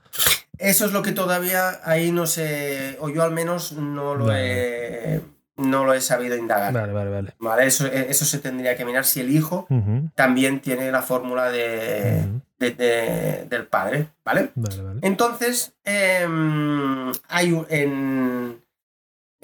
[0.58, 5.20] Eso es lo que todavía ahí no sé, o yo al menos no lo he,
[5.56, 6.72] no lo he sabido indagar.
[6.72, 7.34] Vale, vale, vale.
[7.38, 9.66] Vale, eso, eso se tendría que mirar si el hijo
[10.14, 12.40] también tiene la fórmula de, ujú.
[12.58, 14.50] de- de- del padre, ¿vale?
[14.54, 15.00] Vale, vale.
[15.02, 18.63] Entonces, em, hay un- en,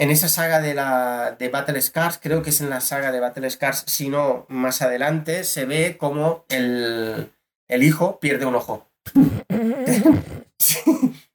[0.01, 3.21] en esa saga de la de Battle Scars, creo que es en la saga de
[3.21, 7.31] Battle Scars, si no más adelante, se ve como el,
[7.69, 8.89] el hijo pierde un ojo.
[10.59, 10.81] Sí,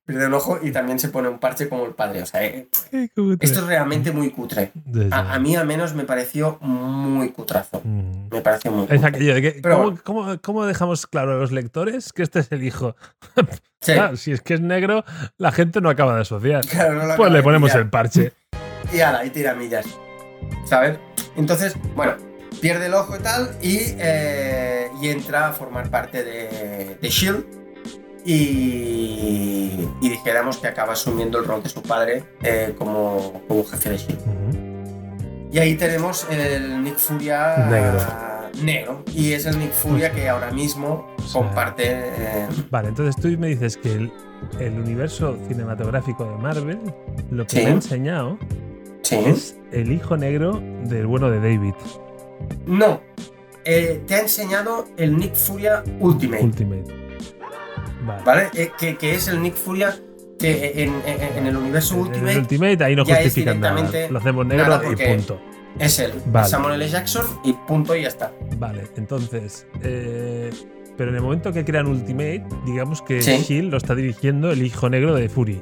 [0.06, 2.22] pierde un ojo y también se pone un parche como el padre.
[2.22, 4.72] O sea, eh, esto es realmente muy cutre.
[5.12, 7.82] A, a mí al menos me pareció muy cutrazo.
[7.84, 8.28] Mm.
[8.32, 9.08] Me pareció muy Es cutre.
[9.08, 12.52] aquello de que, Pero ¿cómo, cómo- cómo dejamos claro a los lectores que este es
[12.52, 12.96] el hijo?
[13.82, 15.06] Sí, Claro, si es que es negro,
[15.38, 16.66] la gente no acaba de asociar.
[16.72, 18.34] claro, no lo Pues le ponemos el parche.
[18.92, 19.86] y ala, y tiramillas.
[20.66, 20.98] ¿Sabes?
[21.38, 22.14] Entonces, bueno,
[22.62, 27.46] pierde el ojo y tal y, eh, y entra a formar parte de, de Shield.
[28.26, 33.90] Y, y dijéramos que acaba asumiendo el rol de su padre eh, como, como jefe
[33.92, 35.54] de Shield.
[35.54, 38.00] Y ahí tenemos el Nick Furia Negro.
[38.64, 39.04] negro.
[39.14, 41.84] Y es el Nick Furia que ahora mismo O sea, comparte.
[41.88, 44.12] eh, Vale, entonces tú me dices que el,
[44.60, 46.80] el universo cinematográfico de Marvel,
[47.32, 47.64] lo que Sí.
[47.64, 48.38] me ha enseñado
[49.04, 49.16] sí.
[49.26, 51.74] es el hijo negro del bueno de David,
[52.66, 53.00] No.
[53.64, 56.44] Eh, te ha enseñado el Nick Furia Ultimate.
[56.44, 57.05] Ultimate.
[58.06, 58.24] Vale.
[58.24, 58.50] ¿Vale?
[58.54, 59.96] Eh, que, que es el Nick Furia
[60.40, 64.10] que en, en- en el universo En Ultimate el Ultimate ahí no justifican nada.
[64.10, 65.40] Lo hacemos negro y punto.
[65.80, 66.14] es él.
[66.28, 66.48] Vale.
[66.50, 66.90] Samuel L.
[66.90, 68.32] Jackson y punto y ya está.
[68.58, 69.66] Vale, entonces.
[69.82, 70.50] eh,
[70.98, 73.38] pero en el momento que crean Ultimate, digamos que Sí.
[73.38, 75.62] Shield lo está dirigiendo el hijo negro de Fury.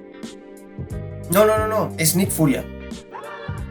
[1.32, 1.92] No, no, no, no.
[1.98, 2.64] Es Nick Furia.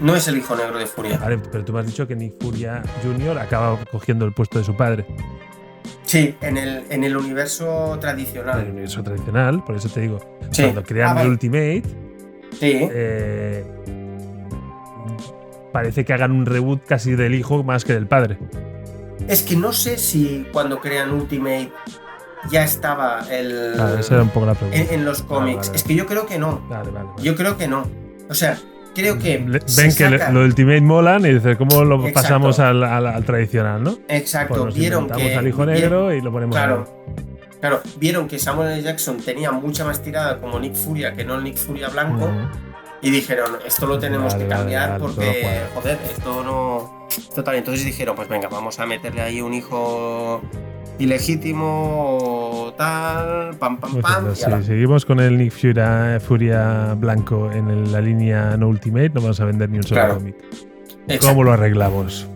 [0.01, 1.19] No es el hijo negro de Furia.
[1.19, 3.39] Vale, pero tú me has dicho que Nick Furia Jr.
[3.39, 5.07] acaba cogiendo el puesto de su padre.
[6.13, 8.69] Sí, en el, en el universo En el tradicional.
[8.71, 10.19] universo tradicional, por eso te digo.
[10.51, 10.63] Sí.
[10.65, 11.83] Cuando crean Ah, el Ultimate,
[12.61, 12.89] Sí.
[12.93, 13.65] eh,
[15.73, 18.37] parece que hagan un reboot casi del hijo más que del padre.
[19.27, 21.73] Es que no sé si cuando crean Ultimate
[22.51, 23.75] ya estaba el.
[23.79, 24.79] Vale, esa era un poco la pregunta.
[24.83, 25.69] en, en los cómics.
[25.69, 25.77] vale.
[25.77, 26.61] Es que yo creo que no.
[26.69, 27.07] Vale, vale.
[27.09, 27.23] vale.
[27.23, 27.87] Yo creo que no.
[28.29, 28.59] O sea,
[28.95, 29.39] creo que.
[29.39, 32.15] Le- ven que le- lo Ultimate molan y dicen, ¿cómo lo Exacto.
[32.15, 33.99] pasamos al, al- al tradicional, no?
[34.09, 35.35] Exacto, Pues vieron que.
[35.35, 37.03] al hijo negro y lo ponemos Claro.
[37.61, 38.83] Claro, vieron que Samuel L.
[38.83, 42.29] Jackson tenía mucha más tirada como Nick Furia que no el Nick Furia blanco.
[43.01, 47.07] Y dijeron, esto lo tenemos Vale, que cambiar vale, porque, joder, esto no.
[47.09, 47.57] Esto tal.
[47.57, 50.41] Entonces dijeron, pues venga, vamos a meterle ahí un hijo
[50.99, 54.35] ilegítimo tal, pam, pam, pam.
[54.63, 59.41] seguimos con el Nick Furia, Furia blanco en el- la línea no Ultimate, no vamos
[59.41, 60.15] a vender ni un solo Claro.
[60.15, 60.37] cómic.
[61.21, 62.27] ¿Cómo lo arreglamos?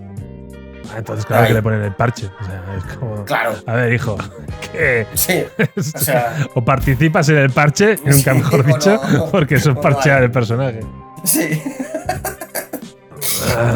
[0.93, 1.49] Ah, entonces, claro Ahí.
[1.49, 2.27] que le ponen el parche.
[2.41, 3.25] O sea, es como.
[3.25, 4.17] Claro, A ver, hijo,
[4.73, 5.07] ¿qué?
[5.15, 5.43] sí.
[5.77, 9.27] O sea, o participas en el parche, nunca Sí, mejor dicho, no.
[9.31, 10.25] porque eso es parchear hay.
[10.27, 10.81] el personaje.
[11.25, 11.61] sí.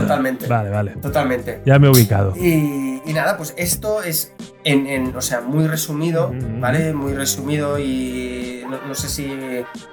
[0.01, 0.47] Totalmente.
[0.47, 0.91] Vale, vale.
[0.97, 1.61] Totalmente.
[1.65, 2.35] Ya me he ubicado.
[2.37, 4.33] Y, y nada, pues esto es,
[4.65, 6.33] en, en- o sea, muy resumido.
[6.61, 6.93] ¿vale?
[6.93, 9.27] Muy resumido y no, no sé si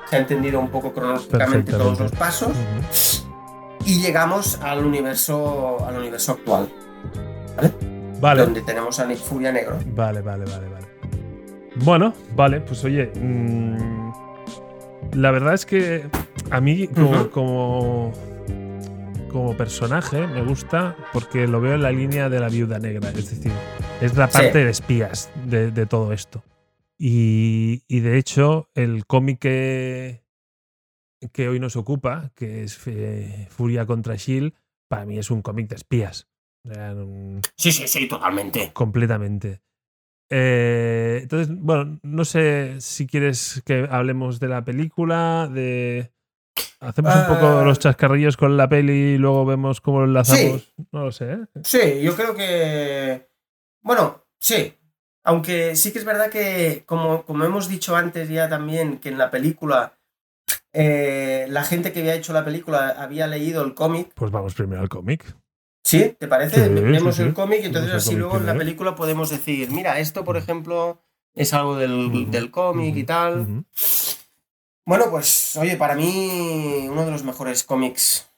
[0.10, 2.52] se ha entendido un poco cronológicamente todos los pasos.
[3.86, 6.68] Y llegamos al universo, al universo actual,
[8.20, 8.42] Vale.
[8.42, 9.78] donde tenemos a Nick Furia negro.
[9.96, 10.88] Vale, vale, vale, vale.
[11.76, 13.12] Bueno, vale, pues oye.
[13.16, 14.12] mm,
[15.14, 16.06] la verdad es que
[16.50, 16.88] a mí,
[17.34, 18.12] como,
[19.28, 23.10] como personaje, me gusta porque lo veo en la línea de la viuda negra.
[23.10, 23.52] Es decir,
[24.02, 24.34] es la Sí.
[24.34, 26.44] parte de espías de, de todo esto.
[26.98, 30.24] Y, y de hecho, el cómic que,
[31.32, 34.54] que hoy nos ocupa, que es eh, Furia contra Shield,
[34.90, 36.28] para mí es un cómic de espías.
[37.56, 38.72] Sí, sí, sí, totalmente.
[38.74, 39.62] completamente.
[40.30, 46.12] Eh, entonces, bueno, no sé si quieres que hablemos de la película, de...
[46.80, 47.64] Hacemos un poco Ah.
[47.64, 50.74] los chascarrillos con la peli y luego vemos cómo lo enlazamos.
[50.92, 51.40] No lo sé, ¿eh?
[51.64, 53.28] Sí, yo creo que.
[53.82, 54.74] Bueno, sí.
[55.24, 59.18] Aunque sí que es verdad que, como, como hemos dicho antes ya también, que en
[59.18, 59.94] la película
[60.74, 64.12] eh, la gente que había hecho la película había leído el cómic.
[64.16, 65.36] Pues vamos primero al cómic.
[65.84, 66.16] ¿Sí?
[66.20, 66.66] ¿Te parece?
[66.68, 67.28] Sí, Vemos sí, sí.
[67.28, 71.02] el cómic y entonces así luego en la película podemos decir, mira, esto por ejemplo
[71.34, 73.66] es algo del, del cómic y tal.
[74.88, 78.30] Bueno, pues oye, para mí uno de los mejores cómics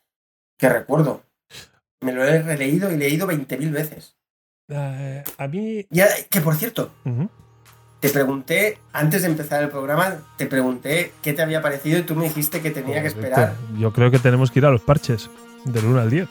[0.58, 1.22] que recuerdo.
[2.02, 4.16] Me lo he releído y leído 20.000 veces.
[4.68, 5.86] Eh, a mí.
[5.92, 6.92] Ya, que por cierto,
[8.00, 12.16] te pregunté, antes de empezar el programa, te pregunté qué te había parecido y tú
[12.16, 13.54] me dijiste que tenía que esperar.
[13.78, 15.30] Yo creo que tenemos que ir a los parches,
[15.66, 16.28] del 1 al 10.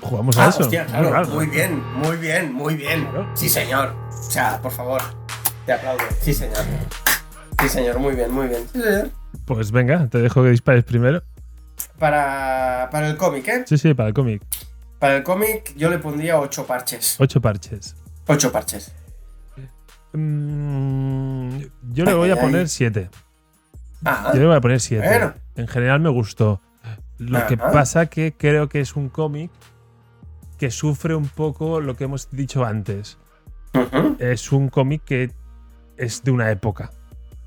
[0.00, 0.60] Jugamos a Ah, eso.
[0.60, 1.28] hostia, claro, Claro.
[1.28, 3.02] muy bien, muy bien, muy bien.
[3.04, 3.28] Claro.
[3.34, 3.94] Sí, señor.
[4.10, 5.02] O sea, por favor,
[5.66, 6.02] te aplaudo.
[6.22, 6.64] Sí, señor.
[7.62, 8.62] Sí, señor, muy bien, muy bien.
[8.72, 9.10] Sí, señor.
[9.46, 11.22] Pues venga, te dejo que dispares primero.
[11.98, 13.64] Para, para el cómic, ¿eh?
[13.66, 14.42] Sí, sí, para el cómic.
[14.98, 17.16] Para el cómic yo le pondría ocho parches.
[17.20, 17.94] Ocho parches.
[18.26, 18.92] Ocho parches.
[20.12, 21.58] Mm,
[21.92, 22.68] yo le voy a poner ay.
[22.68, 23.10] 7.
[24.04, 25.06] Ah, Yo le voy a poner 7.
[25.06, 25.34] Bueno.
[25.54, 26.60] En general me gustó.
[27.18, 27.70] Lo que Ajá.
[27.70, 29.50] pasa que creo que es un cómic
[30.58, 33.18] que sufre un poco lo que hemos dicho antes.
[34.18, 35.30] Es un cómic que
[35.96, 36.90] es de una época.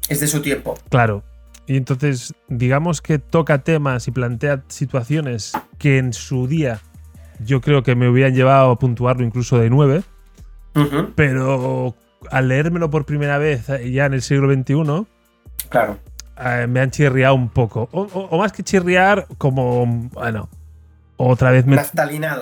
[0.10, 0.76] Es de su tiempo.
[0.90, 1.23] Claro.
[1.68, 6.80] Y entonces, digamos que toca temas y plantea situaciones que en su día
[7.44, 10.03] yo creo que me hubieran llevado a puntuarlo incluso de 9,
[10.76, 11.95] Ujú, pero
[12.30, 15.06] al leérmelo por primera vez eh, ya en el siglo XXI,
[15.69, 15.98] Claro.
[16.40, 17.90] eh, me han chirriado un poco.
[17.91, 20.49] O, o- o más que chirriar, como, bueno,
[21.18, 21.77] otra vez me-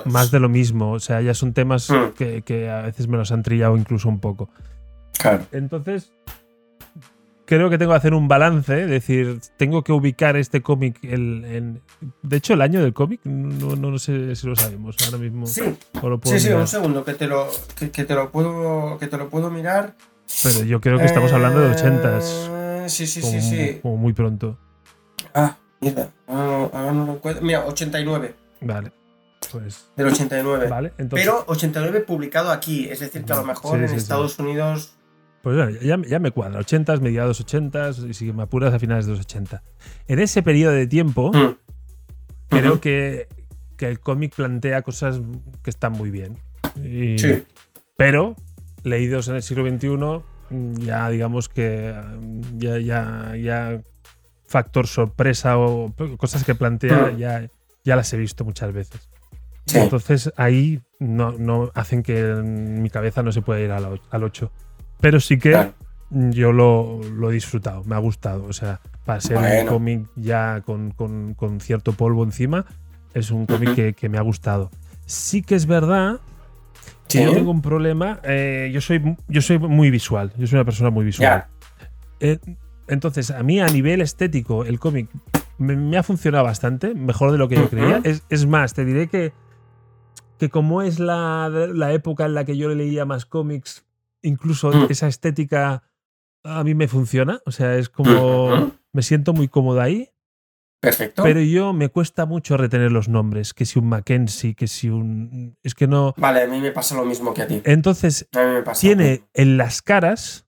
[0.05, 0.91] más de lo mismo.
[0.91, 2.11] O sea, ya son temas Mm.
[2.17, 4.49] que, que a veces me los han trillado incluso un poco.
[5.17, 5.45] Claro.
[5.51, 6.11] Entonces,
[7.45, 11.43] creo que tengo que hacer un balance, es decir, tengo que ubicar este cómic en,
[11.45, 11.81] en-
[12.21, 15.45] De hecho, el año del cómic, no, no, no sé si lo sabemos ahora mismo.
[15.47, 15.61] Sí,
[16.01, 17.47] o lo puedo sí, sí, un segundo, que te lo,
[17.77, 18.97] que, que te lo puedo.
[18.97, 19.95] Que te lo puedo mirar.
[20.43, 22.49] Pero yo creo que estamos hablando de ochentas.
[22.49, 23.79] Eh, Sí, sí, como, sí, sí.
[23.81, 24.57] como muy pronto.
[25.33, 27.43] Ah, ahora no, ahora no lo encuentro.
[27.45, 28.35] Mira, 89.
[28.61, 28.91] Vale.
[29.51, 29.85] Pues.
[29.95, 30.67] Del 89.
[30.67, 30.93] Vale.
[30.97, 33.95] Entonces, Pero 89 publicado aquí, es decir, que a lo mejor Sí, en sí.
[33.95, 34.95] Estados Unidos.
[35.43, 36.59] Pues ya, ya me cuadra.
[36.59, 39.61] 80, mediados 80 y si me apuras a finales de los 80.
[40.07, 41.57] En ese periodo de tiempo, Mm.
[42.47, 42.79] creo Ujú.
[42.79, 43.27] que,
[43.75, 45.19] que el cómic plantea cosas
[45.61, 46.37] que están muy bien.
[46.81, 47.43] Y- Sí.
[47.97, 48.37] Pero,
[48.83, 50.23] leídos en el siglo XXI,
[50.79, 51.93] ya digamos que
[52.55, 53.81] ya, ya, ya
[54.47, 57.17] factor sorpresa o cosas que plantea Mm.
[57.17, 57.49] ya,
[57.83, 59.09] ya las he visto muchas veces.
[59.65, 59.77] Sí.
[59.77, 64.51] Entonces ahí no, no hacen que en mi cabeza no se pueda ir al 8.
[65.03, 65.73] Pero sí que Claro.
[66.09, 68.45] yo lo, lo he disfrutado, me ha gustado.
[68.45, 72.65] O sea, para ser un cómic ya con, con- con cierto polvo encima,
[73.13, 74.71] es un cómic que, que me ha gustado.
[75.05, 76.21] Sí que es verdad
[77.09, 78.21] que yo tengo un problema.
[78.23, 81.45] eh, yo, soy, yo soy muy visual, yo soy una persona muy visual.
[82.21, 82.39] Eh,
[82.87, 85.09] entonces, a mí a nivel estético, el cómic
[85.57, 87.99] me, me ha funcionado bastante, mejor de lo que yo creía.
[88.05, 89.33] Es, es más, te diré que,
[90.39, 93.85] que como es la, la época en la que yo leía más cómics,
[94.23, 94.87] incluso Mm.
[94.89, 95.83] esa estética
[96.43, 97.39] a mí me funciona.
[97.45, 98.71] O sea, es como...
[98.91, 100.09] Me siento muy cómodo ahí,
[100.81, 101.23] Perfecto.
[101.23, 105.57] pero yo me cuesta mucho retener los nombres, que si un Mackenzie, que si un...
[105.63, 106.13] Es que no...
[106.17, 107.61] Vale, a mí me pasa lo mismo que a ti.
[107.63, 108.81] Entonces, A mí me pasa.
[108.81, 110.45] tiene en las caras.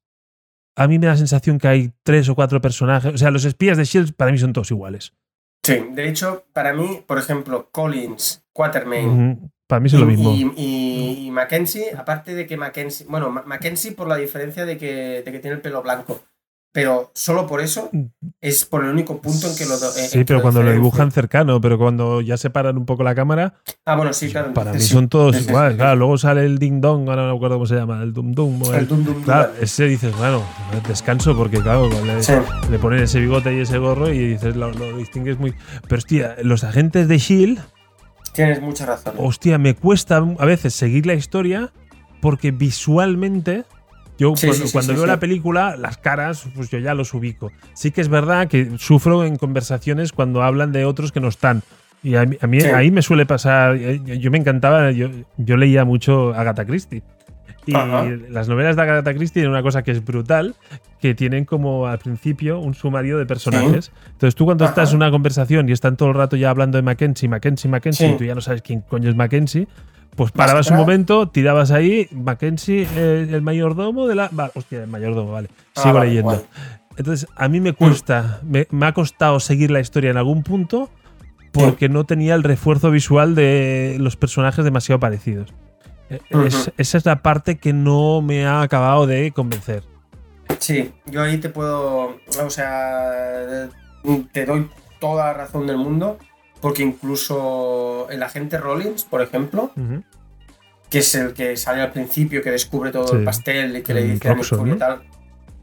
[0.78, 3.14] A mí me da la sensación que hay tres o cuatro personajes.
[3.14, 5.14] O sea, los espías de Shield para mí son todos iguales.
[5.66, 9.52] Sí, de hecho, para mí, por ejemplo, Collins, Quatermain.
[9.68, 10.32] Para mí es lo mismo.
[10.34, 13.06] y- y- y Mackenzie, aparte de que Mackenzie.
[13.10, 16.22] Bueno, Ma- Mackenzie por la diferencia de que, de que tiene el pelo blanco.
[16.72, 17.90] Pero solo por eso
[18.42, 19.76] es por el único punto en que lo.
[19.76, 20.74] en sí, pero cuando lo diferencio.
[20.74, 23.54] dibujan cercano, pero cuando ya separan un poco la cámara,
[23.86, 24.54] Ah, bueno, sí, claro.
[24.54, 24.92] para mí sí.
[24.94, 25.78] son todos iguales.
[25.78, 28.34] Claro, luego sale el Ding Dong, ahora no me acuerdo cómo se llama, el Dum
[28.34, 28.62] Dum.
[28.74, 30.44] El el- Dum Dum Claro, ese dices, bueno,
[30.86, 32.34] descanso porque, claro, le, Sí.
[32.70, 35.54] le ponen ese bigote y ese gorro y dices, lo, lo distingues muy.
[35.88, 37.60] Pero, hostia, los agentes de Shield.
[38.36, 39.14] Tienes mucha razón.
[39.18, 41.72] hostia, me cuesta a veces seguir la historia
[42.22, 43.64] porque visualmente,
[44.18, 46.94] yo Sí, cuando, sí, sí, cuando sí, veo la película, las caras, pues yo ya
[46.94, 47.52] los ubico.
[47.74, 51.64] Sí que es verdad que sufro en conversaciones cuando hablan de otros que no están.
[52.04, 55.58] Y a mí, a mí ahí me suele pasar, eh, yo me encantaba, yo, yo
[55.58, 57.02] leía mucho Agatha Christie.
[57.66, 58.06] Y Ajá.
[58.30, 60.56] las novelas de Agatha Christie tienen una cosa que es brutal,
[61.00, 63.92] que tienen como al principio un sumario de personajes.
[64.12, 64.72] Entonces tú cuando Ajá.
[64.72, 68.08] estás en una conversación y están todo el rato ya hablando de Mackenzie, Mackenzie, Mackenzie,
[68.10, 68.14] Sí.
[68.14, 69.68] y tú ya no sabes quién coño es Mackenzie,
[70.16, 74.30] Pues parabas un momento, tirabas ahí, Mackenzie, eh, el mayordomo de la.
[74.32, 75.50] Vale, hostia, el mayordomo, vale.
[75.76, 76.42] Ah, Sigo vale, leyendo.
[76.96, 80.90] Entonces, a mí me cuesta, me, me ha costado seguir la historia en algún punto
[81.52, 85.54] porque no tenía el refuerzo visual de los personajes demasiado parecidos.
[86.78, 89.84] Esa es la parte que no me ha acabado de convencer.
[90.60, 92.18] Sí, yo ahí te puedo.
[92.44, 93.70] O sea,
[94.32, 94.70] te doy
[95.00, 96.18] toda la razón del mundo.
[96.62, 99.72] Porque incluso el agente Rollins, por ejemplo,
[100.90, 103.16] que es el que sale al principio, que descubre todo Sí.
[103.18, 104.76] el pastel y que le dice a Nick Fury ¿no?
[104.76, 105.02] y tal.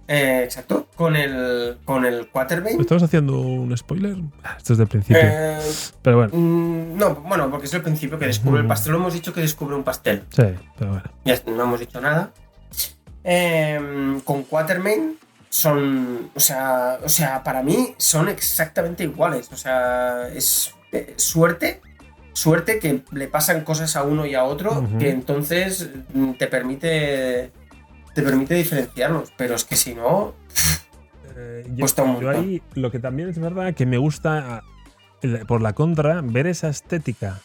[0.09, 0.89] Eh, exacto.
[0.97, 2.77] Con el, con el Quaterbane.
[2.81, 4.16] ¿Estamos haciendo un spoiler?
[4.45, 5.23] Ah, Esto es del principio.
[5.23, 5.59] Eh,
[6.03, 8.69] pero bueno, mm, no, bueno, porque es el principio que descubre el Ujú.
[8.69, 8.93] pastel.
[8.93, 10.24] Lo hemos dicho que descubre un pastel.
[10.31, 10.43] sí,
[10.79, 11.05] pero bueno.
[11.24, 12.31] Ya no hemos dicho nada.
[13.24, 15.16] Eh, con Quatermain
[15.49, 16.31] son.
[16.35, 19.51] O sea, o sea, para mí son exactamente iguales.
[19.53, 21.81] O sea, es eh, suerte.
[22.35, 24.89] Suerte que le pasan cosas a uno y a otro.
[24.99, 27.53] Que entonces mm, te permite.
[28.14, 29.32] Te permite diferenciarlos.
[29.36, 30.34] Pero es que si no.
[31.36, 34.62] Eh, yo, Cuesta yo ahí lo que también es verdad que me gusta
[35.22, 37.40] eh, por la contra ver esa estética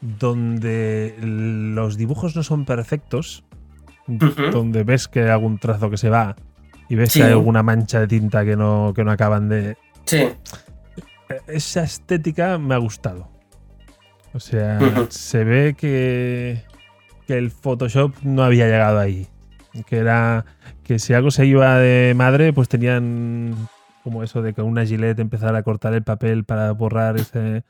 [0.00, 3.44] donde los dibujos no son perfectos,
[4.06, 6.36] donde ves que hay algún trazo que se va
[6.88, 7.20] y ves Sí.
[7.20, 9.76] que hay alguna mancha de tinta que no, que no acaban de...
[10.06, 10.16] Sí.
[10.16, 10.34] Eh,
[11.46, 13.30] Esa estética me ha gustado.
[14.32, 14.78] O sea,
[15.10, 16.62] se ve que,
[17.26, 19.28] que el Photoshop no había llegado ahí.
[19.86, 20.44] Que era
[20.82, 23.54] que si algo se iba de madre, pues tenían
[24.02, 27.64] como eso de que una gilet empezara a cortar el papel para borrar ese.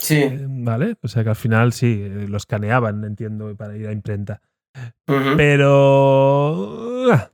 [0.00, 0.22] Sí.
[0.22, 0.96] eh, ¿Vale?
[1.02, 4.40] O sea que al final sí, eh, lo escaneaban, entiendo, para ir a imprenta.
[5.06, 7.12] Pero.
[7.12, 7.30] ah,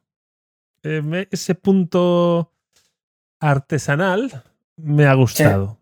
[0.82, 2.52] eh, ese punto
[3.40, 4.42] artesanal
[4.76, 5.78] me ha gustado.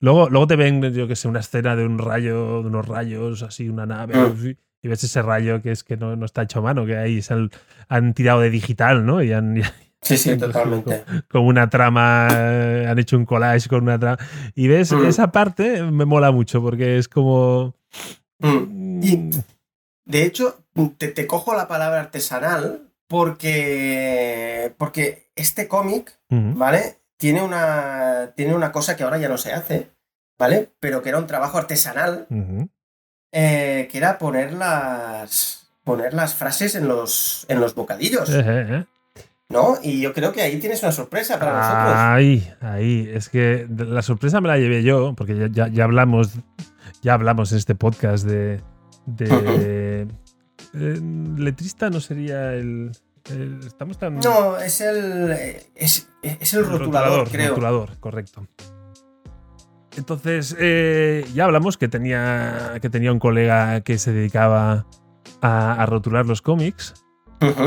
[0.00, 3.42] Luego, luego te ven, yo que sé, una escena de un rayo, de unos rayos,
[3.42, 4.56] así, una nave, Mm.
[4.82, 7.20] Y ves ese rayo que es que no, no está hecho a mano, que ahí
[7.22, 7.50] se han,
[7.88, 9.22] han tirado de digital, ¿no?
[9.22, 9.60] Y han,
[10.00, 11.02] Sí, sí, totalmente.
[11.28, 14.16] con una trama, eh, han hecho un collage con una trama.
[14.54, 15.06] Y ves, Mm.
[15.06, 17.74] esa parte me mola mucho porque es como.
[18.38, 19.00] Mm.
[19.02, 19.30] Y-
[20.06, 20.64] De hecho,
[20.98, 26.18] te, te cojo la palabra artesanal porque, porque este cómic.
[26.30, 26.98] ¿vale?
[27.18, 29.90] Tiene una, tiene una cosa que ahora ya no se hace,
[30.38, 30.70] ¿vale?
[30.78, 32.26] Pero que era un trabajo artesanal.
[33.32, 38.66] Eh, que era poner las, poner las frases en los, en los bocadillos, Eh, eh,
[38.70, 38.84] eh.
[39.50, 39.76] ¿no?
[39.82, 41.94] Y yo creo que ahí tienes una sorpresa para nosotros.
[41.96, 43.10] Ahí, ahí.
[43.12, 46.32] Es que la sorpresa me la llevé yo, porque ya, ya- ya hablamos,
[47.02, 48.60] ya hablamos en este podcast de.
[49.06, 50.06] de
[50.74, 51.00] eh,
[51.36, 52.92] letrista no sería el.
[53.30, 54.16] el- estamos tan.
[54.18, 55.30] No, es el,
[55.74, 57.50] es, es el rotulador, creo.
[57.50, 58.46] rotulador, correcto.
[59.98, 64.86] Entonces, eh, ya hablamos que tenía, que tenía un colega que se dedicaba
[65.42, 66.94] a, a rotular los cómics.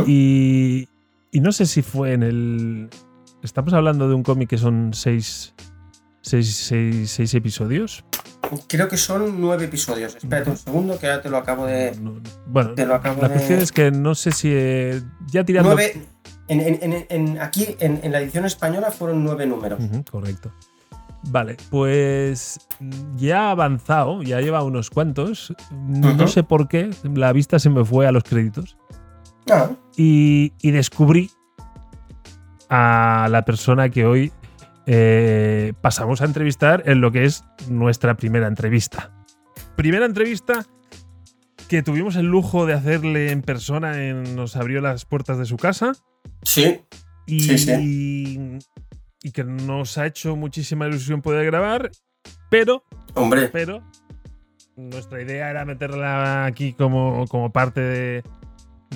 [0.07, 0.87] Y,
[1.31, 2.89] y no sé si fue en el.
[3.43, 5.53] Estamos hablando de un cómic que son seis,
[6.21, 8.05] seis, seis, seis episodios.
[8.67, 10.15] Creo que son nueve episodios.
[10.15, 11.95] Espérate un segundo que ahora te lo acabo de.
[12.01, 14.49] No- bueno, Te lo acabo la de- cuestión es que no sé si.
[14.51, 15.73] eh, ya tirando.
[15.73, 16.01] Nueve.
[16.47, 19.79] En, en- en- en- aquí, en, la edición española, fueron nueve números.
[20.09, 20.53] Correcto.
[21.23, 22.67] Vale, pues
[23.15, 25.53] ya ha avanzado, ya lleva unos cuantos.
[25.71, 28.75] No sé por qué, la vista se me fue a los créditos.
[29.51, 31.29] Ah, y, y descubrí
[32.69, 34.31] a la persona que hoy
[34.85, 39.11] eh, pasamos a entrevistar en lo que es nuestra primera entrevista.
[39.75, 40.65] Primera entrevista
[41.67, 45.57] que tuvimos el lujo de hacerle en persona, en- nos abrió las puertas de su
[45.57, 45.93] casa
[46.43, 46.81] sí.
[47.25, 48.57] y, Sí,
[49.23, 51.91] y que nos ha hecho muchísima ilusión poder grabar,
[52.49, 52.83] pero
[53.13, 53.49] Hombre.
[53.49, 53.83] pero
[54.75, 58.23] nuestra idea era meterla aquí como, como parte de,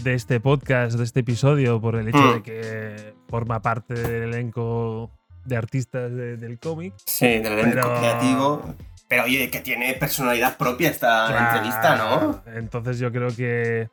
[0.04, 2.34] de este podcast, de este episodio, por el hecho Mm.
[2.36, 5.12] de que forma parte del elenco
[5.46, 6.94] de artistas de- del cómic.
[7.06, 8.76] Sí, del elenco Pero- creativo.
[9.08, 12.42] Pero oye, que tiene personalidad propia esta entrevista, ¿no?
[12.56, 13.88] Entonces yo creo que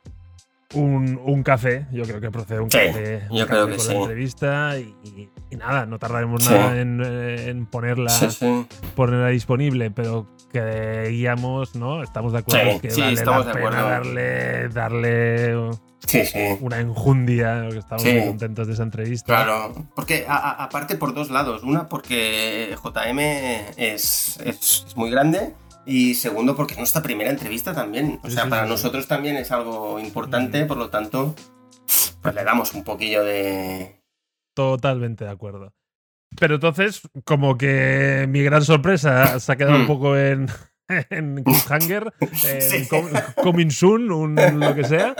[0.73, 3.75] un, un café, yo creo que procede un Sí, café, un yo café creo que
[3.77, 3.93] con sí.
[3.93, 6.49] la entrevista y, y- y nada, no tardaremos Sí.
[6.51, 8.11] nada en, eh, en ponerla,
[8.95, 12.03] ponerla disponible, pero creíamos, ¿no?
[12.03, 13.89] Estamos de acuerdo Sí, que vale estamos la de pena acuerdo.
[13.89, 15.55] darle, darle
[16.61, 19.25] una enjundia, porque estamos muy contentos de esa entrevista.
[19.25, 21.63] Claro, porque a- a- aparte por dos lados.
[21.63, 23.19] Una, porque JM
[23.77, 25.53] es- es muy grande.
[25.85, 28.19] Y segundo, porque es nuestra primera entrevista también.
[28.23, 31.35] O sea, para nosotros también es algo importante, por lo tanto,
[32.21, 33.99] pues le damos un poquillo de.
[34.55, 35.73] Totalmente de acuerdo.
[36.39, 39.87] Pero entonces, como que mi gran sorpresa se ha quedado un Mm.
[39.87, 40.47] poco en,
[41.09, 42.87] en Cliffhanger, en Sí.
[42.87, 43.09] Com-
[43.41, 45.15] Coming Soon, un lo que sea,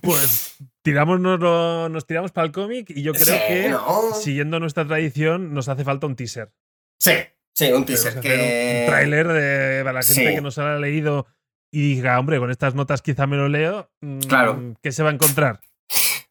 [0.00, 4.14] pues tiramos, nos, lo- nos tiramos para el cómic y yo creo Sí, que, ¿no?
[4.14, 6.52] siguiendo nuestra tradición, nos hace falta un teaser.
[6.98, 7.12] Sí,
[7.56, 8.82] sí, un teaser que.
[8.82, 10.34] Un tráiler de- para la gente Sí.
[10.36, 11.26] que nos haya leído
[11.72, 13.90] y diga, hombre, con estas notas quizá me lo leo.
[14.02, 14.74] mm, Claro.
[14.82, 15.60] ¿Qué se va a encontrar?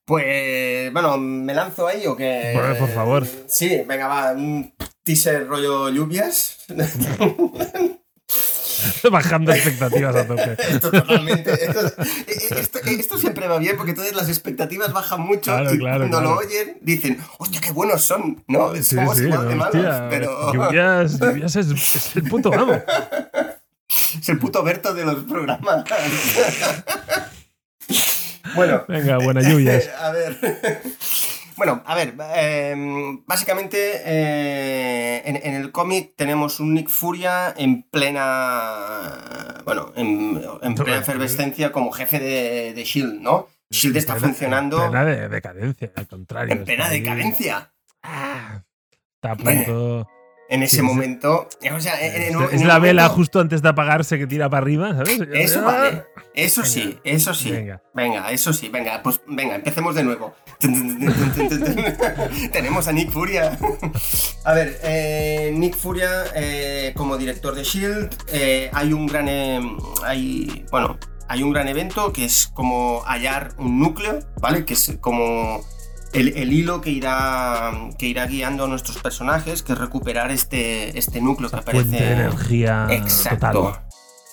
[0.05, 2.51] Pues, bueno, ¿me lanzo ahí o qué?
[2.53, 3.25] Por- por favor.
[3.47, 4.73] Sí, venga, va, un
[5.03, 6.65] teaser rollo lluvias.
[9.11, 10.57] Bajando expectativas a tope.
[10.69, 11.53] Esto totalmente.
[11.53, 11.93] Esto,
[12.57, 16.19] esto- esto siempre va bien porque entonces las expectativas bajan mucho Claro, y claro, cuando
[16.19, 16.35] claro.
[16.35, 18.43] lo oyen dicen, hostia, qué buenos son.
[18.47, 22.53] No, Sí, somos sí, igual de malos, hostia, pero Lluvias, Lluvias es, es el puto
[22.53, 22.73] amo.
[24.19, 25.83] es el puto Berto de los programas.
[28.55, 29.87] bueno, Venga, buenas lluvias.
[29.99, 30.37] a ver.
[31.57, 32.75] Bueno, a ver, eh,
[33.25, 39.61] básicamente eh, en, en el cómic tenemos un Nick Furia en plena.
[39.63, 43.47] Bueno, en, en plena efervescencia como jefe de, de Shield, ¿no?
[43.71, 46.53] Shield está Plena- funcionando En plena de- decadencia, al contrario.
[46.53, 47.73] en plena está decadencia.
[48.03, 50.07] Está a punto.
[50.55, 51.47] En ese Sí, momento.
[51.75, 54.61] O sea, en, en- en es la vela justo antes de apagarse que tira para
[54.63, 55.19] arriba, ¿sabes?
[55.33, 56.03] Eso vale.
[56.33, 56.73] Eso Venga.
[56.73, 57.51] sí, eso sí.
[57.51, 57.81] Venga.
[57.93, 60.33] Venga, eso sí, venga, pues venga, empecemos de nuevo.
[62.51, 63.57] Tenemos a Nick Furia.
[64.43, 69.27] A ver, eh, Nick Furia eh, como director de Shield, eh, hay un gran,
[70.03, 74.65] hay, bueno, hay un gran evento que es como hallar un núcleo, ¿vale?
[74.65, 75.63] Que es como
[76.13, 80.97] el, el hilo que irá, que irá guiando a nuestros personajes, que es recuperar este,
[80.97, 81.85] este núcleo que aparece.
[81.87, 83.51] Fuente de energía Exacto.
[83.51, 83.81] total.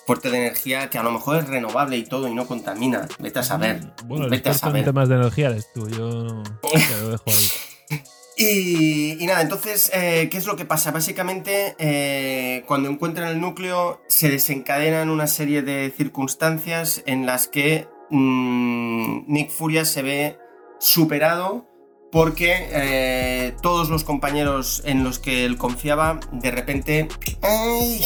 [0.07, 3.07] Fuerte de energía que a lo mejor es renovable y todo y no contamina.
[3.21, 3.81] Vete a saber.
[4.05, 4.85] Bueno, el Vete a experto en saber.
[4.85, 7.51] temas de energía eres tú, yo te lo dejo ahí.
[8.37, 10.91] Y, y nada, entonces, eh, ¿qué es lo que pasa?
[10.91, 17.87] Básicamente, eh, cuando encuentran el núcleo, se desencadenan una serie de circunstancias en las que
[18.11, 20.39] mm, Nick Furia se ve
[20.83, 21.65] superado
[22.11, 27.09] porque eh, todos los compañeros en los que él confiaba, de repente,
[27.43, 28.05] ¡ay!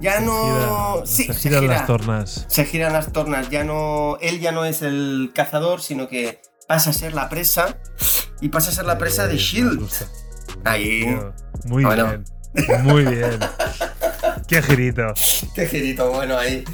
[0.00, 1.02] ya no...
[1.02, 1.74] Gira- sí, se se giran gira.
[1.74, 2.46] las tornas.
[2.48, 4.16] se giran las tornas, ya no.
[4.22, 7.76] Él ya no es el cazador, sino que pasa a ser la presa.
[8.40, 9.86] Y pasa a ser la presa de Shield.
[10.64, 11.04] Ahí.
[11.66, 12.06] Muy Bueno.
[12.54, 12.84] bien.
[12.84, 13.38] Muy bien.
[14.48, 15.02] Qué girito.
[15.54, 16.64] Qué girito, bueno, ahí.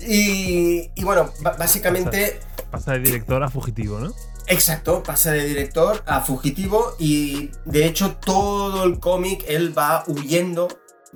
[0.00, 2.40] Y, y bueno, básicamente.
[2.74, 4.12] Pasa de director a fugitivo, ¿no?
[4.46, 6.94] Exacto, pasa de director a fugitivo.
[6.98, 10.68] Y de hecho, todo el cómic él va huyendo.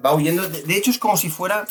[0.05, 0.48] Va huyendo.
[0.48, 1.66] De, hecho, es como si fuera.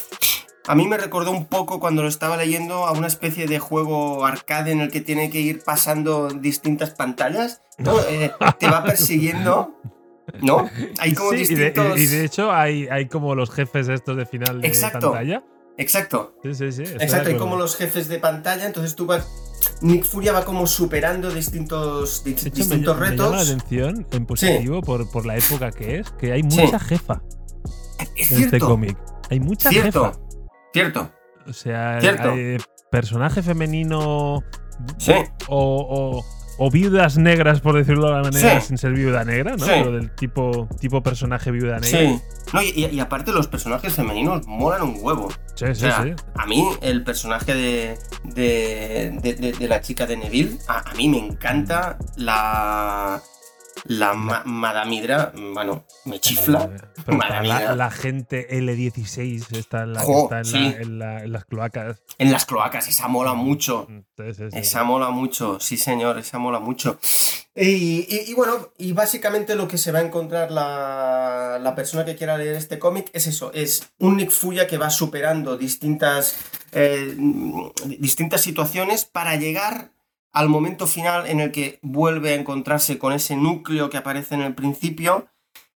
[0.68, 4.26] A mí me recordó un poco cuando lo estaba leyendo a una especie de juego
[4.26, 7.62] arcade en el que tiene que ir pasando distintas pantallas.
[7.78, 7.98] ¿no?
[8.02, 9.74] Eh, te va persiguiendo.
[10.42, 10.70] ¿No?
[11.00, 11.98] Hay como Sí, y de, distintos.
[12.00, 15.12] y- y de hecho hay, hay como los jefes estos de final de Exacto.
[15.12, 15.42] pantalla.
[15.78, 16.36] Exacto.
[16.44, 16.82] Sí, sí, sí.
[16.82, 17.40] Exacto, hay acuerdo.
[17.40, 19.26] como los jefes de pantalla, entonces tú vas.
[19.82, 23.50] Nick Furia va como superando distintos, di- De hecho, me, distintos me llama la retos.
[23.50, 26.62] atención en positivo por, por la época que es, que hay Sí.
[26.62, 27.22] mucha jefa
[28.16, 28.98] Es en este cierto, cómic.
[29.30, 30.20] Hay mucha cierto, jefa.
[30.74, 31.12] cierto.
[31.48, 32.32] O sea, Cierto.
[32.32, 32.58] hay
[32.92, 34.42] personaje femenino
[34.98, 35.14] Sí.
[35.48, 38.68] o, o- o viudas negras, por decirlo de alguna manera, Sí.
[38.70, 39.66] sin ser viuda negra, ¿no?
[39.66, 39.72] Sí.
[39.74, 42.00] Pero del tipo, tipo personaje viuda negra.
[42.00, 42.22] Sí.
[42.54, 45.30] No, y, aparte los personajes femeninos molan un huevo.
[45.56, 45.82] sí, O sí.
[45.82, 46.14] sea, sí.
[46.36, 50.94] a mí el personaje de, de, de- de- de la chica de Neville, a, a
[50.96, 53.22] mí me encanta la,
[53.88, 56.70] la ma- Madame Hydra, bueno, me chifla.
[57.08, 57.42] Mía.
[57.44, 60.54] la, la gente L16 está en, la, que Jo, está en, sí.
[60.60, 62.02] la- en la- en las cloacas.
[62.18, 63.88] En las cloacas, esa mola mucho.
[64.18, 64.58] Sí, sí, sí.
[64.58, 67.00] Esa mola mucho, sí señor, esa mola mucho.
[67.56, 72.04] Y, y- y bueno, y básicamente lo que se va a encontrar la, la persona
[72.06, 76.36] que quiera leer este cómic es eso, es un Nick Furia que va superando distintas,
[76.72, 77.16] eh,
[77.86, 79.92] distintas situaciones para llegar
[80.32, 84.42] al momento final en el que vuelve a encontrarse con ese núcleo que aparece en
[84.42, 85.28] el principio,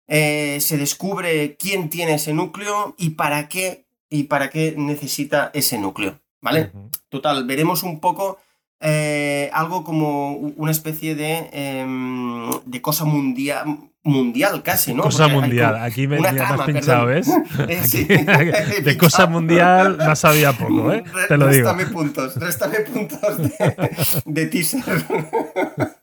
[0.08, 5.78] eh, se descubre quién tiene ese núcleo y para qué, y para qué necesita ese
[5.78, 6.72] núcleo, ¿vale?
[7.10, 8.40] Total, veremos un poco
[8.80, 15.04] eh, algo como una especie de, em, de cosa mundial, mundial casi, ¿no?
[15.04, 15.76] Cosa Porque mundial.
[15.78, 17.44] Aquí me, me has trama, pinchado, perdón.
[17.68, 17.82] ¿ves?
[17.90, 18.08] Sí.
[18.28, 21.04] Aquí- de cosa mundial más sabía poco, ¿eh?
[21.28, 21.72] Te lo digo.
[21.74, 23.90] Réstame puntos, réstame puntos de,
[24.26, 24.84] de teaser.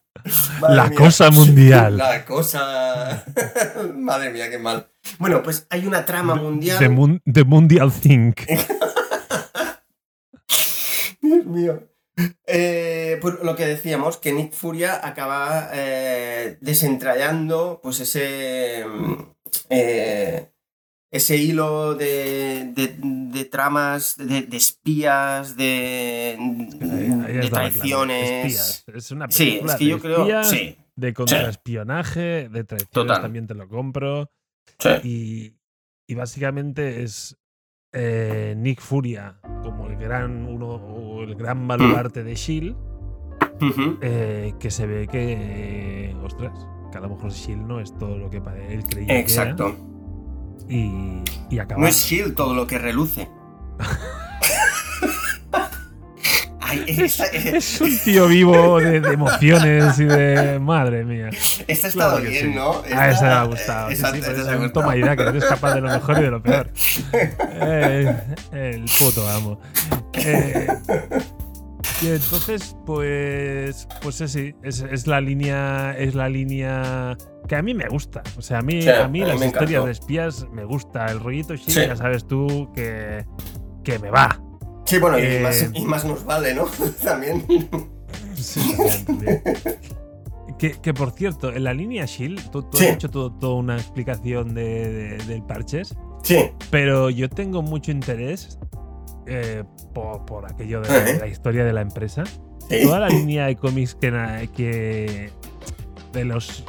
[0.61, 0.99] Madre La mía.
[0.99, 1.97] cosa mundial.
[1.99, 3.25] La cosa.
[3.97, 4.89] Madre mía, qué mal.
[5.19, 6.79] Bueno, pues hay una trama mundial.
[6.79, 8.41] The, mun- the Mundial Think.
[11.21, 11.83] Dios mío.
[12.47, 19.15] Eh, pues lo que decíamos, que Nick Furia acaba eh, desentrañando pues ese, mm,
[19.71, 20.49] eh,
[21.11, 28.85] ese hilo de, de- de tramas, de, de espías, de, de traiciones.
[28.87, 30.21] Es una Sí, película es que de yo creo.
[30.23, 33.21] espías, Sí, de contraespionaje, de traiciones Total.
[33.23, 34.31] también te lo compro.
[34.79, 34.89] sí.
[35.05, 35.53] Y,
[36.09, 37.37] y básicamente es
[37.99, 42.77] eh, Nick Furia como el gran uno o el gran baluarte de Shield,
[44.03, 46.53] eh, que se ve que eh, ostras,
[46.93, 49.21] que a lo mejor Shield no es todo lo que para él creía que era,
[49.21, 49.75] Exacto.
[50.69, 53.29] y, y acaba No es Shield todo lo que reluce.
[56.69, 61.31] Ay, esta, es un tío vivo de, de emociones y de madre mía.
[61.69, 62.53] esta ha estado bien, sí.
[62.55, 62.83] ¿no?
[62.95, 63.89] A esa me ha gustado.
[63.89, 65.89] sí, Esta- sí, esta pues es un toma y da, que eres capaz de lo
[65.91, 66.71] mejor y de lo peor.
[67.59, 68.17] Eh,
[68.53, 69.61] el puto amo.
[70.15, 70.67] Eh,
[72.03, 73.89] y entonces, pues.
[74.03, 75.95] Pues sí, es, es la línea.
[75.97, 77.17] Es la línea.
[77.49, 78.23] Que a mí me gusta.
[78.37, 79.87] O sea, a mí, Sí, a mí las historias encantó.
[79.87, 81.07] de espías me gusta.
[81.07, 81.73] El rollito Sí.
[81.75, 83.25] ya sabes tú que.
[83.85, 84.39] Que me va.
[84.87, 86.65] Sí, bueno, y, Eh, más, y más nos vale, ¿no?
[87.05, 87.45] También.
[88.35, 89.43] Sí, también, también.
[90.59, 92.87] Que, que, por cierto, en la línea Shield, tú, tú Sí.
[92.87, 94.89] has hecho todo- toda una explicación de,
[95.19, 96.37] de- del parches, Sí.
[96.71, 98.59] pero yo tengo mucho interés
[99.27, 102.25] eh, por, por aquello de, la historia de la empresa.
[102.71, 102.83] Sí.
[102.85, 105.31] Toda la línea de cómics que, que
[106.13, 106.65] de los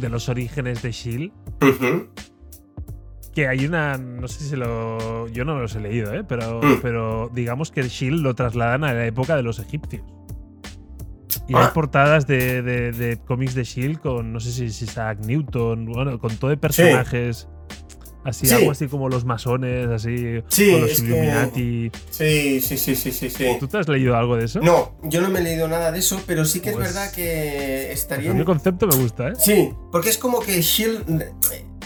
[0.00, 1.32] de los orígenes de Shield,
[1.62, 2.08] Ujú.
[3.34, 6.22] Que hay una, no sé si lo, yo no los he leído, ¿eh?
[6.26, 6.80] pero, Mm.
[6.82, 10.02] pero digamos que el Shield lo trasladan a la época de los egipcios.
[11.48, 11.66] Y Ah.
[11.66, 15.86] hay portadas de, de- de cómics de Shield con, no sé si es Isaac Newton,
[15.86, 17.48] bueno, con todo de personajes.
[18.24, 18.54] Así, Sí.
[18.54, 21.90] algo así como los masones, así, Sí, o los que- Illuminati.
[22.10, 23.46] Sí, sí, sí, sí, sí, sí.
[23.58, 24.60] ¿Tú te has leído algo de eso?
[24.60, 27.10] No, yo no me he leído nada de eso, pero sí que es Pues- verdad
[27.12, 28.30] que Pues estaría.
[28.30, 29.32] a mí el concepto me gusta, ¿eh?
[29.38, 31.04] Sí, porque es como que Shield.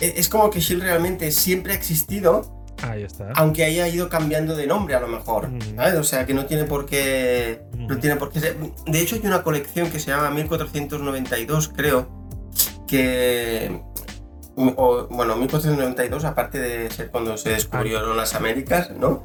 [0.01, 3.33] Es como que Shield realmente siempre ha existido, Ahí está.
[3.35, 5.49] aunque haya ido cambiando de nombre a lo mejor.
[5.49, 5.77] Mm.
[5.77, 5.95] ¿sabes?
[5.95, 7.63] O sea, que no tiene por qué.
[7.75, 8.57] No tiene por qué ser.
[8.87, 12.09] De hecho, hay una colección que se llama 1492, creo.
[12.87, 13.81] Que.
[14.57, 19.23] O, bueno, 1492, aparte de ser cuando se descubrieron las Américas, ¿no?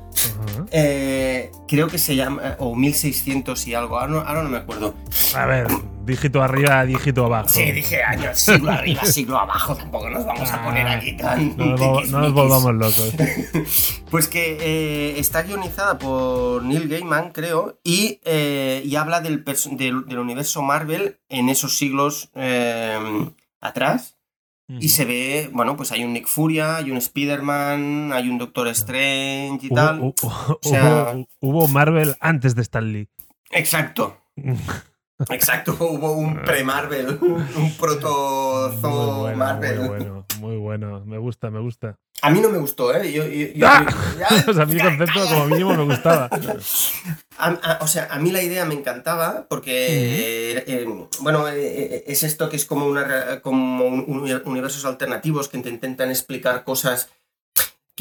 [0.71, 2.55] Eh, creo que se llama.
[2.59, 4.93] O 1600 y algo, ahora no, ahora no me acuerdo.
[5.35, 5.67] A ver,
[6.03, 7.49] dígito arriba, dígito abajo.
[7.49, 11.55] Sí, dije años, siglo arriba, siglo abajo, tampoco nos vamos a poner Ah, aquí tan.
[11.55, 13.13] No nos, no volvamos locos.
[14.11, 20.05] Pues que eh, está guionizada por Neil Gaiman, creo, y, eh, y habla del, del,
[20.05, 22.99] del universo Marvel en esos siglos eh,
[24.79, 28.67] Y se ve, bueno, pues hay un Nick Furia, hay un Spider-Man, hay un Doctor
[28.69, 29.99] Strange y Hubo, tal.
[29.99, 33.07] hu- hu- sea- hubo- hubo Marvel antes de Stan Lee.
[33.51, 34.17] Exacto.
[35.29, 39.79] Exacto, hubo un pre-Marvel, un proto Muy bueno, Marvel.
[39.79, 41.03] muy bueno, muy bueno.
[41.05, 41.95] Me gusta, me gusta.
[42.23, 43.11] A mí no me gustó, ¿eh?
[43.11, 43.85] Yo, yo- yo- ¡Ah!
[44.19, 46.29] ya- O sea, a mí el concepto como mínimo me gustaba.
[47.37, 49.71] A- a- o sea, a mí la idea me encantaba porque,
[50.57, 50.85] eh, eh,
[51.21, 55.57] bueno, eh, es esto que es como, una, re- como un- un- universos alternativos que
[55.57, 57.09] te intentan explicar cosas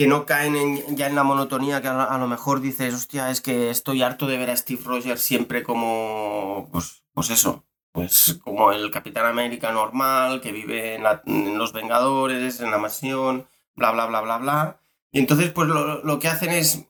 [0.01, 2.94] que no caen en- ya en la monotonía que a, lo- a lo mejor dices,
[2.94, 7.66] hostia, es que estoy harto de ver a Steve Rogers siempre como, pues, pues eso,
[7.93, 12.78] pues como el Capitán América normal que vive en, la- en los Vengadores, en la
[12.78, 13.47] mansión,
[13.77, 14.81] bla, bla, bla, bla, bla.
[15.12, 16.86] Y entonces, pues lo, lo que hacen es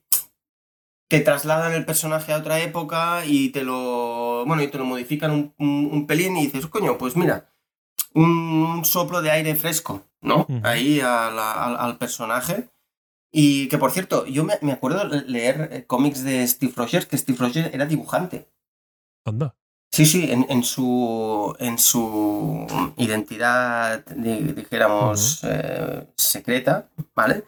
[1.08, 4.44] te trasladan el personaje a otra época y te lo.
[4.46, 7.50] Bueno, y te lo modifican un, un- un pelín y dices, coño, pues mira,
[8.14, 10.46] un, un soplo de aire fresco, ¿no?
[10.62, 12.68] Ahí a la- al, al personaje.
[13.32, 17.16] Y que por cierto, yo me, me acuerdo leer eh, cómics de Steve Rogers, que
[17.18, 18.48] Steve Rogers era dibujante.
[19.24, 19.54] Anda.
[19.92, 22.66] Sí, sí, en, en su, en su
[22.96, 27.44] identidad, di- dijéramos, eh, secreta, ¿vale?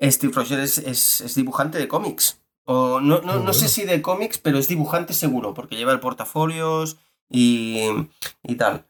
[0.00, 2.40] Steve Rogers es, es- es dibujante de cómics.
[2.64, 6.00] O no, no, no sé si de cómics, pero es dibujante seguro, porque lleva el
[6.00, 6.98] portafolios
[7.30, 7.80] y,
[8.42, 8.86] y tal.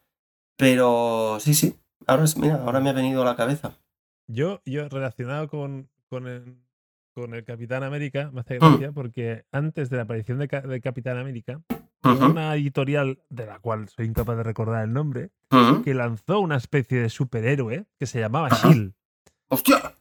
[0.56, 1.76] Pero sí, sí,
[2.06, 3.76] ahora, es- mira, ahora me ha venido a la cabeza.
[4.26, 6.56] Yo, yo relacionado con, con, el,
[7.14, 8.58] con el Capitán América, me hace Mm.
[8.60, 11.60] gracia porque antes de la aparición de, Ca- de Capitán América,
[12.04, 15.30] Ujú, una editorial de la cual soy incapaz de recordar el nombre,
[15.84, 18.68] que lanzó una especie de superhéroe que se llamaba Ajá.
[18.70, 18.94] Shield.
[19.48, 19.94] ¡Hostia!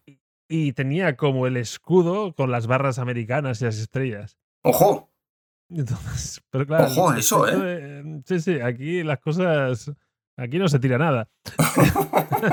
[0.50, 4.38] Y tenía como el escudo con las barras americanas y las estrellas.
[4.64, 5.12] ¡Ojo!
[5.70, 6.86] Entonces, pero claro.
[6.86, 9.92] Ojo, eso, concepto de- Sí, sí, aquí las cosas.
[10.38, 11.28] Aquí no se tira nada.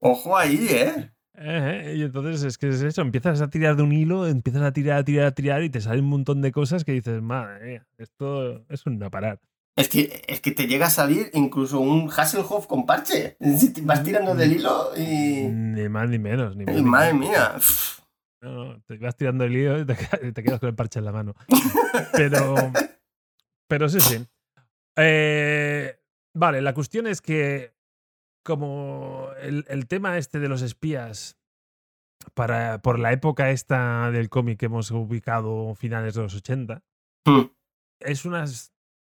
[0.00, 1.10] ¡Ojo ahí, eh!
[1.36, 4.72] Eh, y entonces es que es eso, empiezas a tirar de un hilo, empiezas a
[4.72, 7.64] tirar, a tirar, a tirar y te salen un montón de cosas que dices, madre
[7.66, 9.40] mía, esto es un no parar.
[9.76, 13.36] Es que, es que te llega a salir incluso un Hasselhoff con parche.
[13.82, 15.48] Vas tirando del hilo y.
[15.48, 16.54] Ni más ni menos.
[16.54, 17.28] Ni más, y ni madre menos.
[17.28, 17.52] mía.
[18.40, 21.00] No, no, te vas tirando el hilo y te, quedas- te quedas con el parche
[21.00, 21.34] en la mano.
[22.12, 22.54] Pero,
[23.66, 24.24] pero sí, sí.
[24.96, 25.98] Eh,
[26.34, 27.73] vale, la cuestión es que
[28.44, 31.36] como el, el tema este de los espías
[32.34, 36.82] para, por la época esta del cómic que hemos ubicado finales de los 80,
[37.26, 37.46] Hmm.
[38.00, 38.44] es una,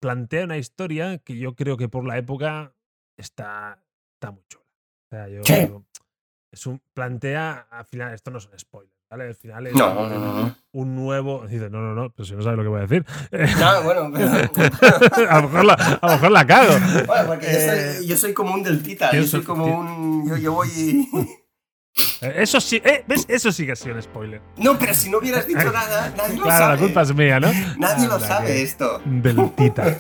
[0.01, 2.75] plantea una historia que yo creo que por la época
[3.17, 3.85] está,
[4.15, 4.65] está muy chula.
[4.65, 5.85] O sea, yo,
[6.51, 8.96] es un, plantea, al final, esto no son spoilers, ¿vale?
[9.09, 11.47] Al final es No, un, no, no, un nuevo.
[11.47, 13.05] Dice, no, no, no, pero si no sabes lo que voy a decir.
[13.61, 15.31] No, bueno, pero.
[15.31, 16.73] a, lo mejor la, a lo mejor la cago.
[17.07, 19.13] Bueno, porque yo Eh, soy, yo soy como un deltita.
[19.13, 20.29] Yo soy como un.
[20.29, 20.69] Yo, yo voy.
[22.21, 23.25] Eh, Eso sí, eh, ¿ves?
[23.29, 24.43] Eso sí que ha sido un spoiler.
[24.59, 26.75] No, pero si no hubieras dicho nada, nadie lo Claro, sabe.
[26.75, 27.49] la culpa es mía, ¿no?
[27.79, 29.01] Nadie lo sabe esto.
[29.05, 29.97] Del tita.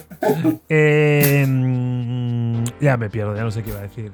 [0.68, 4.12] Eh, mm, ya me pierdo, ya no sé qué iba a decir.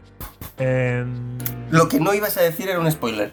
[0.59, 1.05] Eh,
[1.70, 3.32] Lo que no ibas a decir era un spoiler.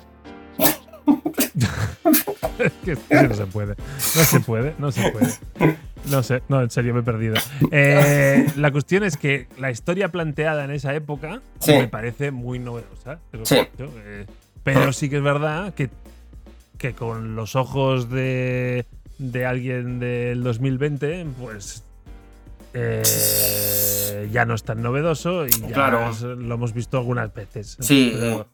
[2.59, 3.75] Es que no se puede.
[4.15, 5.75] No se puede, no se puede.
[6.09, 7.35] No sé, no, en serio me he perdido.
[7.71, 11.73] Eh, la cuestión es que la historia planteada en esa época Sí.
[11.73, 13.19] me parece muy novedosa.
[13.43, 13.57] Sí.
[13.77, 14.25] eh,
[14.63, 15.89] pero sí que es verdad que,
[16.77, 18.85] que con los ojos de,
[19.17, 21.83] de alguien del 2020, pues
[22.73, 26.11] eh, ya no es tan novedoso y ya Claro.
[26.35, 27.77] lo hemos visto algunas veces.
[27.79, 28.13] Sí.
[28.19, 28.47] Pero-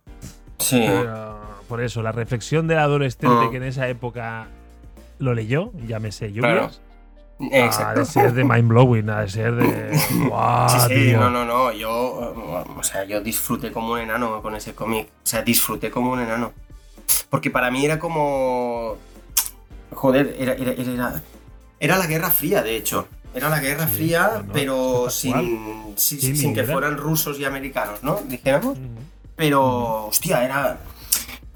[0.57, 0.81] Sí.
[0.87, 1.34] pero
[1.67, 3.47] por eso, la reflexión del adolescente Ah.
[3.51, 4.47] que en esa época
[5.19, 6.69] lo leyó, llámese Claro.
[6.69, 6.81] lluvias,
[7.51, 7.85] Exacto.
[7.89, 9.99] ha de ser de mind blowing, ha de ser de.
[10.29, 11.19] ¡Guau, Sí, sí, tío!
[11.19, 11.71] no, no, no.
[11.71, 11.91] Yo,
[12.77, 15.07] o sea, yo disfruté como un enano con ese cómic.
[15.07, 16.53] O sea, disfruté como un enano.
[17.29, 18.95] Porque para mí era como.
[19.91, 21.21] Joder, era, era, era,
[21.79, 23.07] era la Guerra Fría, de hecho.
[23.33, 26.71] Era la Guerra Sí, Fría, no, no, pero sin, sin, que era.
[26.71, 28.19] fueran rusos y americanos, ¿no?
[28.27, 28.77] Dijéramos.
[29.35, 30.77] Pero, hostia, era.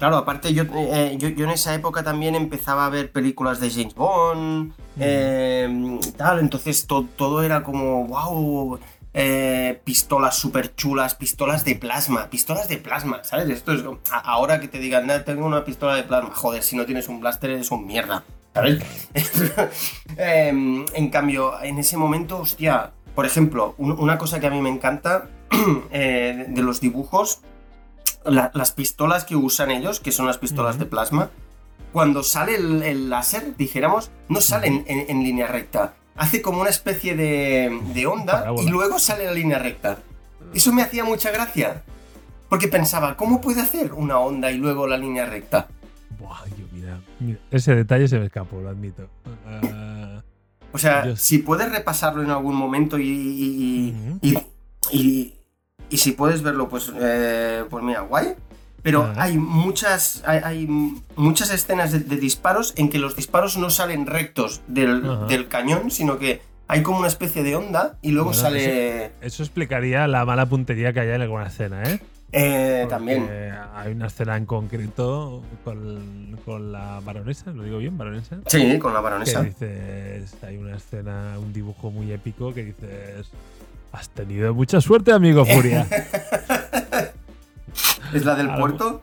[0.00, 3.70] Claro, aparte yo, eh, yo, yo en esa época también empezaba a ver películas de
[3.70, 8.78] James Bond, eh, tal, entonces to- todo era como, wow,
[9.12, 13.50] eh, pistolas súper chulas, pistolas de plasma, pistolas de plasma, ¿sabes?
[13.50, 16.76] Esto es, a- ahora que te digan, "Nah, tengo una pistola de plasma, joder, si
[16.76, 18.24] no tienes un blaster eres un mierda,
[18.54, 18.82] ¿sabes?
[20.16, 24.60] Em, en cambio, en ese momento, hostia, por ejemplo, un- una cosa que a mí
[24.62, 25.28] me encanta
[25.90, 27.40] eh, de los dibujos,
[28.24, 31.30] la- las pistolas que usan ellos, que son las pistolas de plasma,
[31.92, 35.94] cuando sale el, el láser, dijéramos, no salen en, en línea recta.
[36.16, 38.68] Hace como una especie de, de onda Parábola.
[38.68, 39.98] y luego sale la línea recta.
[40.54, 41.82] Eso me hacía mucha gracia.
[42.48, 45.68] Porque pensaba, ¿cómo puede hacer una onda y luego la línea recta?
[46.18, 49.08] Buah, yo, mira, mira, ese detalle se me escapó, lo admito.
[50.72, 53.94] O sea, si puedes repasarlo en algún momento y-
[55.90, 58.34] y si puedes verlo, pues, eh, pues mira, guay.
[58.82, 60.66] Pero hay muchas, hay, hay
[61.16, 66.18] muchas escenas de, de disparos en que los disparos no salen rectos del, cañón, sino
[66.18, 69.12] que hay como una especie de onda y luego Bueno, sale...
[69.20, 72.00] Eso explicaría la mala puntería que hay en alguna escena, ¿eh?
[72.32, 73.28] eh, también.
[73.74, 77.98] Hay una escena en concreto con, con la baronesa, ¿lo digo bien?
[77.98, 78.38] ¿Baronesa?
[78.46, 79.42] Sí, con la Que baronesa.
[79.42, 83.26] dices, hay una escena, un dibujo muy épico que dices,
[83.92, 85.86] has tenido mucha suerte, amigo Furia.
[88.14, 89.02] ¿Es la del puerto?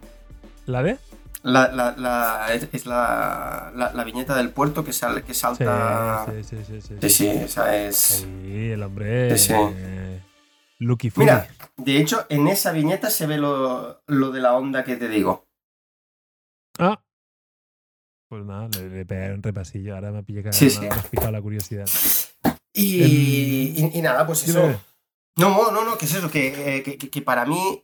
[0.66, 0.98] ¿La de?
[1.44, 6.26] La, la- la- es es la, la, viñeta del puerto que, sale, que salta...
[6.30, 6.96] sí, sí, sí, sí.
[7.02, 7.96] Sí, sí, esa es...
[7.96, 9.38] Sí, el hombre.
[9.38, 9.54] Sí, sí.
[9.56, 10.22] eh,
[10.80, 11.26] Lucky Fury.
[11.26, 11.48] Mira,
[11.78, 15.48] de hecho, en esa viñeta se ve lo, lo de la onda que te digo.
[16.80, 17.02] Ah.
[18.30, 19.96] Pues nada, le, le pegaré un repasillo.
[19.96, 20.80] Ahora me ha pillado Sí, me sí.
[20.82, 21.88] me has picado la curiosidad.
[22.78, 24.62] Y, y- y nada, pues eso.
[24.62, 24.78] Dime.
[25.36, 27.84] No, no, no, que es eso, que, eh, que, para mí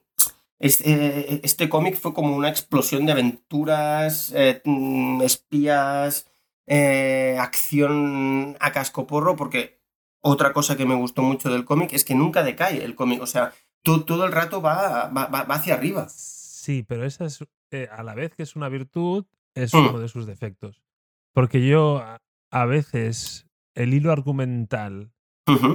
[0.60, 6.28] es- eh, este cómic fue como una explosión de aventuras, eh, mm, espías,
[6.68, 9.80] eh, acción a cascoporro, porque
[10.22, 13.28] otra cosa que me gustó mucho del cómic es que nunca decae el cómic, o
[13.28, 13.54] sea,
[13.84, 16.08] to- todo el rato va, va, va- va hacia arriba.
[16.10, 19.90] Sí, pero esa es, eh, a la vez que es una virtud, es Mm.
[19.90, 20.82] uno de sus defectos.
[21.34, 22.22] Porque yo a,
[22.52, 23.46] a veces
[23.76, 25.12] el hilo argumental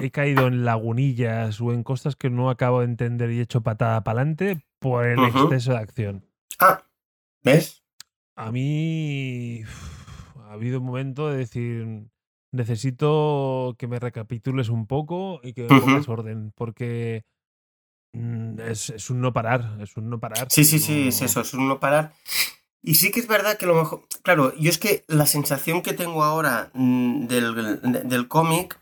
[0.02, 3.62] he caído en lagunillas o en cosas que no acabo de entender y he hecho
[3.62, 6.26] patada para adelante por el exceso de acción.
[6.58, 6.82] Ah,
[7.42, 7.82] ¿ves?
[8.36, 12.08] A mí uf, ha habido un momento de decir,
[12.52, 17.24] necesito que me recapitules un poco y que me pongas orden, porque
[18.14, 20.46] mm, es, es un no parar, es un no parar.
[20.50, 22.12] Sí, sí, sí, es eso, es un no parar.
[22.82, 25.82] Y sí que es verdad que a lo mejor, claro, yo es que la sensación
[25.82, 28.78] que tengo ahora mm, del, de- del cómic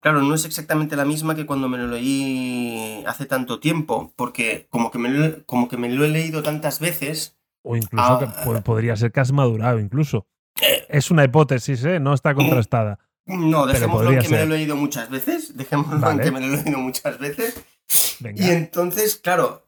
[0.00, 4.66] claro, no es exactamente la misma que cuando me lo leí hace tanto tiempo, porque
[4.68, 7.36] como que me lo, como que me lo he leído tantas veces.
[7.62, 8.42] O incluso que Ah.
[8.44, 10.26] po- podría ser que has madurado, incluso.
[10.60, 10.84] Eh.
[10.88, 12.00] Es una hipótesis, ¿eh?
[12.00, 12.98] No está contrastada.
[13.26, 15.56] No, dejémoslo en que me lo he leído muchas veces.
[15.56, 16.14] Dejémoslo Vale.
[16.14, 17.62] en que me lo he leído muchas veces.
[18.18, 18.44] Venga.
[18.44, 19.64] Y entonces, claro,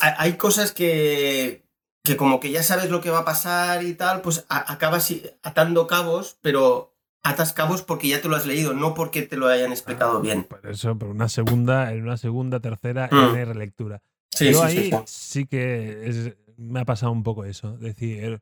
[0.00, 1.62] ha- hay cosas que,
[2.06, 5.12] que como que ya sabes lo que va a pasar y tal, pues a- acabas
[5.42, 6.92] atando cabos, pero
[7.22, 10.44] atas cabos porque ya te lo has leído, no porque te lo hayan explicado bien.
[10.44, 13.16] Por eso, pero una segunda, en una segunda, tercera, Mm.
[13.34, 14.00] N relectura.
[14.30, 14.98] Sí, Yo sí, ahí sí, sí.
[15.06, 17.76] sí que es- me ha pasado un poco eso.
[17.78, 18.40] Decir,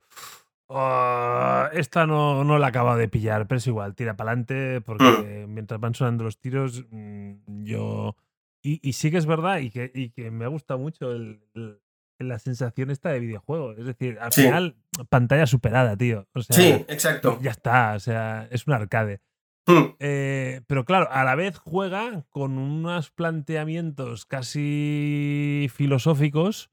[0.68, 5.46] "Ah, esta no, no la acaba de pillar, pero es igual, tira para adelante porque
[5.48, 8.16] mientras van sonando los tiros, mm, yo...
[8.62, 11.40] Y, y sí que es verdad y que, y que me ha gustado mucho el-
[11.54, 11.80] el-
[12.28, 13.72] la sensación esta de videojuego.
[13.72, 14.42] Es decir, al Sí.
[14.42, 14.76] final,
[15.08, 16.26] pantalla superada, tío.
[16.34, 17.38] O sea, Sí, exacto.
[17.42, 19.20] ya está, o sea, es un arcade.
[19.66, 26.70] Mm, Eh, pero claro, a la vez juega con unos planteamientos casi filosóficos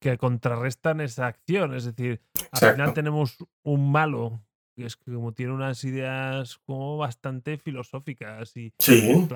[0.00, 1.74] que contrarrestan esa acción.
[1.74, 2.20] Es decir,
[2.52, 4.42] al final tenemos un malo
[4.74, 9.26] que es que como tiene unas ideas como bastante filosóficas y Sí.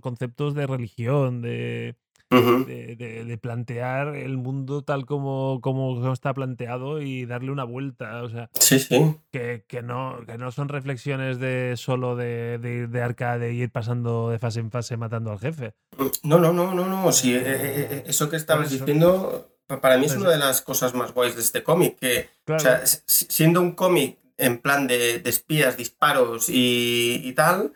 [0.00, 1.96] conceptos de religión, de,
[2.30, 8.22] de, de- de plantear el mundo tal como, como está planteado y darle una vuelta.
[8.22, 9.14] O sea, Sí, sí.
[9.30, 13.62] que, que no, que no son reflexiones de solo de, de ir de arcade y
[13.62, 15.74] ir pasando de fase en fase matando al jefe.
[16.22, 17.12] No, no, no, no, no.
[17.12, 18.84] Sí, eh, eh, eh, eso que estabas eso.
[18.84, 22.28] diciendo, pa- para mí es una de las cosas más guays de este cómic, que
[22.44, 22.60] Claro.
[22.62, 27.72] O sea, siendo un cómic en plan de, de espías, disparos y, y tal,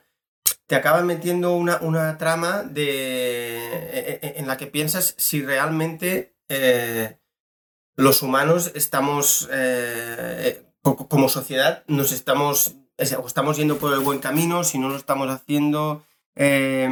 [0.70, 6.36] te acaba metiendo una, una trama de, e- e- en la que piensas si realmente
[6.48, 7.18] eh,
[7.97, 14.62] los humanos estamos, eh, co- como sociedad, nos estamos, estamos yendo por el buen camino,
[14.62, 16.05] si no lo estamos haciendo.
[16.36, 16.88] eh,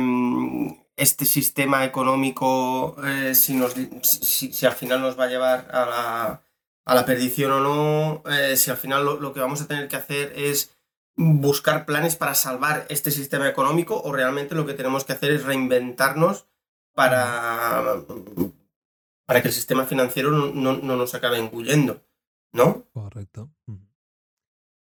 [0.97, 3.57] este sistema económico, eh, si,
[4.03, 6.43] si, al final nos va a llevar a la,
[6.85, 9.87] a la perdición o no, eh, si al final lo, lo que vamos a tener
[9.87, 10.73] que hacer es
[11.19, 15.45] buscar planes para salvar este sistema económico o realmente lo que tenemos que hacer es
[15.45, 16.47] reinventarnos
[16.95, 17.83] para,
[19.27, 22.05] para que el sistema financiero no, no- no nos acabe engullendo,
[22.53, 22.87] ¿no?
[22.93, 23.51] Correcto.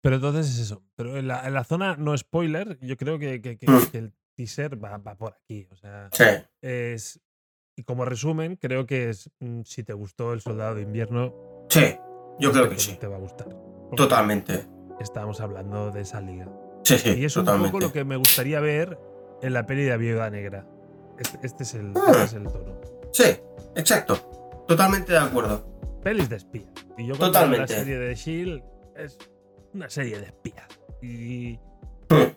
[0.04, 0.84] Pero entonces es eso.
[0.95, 3.86] Pero en la, en la zona no spoiler, yo creo que, que- que- Mm.
[3.91, 5.68] que el teaser va, va por aquí.
[5.72, 6.24] O sea, Sí,
[6.62, 7.20] es.
[7.76, 9.30] Y como resumen, creo que es.
[9.40, 11.34] mm, Si te gustó El Soldado de Invierno.
[11.70, 11.95] sí,
[12.40, 13.48] yo creo que cómic sí, Te va a gustar.
[13.95, 14.68] Totalmente.
[14.99, 16.48] Estamos hablando de esa liga.
[16.84, 17.72] Sí, sí, Y es un totalmente.
[17.72, 18.98] poco lo que me gustaría ver
[19.41, 20.65] en la peli de Viuda Negra.
[21.19, 22.11] Este, este es el, Ah.
[22.11, 22.80] este es el tono.
[23.11, 23.24] Sí,
[23.76, 24.15] exacto,
[24.68, 25.65] totalmente de acuerdo.
[26.03, 26.68] Pelis de espía.
[26.98, 27.74] Y yo veo la Totalmente.
[27.74, 28.64] serie de Shield
[28.95, 29.18] es
[29.74, 30.68] una serie de espías.
[31.02, 31.60] Y
[32.10, 32.32] Hmm.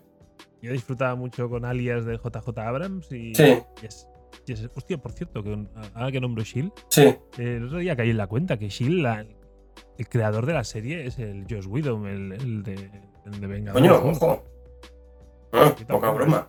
[0.62, 3.62] yo disfrutaba mucho con alias de JJ Abrams y, Sí.
[3.82, 4.06] y es,
[4.46, 7.78] y es- hostia, por cierto, que un- ahora que nombro Shield, Sí, eh, el otro
[7.78, 9.24] día caí en la cuenta que Shield, la-
[10.00, 12.90] el creador de la serie es el Josh Whedon, el, el de,
[13.26, 13.88] el de Vengadores.
[13.98, 14.44] coño, ojo.
[15.52, 16.48] Ah, poca broma.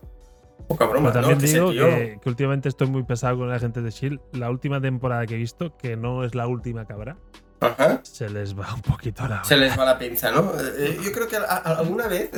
[0.67, 1.41] Poca broma, Pero también ¿no?
[1.41, 4.19] Que ese digo que, que últimamente estoy muy pesado con la gente de Shield.
[4.33, 7.17] La última temporada que he visto, que no es la última que habrá,
[7.59, 7.99] Ajá.
[8.03, 10.53] se les va un poquito la Se les va la pinza, ¿no?
[10.77, 12.29] Eh, yo creo que a- a- alguna vez,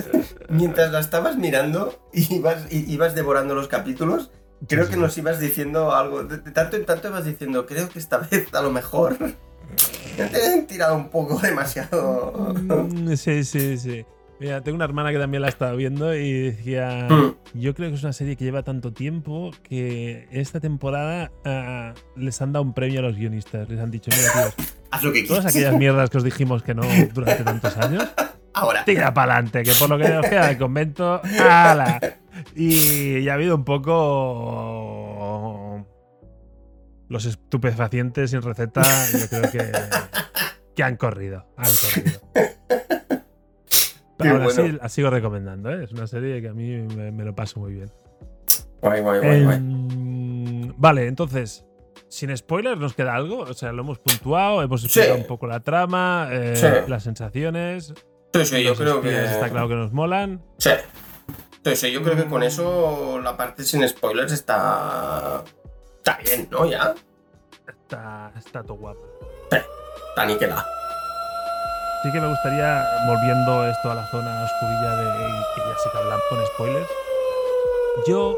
[0.49, 4.31] mientras la estabas mirando y ibas, y ibas devorando los capítulos,
[4.68, 5.02] creo Sí, que sí.
[5.02, 6.23] nos ibas diciendo algo.
[6.23, 9.15] De, de tanto en tanto ibas diciendo, creo que esta vez a lo mejor
[10.15, 12.53] te han tirado un poco demasiado.
[12.64, 14.06] Mm, Sí, sí, sí.
[14.40, 17.35] Mira, tengo una hermana que también la estaba viendo y decía, Mm.
[17.53, 22.41] yo creo que es una serie que lleva tanto tiempo que esta temporada ah, les
[22.41, 23.69] han dado un premio a los guionistas.
[23.69, 26.73] Les han dicho, mira, tíos, Haz lo que todas aquellas mierdas que os dijimos que
[26.73, 26.81] no
[27.14, 28.06] durante tantos años,
[28.53, 28.84] Ahora.
[28.85, 31.99] tira para adelante, que por lo que nos queda del convento, ¡hala!
[32.56, 35.12] Y, y ha habido un poco
[37.14, 38.81] los estupefacientes sin receta,
[39.11, 39.72] yo creo que,
[40.76, 42.19] que han corrido, han corrido.
[42.34, 44.77] Qué Pero así bueno.
[44.81, 45.84] la sigo recomendando, ¿eh?
[45.84, 47.91] es una serie que a mí me, me lo paso muy bien.
[48.81, 49.57] Guay, guay, guay, guay.
[49.57, 51.65] Em, vale, entonces,
[52.10, 53.40] sin spoilers, ¿nos queda algo?
[53.40, 54.88] O sea, lo hemos puntuado, hemos Sí.
[54.88, 56.68] explicado un poco la trama, eh, Sí.
[56.90, 57.94] las sensaciones.
[58.34, 59.10] Sí, sí, yo creo que.
[59.26, 60.41] Está claro que nos molan.
[60.57, 60.72] Sí.
[61.65, 65.44] Sí, sí, yo creo que con eso la parte sin spoilers está.
[66.06, 66.66] Está bien, ¿no?
[66.66, 66.94] Ya.
[67.68, 69.00] Está, está todo guapo.
[70.10, 70.66] Está niquelada.
[72.04, 76.20] Sí que me gustaría, volviendo esto a la zona oscurilla de que ya que hablan
[76.30, 76.90] con spoilers.
[78.06, 78.38] Yo,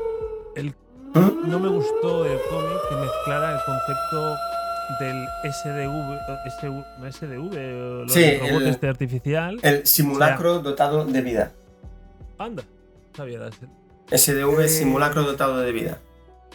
[0.55, 0.67] el,
[1.15, 1.49] ¿Mm?
[1.49, 4.37] no me gustó del cómic que mezclara el concepto
[4.99, 9.59] del SDV, SDV, los Sí, robots el- este artificial.
[9.63, 11.51] El simulacro dotado de vida.
[12.37, 12.61] Anda,
[13.17, 13.65] sabía ese.
[14.11, 15.97] SDV Eh, simulacro dotado de vida.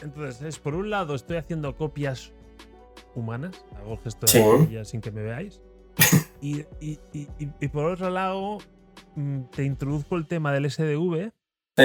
[0.03, 2.33] Entonces, es por un lado estoy haciendo copias
[3.15, 5.61] humanas, hago gesto de copia sin que me veáis.
[6.43, 7.29] Y, y- y-
[7.61, 8.59] y- por otro lado,
[9.15, 11.33] mm, te introduzco el tema del SDV
[11.77, 11.85] Sí.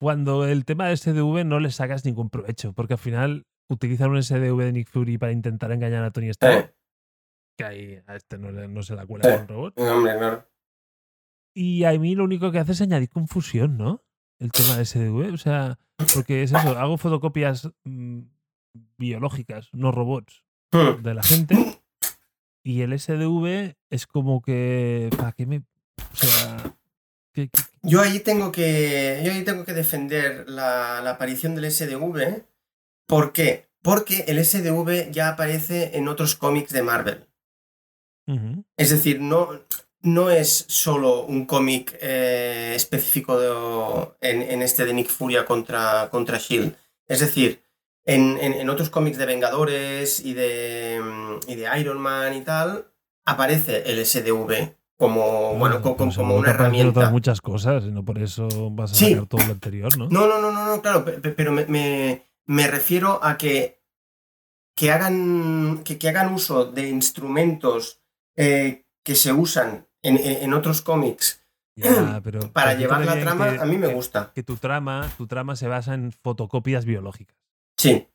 [0.00, 4.22] cuando el tema del SDV no le sacas ningún provecho, porque al final utilizan un
[4.22, 6.74] SDV de Nick Fury para intentar engañar a Tony Stark, Sí.
[7.58, 9.78] que ahí a este no, le- no se la cuela con robot.
[9.78, 10.46] Hombre, claro.
[11.54, 14.02] Y a mí lo único que hace es añadir confusión, ¿no?
[14.40, 15.32] El tema de SDV.
[15.32, 15.78] O sea,
[16.14, 18.20] porque es eso, hago fotocopias mm,
[18.98, 20.42] biológicas, no robots,
[20.72, 21.02] Hmm.
[21.02, 21.80] de la gente.
[22.62, 25.10] Y el SDV es como que.
[25.16, 25.62] ¿Para qué me.?
[26.12, 26.76] O sea.
[27.82, 29.22] Yo ahí tengo que.
[29.24, 32.44] Yo ahí tengo que defender la, la aparición del SDV.
[33.06, 33.68] ¿Por qué?
[33.82, 37.26] Porque el SDV ya aparece en otros cómics de Marvel.
[38.76, 39.48] Es decir, no,
[40.02, 46.08] no es solo un cómic eh, específico de- en, en este de Nick Furia contra,
[46.10, 46.74] contra Shield.
[47.06, 47.62] Es decir,
[48.04, 52.40] en, en- en otros cómics de Vengadores y de, mm, y de Iron Man y
[52.42, 52.86] tal,
[53.26, 57.10] aparece el SDV como, bueno, Ah, co- pero co- como, seguro una herramienta.
[57.10, 59.10] muchas cosas, y no por eso vas a Sí.
[59.12, 60.08] sacar todo lo anterior, ¿no?
[60.08, 63.80] No, no, no, no, no, claro, pe- pe- pero me, me- me refiero a que,
[64.74, 68.00] que, hagan, que, que hagan uso de instrumentos
[68.36, 71.42] eh, que se usan en, otros cómics
[71.76, 74.32] Ya, pero, para llevar la trama, que- a mí me gusta.
[74.34, 77.36] Que tu trama, tu trama se basa en fotocopias biológicas.
[77.76, 78.06] Sí.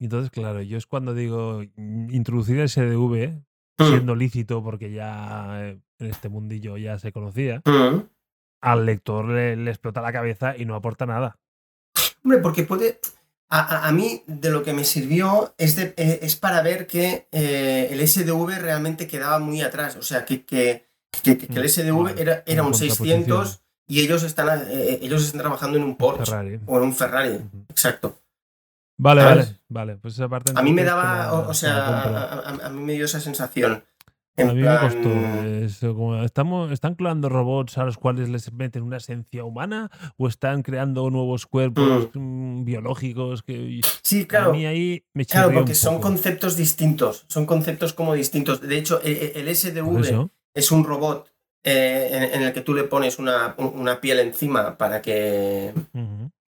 [0.00, 3.42] Entonces, claro, yo es cuando digo introducir el SDV,
[3.80, 3.88] Mm.
[3.88, 8.02] siendo lícito porque ya eh, en este mundillo ya se conocía, Mm.
[8.60, 11.38] al lector le, le explota la cabeza y no aporta nada.
[12.24, 12.98] Hombre, porque puede.
[13.50, 16.86] A, a- a mí, de lo que me sirvió, es, de- eh, es para ver
[16.88, 19.94] que eh, el SDV realmente quedaba muy atrás.
[19.96, 20.87] O sea, que, que,
[21.22, 23.62] que- que el Mm, SDV vale, era, era un 600 contraposición.
[23.88, 26.60] y ellos están, eh, ellos están trabajando en un Porsche Ferrari.
[26.66, 27.38] o en un Ferrari.
[27.68, 28.20] Exacto.
[29.00, 29.46] Vale, ¿Sabes?
[29.46, 29.96] vale, vale.
[29.96, 32.02] Pues esa parte A mí me daba, o, sea, a,
[32.34, 33.84] a- a mí me dio esa sensación.
[34.36, 35.10] A mí plan, me costó
[35.48, 36.22] eso.
[36.24, 41.10] ¿estamos, ¿Están creando robots a los cuales les meten una esencia humana o están creando
[41.10, 43.42] nuevos cuerpos mm, biológicos?
[43.42, 44.52] Que Sí, a claro.
[44.52, 47.24] mí ahí me Claro, porque son conceptos distintos.
[47.28, 48.60] Son conceptos como distintos.
[48.60, 50.30] De hecho, e- e- el Por SDV.
[50.54, 51.30] Es un robot
[51.64, 55.72] eh, en, en el que tú le pones una, una piel encima para que.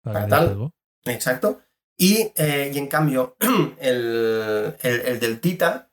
[0.03, 0.49] Para tal.
[0.49, 0.72] algo.
[1.05, 1.61] Exacto.
[1.97, 3.35] Y, eh, y en cambio,
[3.80, 5.91] el, el- el del Tita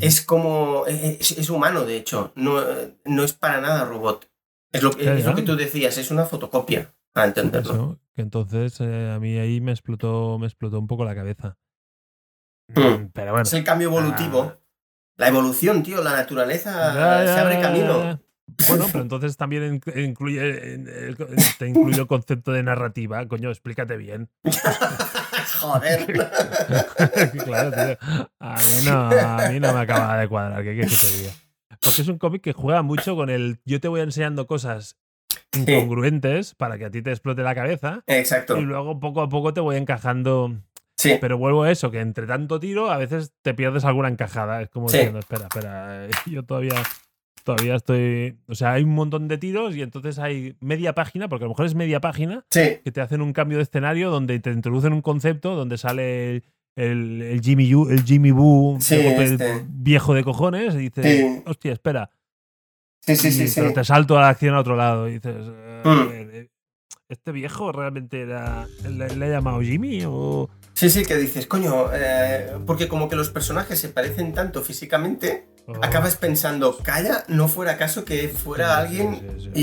[0.00, 0.84] es como.
[0.86, 2.32] Es, es humano, de hecho.
[2.36, 2.62] No,
[3.04, 4.30] no es para nada robot.
[4.72, 7.72] Es lo, que- es lo que tú decías, es una fotocopia, para entenderlo.
[7.72, 11.58] Eso, que entonces eh, a mí ahí me explotó, me explotó un poco la cabeza.
[12.74, 12.80] Mm.
[12.80, 13.42] Mm, Pero bueno.
[13.42, 14.52] Es el cambio evolutivo.
[14.54, 14.58] Ah.
[15.16, 16.70] La evolución, tío, la naturaleza
[17.24, 18.20] Ya, se abre camino.
[18.68, 20.78] Bueno, pero entonces también in- incluye,
[21.58, 23.26] te incluye el concepto de narrativa.
[23.26, 24.28] Coño, explícate bien.
[25.60, 26.06] Joder.
[27.44, 27.98] claro, tío.
[28.40, 30.62] A mí, no, a mí no me acaba de cuadrar.
[30.62, 31.32] ¿Qué quieres que te diga?
[31.82, 33.60] Porque es un cómic que juega mucho con el.
[33.64, 34.96] Yo te voy enseñando cosas
[35.56, 38.02] incongruentes para que a ti te explote la cabeza.
[38.06, 38.58] Exacto.
[38.58, 40.54] Y luego poco a poco te voy encajando.
[41.10, 41.18] Sí.
[41.20, 44.60] Pero vuelvo a eso, que entre tanto tiro a veces te pierdes alguna encajada.
[44.62, 44.96] Es como Sí.
[44.96, 46.74] diciendo, espera, espera, eh, yo todavía,
[47.44, 48.38] todavía estoy...
[48.48, 51.50] O sea, hay un montón de tiros y entonces hay media página, porque a lo
[51.50, 52.78] mejor es media página, Sí.
[52.82, 56.42] que te hacen un cambio de escenario donde te introducen un concepto, donde sale
[56.76, 59.64] el, el Jimmy, Yu- el Jimmy Boo de este.
[59.68, 62.10] viejo de cojones y dices, hostia, espera.
[63.02, 63.60] Sí, sí, Y- sí, sí.
[63.60, 66.08] Pero te salto a la acción a otro lado y dices, eh, a Mm.
[66.08, 66.48] ver, eh,
[67.08, 68.66] ¿este viejo realmente era...
[68.88, 70.48] ¿Le, le ha llamado Jimmy o...?
[70.72, 75.46] Sí, sí, que dices, coño, eh, porque como que los personajes se parecen tanto físicamente,
[75.66, 79.60] o- acabas pensando, calla, no fuera caso que fuera Sí, alguien sí, sí.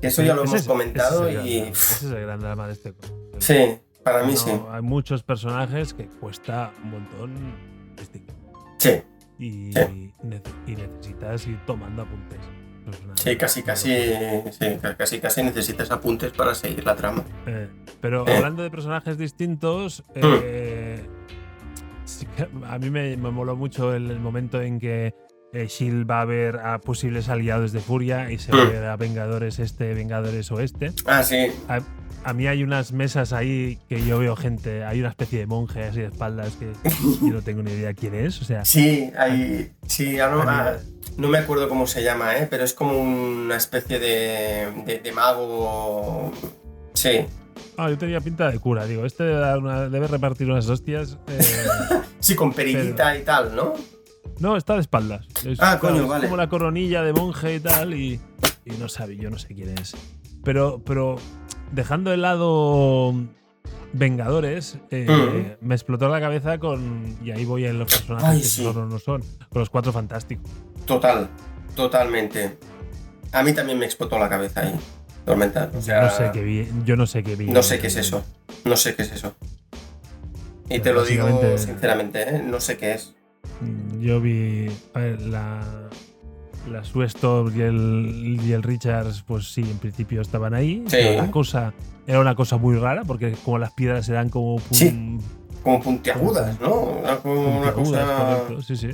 [0.00, 2.66] y eso ya lo Ese hemos es- comentado ese y ese es el gran drama
[2.66, 2.94] de este
[3.38, 7.54] sí, para mí No, sí, Hay muchos personajes que cuesta un montón
[7.96, 8.32] distinguir.
[8.78, 9.02] sí,
[9.38, 12.38] Y, y necesitas ir tomando apuntes.
[13.14, 13.90] Sí, casi, casi,
[14.50, 14.66] sí,
[14.96, 17.24] casi, casi necesitas apuntes para seguir la trama.
[17.46, 17.68] Eh,
[18.00, 18.36] pero Eh.
[18.36, 21.06] hablando de personajes distintos, eh,
[22.04, 25.14] sí que a mí me, me moló mucho el, el momento en que
[25.54, 28.56] eh, Shield va a ver a posibles aliados de Furia y se Mm.
[28.70, 30.92] ver a Vengadores este, Vengadores oeste.
[31.06, 31.78] Ah, sí, A
[32.32, 36.00] mí hay unas mesas ahí que yo veo gente, hay una especie de monje así
[36.00, 36.72] de espaldas que
[37.20, 38.40] yo no tengo ni idea quién es.
[38.40, 40.78] O sea, sí, hay, sí, ahora
[41.16, 42.46] no, a me acuerdo cómo se llama, ¿eh?
[42.50, 46.32] pero es como una especie de, de, de mago,
[46.94, 47.26] sí,
[47.76, 48.86] ah, yo tenía pinta de cura.
[48.86, 51.18] Digo, este debe, dar una- debe repartir unas hostias.
[51.28, 51.40] eh,
[52.20, 53.74] sí, con periquita y tal, ¿no?
[54.40, 55.26] no, está de espaldas.
[55.46, 56.24] Es, Ah, coño, es vale.
[56.24, 57.94] como la coronilla de monje y tal.
[57.94, 58.20] Y,
[58.64, 59.94] y no sabe, yo no sé quién es.
[60.42, 61.16] Pero, pero
[61.74, 63.14] dejando de lado
[63.92, 67.16] Vengadores, eh, me explotó la cabeza con.
[67.24, 68.64] Y ahí voy en los personajes Ay, que sí.
[68.64, 69.22] son o no son.
[69.50, 70.50] Con los cuatro fantásticos.
[70.84, 71.28] Total,
[71.76, 72.58] totalmente.
[73.30, 74.74] A mí también me explotó la cabeza ahí.
[75.24, 75.70] Tormenta.
[75.76, 76.68] O sea, no sé qué vi.
[76.84, 77.46] Yo no sé qué vi.
[77.46, 78.24] no sé qué es eso.
[78.64, 79.36] No sé qué es eso.
[80.68, 82.42] Y te lo digo sinceramente, ¿eh?
[82.44, 83.14] no sé qué es.
[83.60, 84.66] Mm, Yo vi.
[84.94, 85.60] A ver, la.
[86.70, 87.06] La Sue
[87.54, 90.82] y el, y el Richards, pues sí, en principio estaban ahí.
[90.86, 90.96] Sí.
[90.96, 91.72] pero La cosa
[92.06, 94.56] era una cosa muy rara, porque como las piedras eran como.
[94.56, 95.18] pun- Sí.
[95.62, 96.74] Como puntiagudas, ¿no?
[96.74, 98.04] Una, como una cosa.
[98.46, 98.90] correcto, sí, sí.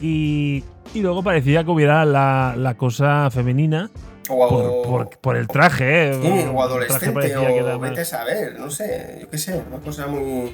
[0.00, 3.90] Y, y luego parecía que hubiera la, la cosa femenina
[4.28, 6.14] O, por, por- por el traje, ¿eh?
[6.22, 10.06] sí, o adolescente, era o vete a saber, no sé, yo qué sé, una cosa
[10.06, 10.52] muy.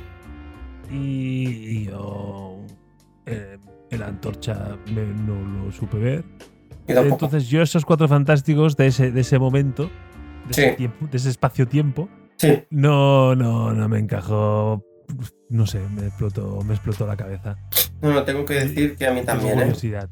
[0.91, 2.57] Y, y yo.
[3.27, 3.59] eh,
[3.91, 6.25] el antorcha me- no lo supe ver.
[6.87, 9.85] Entonces, yo, esos cuatro fantásticos de ese, de ese momento,
[10.47, 10.77] de ese, Sí.
[10.77, 14.83] tiempo, de ese espacio-tiempo, Sí, no, no, no me encajó.
[15.51, 17.57] No sé, me explotó, me explotó la cabeza.
[18.01, 19.63] no, no, tengo que decir que a mí también, ¿eh?
[19.63, 20.09] curiosidad.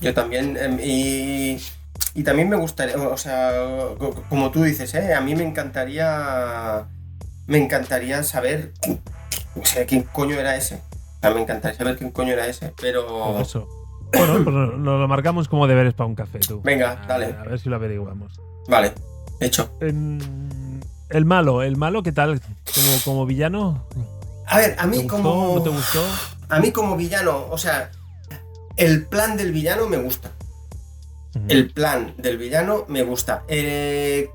[0.00, 0.56] Yo también.
[0.56, 1.58] em, y,
[2.14, 3.52] y también me gustaría, o sea,
[3.98, 5.14] co- como tú dices, ¿eh?
[5.14, 6.86] A mí me encantaría.
[7.46, 8.72] Me encantaría saber.
[9.60, 10.80] O sea, quién coño era ese.
[11.24, 13.38] Sea, me encantaría saber quién coño era ese, pero.
[13.40, 13.68] Eso.
[14.12, 16.60] Bueno, pues nos lo marcamos como deberes para un café, tú.
[16.62, 17.34] Venga, A- dale.
[17.38, 18.40] A ver si lo averiguamos.
[18.68, 18.92] Vale,
[19.40, 19.70] hecho.
[19.80, 20.80] En-
[21.10, 22.40] el malo, el malo, ¿qué tal?
[22.40, 23.86] Como, como villano.
[24.46, 25.08] A ver, a ¿Te mí gustó?
[25.16, 25.54] como.
[25.56, 26.00] ¿No te gustó?
[26.48, 27.90] A mí como villano, o sea,
[28.76, 30.30] el plan del villano me gusta.
[31.48, 33.42] El plan del villano me gusta.
[33.48, 34.30] Eh,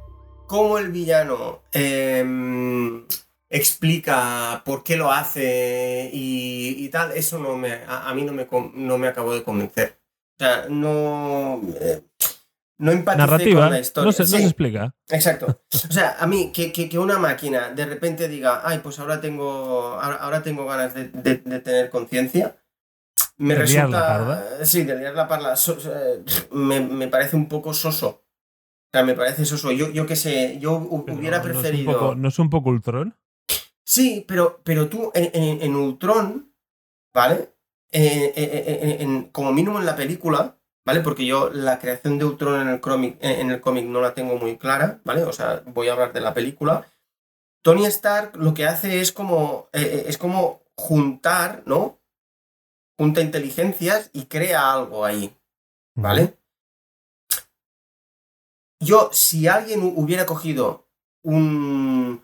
[0.48, 3.06] cómo el villano em,
[3.50, 8.34] explica por qué lo hace y, y tal, eso no me, a, a mí no
[8.34, 10.00] me, no me acabó de convencer.
[10.40, 12.02] O sea, no, eh,
[12.78, 13.64] no Narrativa.
[13.64, 14.06] con la historia.
[14.06, 14.94] No se, no se explica.
[15.10, 15.62] Exacto.
[15.90, 19.20] O sea, a mí, que, que- que una máquina de repente diga, ay, pues ahora
[19.20, 22.56] tengo, ahora, ahora tengo ganas de, de- de tener conciencia,
[23.38, 23.88] me ¿De resulta.
[23.90, 24.66] la parda?
[24.66, 25.56] Sí, de liar la parla.
[25.56, 28.08] so- eh, me, me parece un poco soso.
[28.08, 29.72] O sea, me parece soso.
[29.72, 31.92] Yo, yo qué sé, yo Pero hubiera no es un preferido.
[31.94, 33.16] poco- ¿No es un poco Ultron?
[33.94, 36.54] Sí, pero, pero tú en, en- en Ultron,
[37.14, 37.56] ¿vale?
[37.92, 41.02] En- como mínimo en la película, ¿vale?
[41.02, 44.38] Porque yo la creación de Ultron en el cómic en el cómic no la tengo
[44.38, 45.24] muy clara, ¿vale?
[45.24, 46.86] O sea, voy a hablar de la película.
[47.64, 52.00] Tony Stark lo que hace es como, eh, eh, es como juntar, ¿no?
[53.00, 55.36] Junta inteligencias y crea algo ahí,
[55.96, 56.38] ¿vale?
[58.82, 60.88] Yo, si alguien hu- hubiera cogido
[61.24, 62.24] un,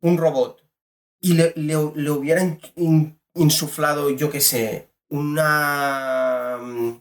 [0.00, 0.61] un robot
[1.22, 7.00] y le, le- le hubiera in- in- insuflado, yo qué sé, una, mm,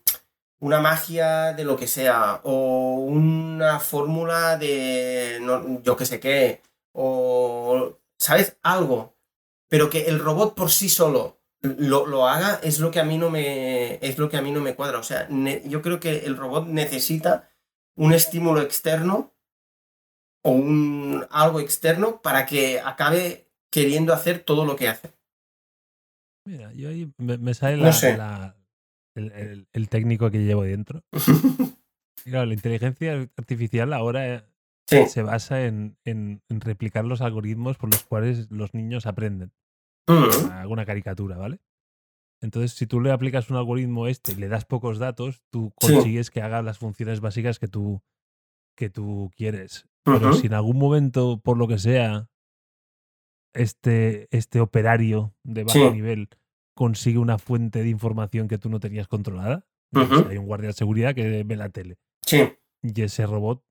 [0.61, 6.61] una magia de lo que sea, o una fórmula de no- yo qué sé qué,
[6.93, 8.57] o, ¿sabes?
[8.63, 9.15] Algo.
[9.69, 13.17] Pero que el robot por sí solo lo, lo haga es lo que a mí
[13.17, 14.99] no me es lo que a mí no me cuadra.
[14.99, 15.27] O sea,
[15.65, 17.49] yo creo que el robot necesita
[17.95, 19.33] un estímulo externo
[20.43, 25.11] o un algo externo para que acabe queriendo hacer todo lo que hace.
[26.45, 28.17] Mira, yo ahí me, me sale No la- sé.
[28.17, 28.55] la-
[29.15, 31.03] el, el- el técnico que llevo dentro.
[32.23, 34.43] Claro, la inteligencia artificial ahora eh,
[34.87, 35.07] sí.
[35.07, 39.51] se basa en, en- en replicar los algoritmos por los cuales los niños aprenden.
[40.07, 41.61] Mm, Alguna caricatura, ¿vale?
[42.39, 45.93] Entonces, si tú le aplicas un algoritmo este y le das pocos datos, tú Sí.
[45.93, 48.03] consigues que haga las funciones básicas que tú,
[48.77, 49.87] que tú quieres.
[50.03, 52.29] Pero si en algún momento, por lo que sea,
[53.53, 55.91] este, este operario de bajo Sí.
[55.91, 56.29] nivel
[56.75, 61.13] consigue una fuente de información que tú no tenías controlada, hay un guardia de seguridad
[61.13, 62.49] que ve la tele Sí.
[62.81, 63.63] y ese robot,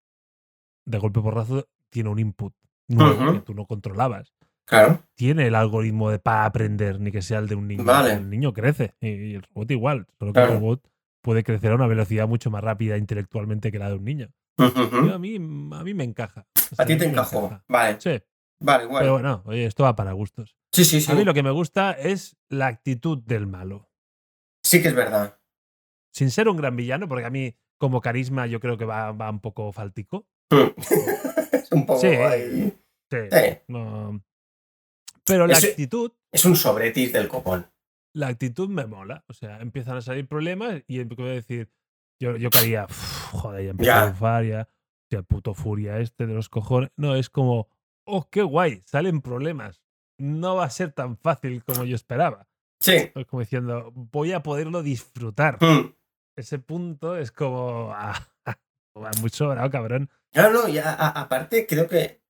[0.86, 2.54] de golpe porrazo, tiene un input
[2.88, 4.32] nuevo que tú no controlabas.
[4.66, 5.00] Claro.
[5.16, 7.84] Tiene el algoritmo de para aprender, ni que sea el de un niño.
[7.84, 8.12] Vale.
[8.14, 10.52] El niño crece y el robot igual, solo que Claro.
[10.54, 10.88] el robot
[11.22, 14.28] puede crecer a una velocidad mucho más rápida intelectualmente que la de un niño.
[14.58, 16.46] A, mí, a mí me encaja.
[16.54, 17.46] O sea, A ti te encajó.
[17.46, 17.64] encaja.
[17.68, 17.96] Vale.
[18.00, 18.10] Sí,
[18.62, 18.98] Vale, bueno.
[19.00, 20.56] pero bueno, oye, esto va para gustos.
[20.72, 21.10] Sí, sí, sí.
[21.10, 23.90] A mí lo que me gusta es la actitud del malo.
[24.64, 25.38] Sí que es verdad.
[26.14, 29.30] Sin ser un gran villano, porque a mí, como carisma, yo creo que va, va
[29.30, 30.28] un poco faltico.
[30.50, 30.56] Mm.
[31.52, 32.06] es un poco Sí.
[32.08, 32.76] ahí.
[33.10, 33.18] Sí,
[33.68, 34.22] no.
[35.26, 37.66] Pero la actitud, Es un sobretis del copón.
[38.14, 39.24] la actitud me mola.
[39.28, 41.70] O sea, empiezan a salir problemas y empiezo a decir,
[42.20, 44.02] yo, yo haría, "Uf, joder, ya empiezo Ya.
[44.02, 44.68] a bufar, ya,
[45.28, 46.90] puto furia este de los cojones.
[46.96, 47.68] No, es como,
[48.10, 49.80] oh, qué guay, salen problemas.
[50.18, 52.46] No va a ser tan fácil como yo esperaba.
[52.80, 53.10] Sí.
[53.14, 55.62] Es como diciendo, voy a poderlo disfrutar.
[55.62, 55.94] Mm.
[56.36, 58.28] Ese punto es como, ah,
[59.20, 60.10] muy sobrado, cabrón.
[60.34, 62.20] No, no, y a- a- aparte creo que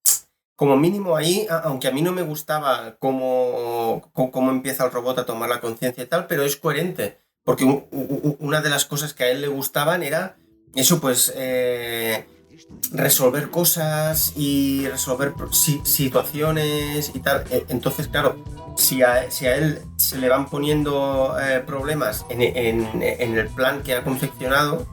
[0.56, 5.24] como mínimo ahí, aunque a mí no me gustaba cómo, cómo, empieza el robot a
[5.26, 7.18] tomar la conciencia y tal, pero es coherente.
[7.44, 10.36] Porque una de las cosas que a él le gustaban era
[10.74, 12.26] eso, pues, eh,
[12.92, 15.34] resolver cosas y resolver
[15.84, 17.44] situaciones y tal.
[17.50, 18.36] Eh, Entonces, claro,
[18.76, 23.48] si a, si a él se le van poniendo eh, problemas en, en- en el
[23.48, 24.86] plan que ha confeccionado,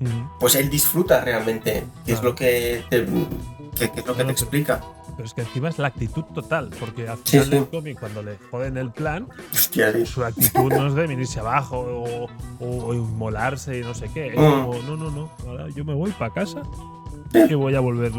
[0.00, 0.30] Ujú.
[0.38, 2.30] pues él disfruta realmente, que es Claro.
[2.30, 3.04] lo que te,
[3.78, 4.80] que- que es lo que te explica.
[5.16, 7.50] Pero es que encima es la actitud total, porque al Sí, final sí.
[7.50, 10.06] del cómic, cuando le joden el plan, Hostia, sí.
[10.06, 12.24] su actitud no es de venirse abajo o,
[12.64, 14.28] o- o inmolarse y no sé qué.
[14.28, 14.36] Es Mm.
[14.36, 16.62] como, no, no, no, ahora yo me voy para casa
[17.34, 18.12] Y voy a volver.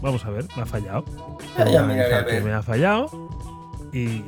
[0.00, 1.04] Vamos a ver, me ha fallado.
[1.56, 2.42] Ya, ya a que ver.
[2.42, 3.08] me ha fallado
[3.92, 4.20] y.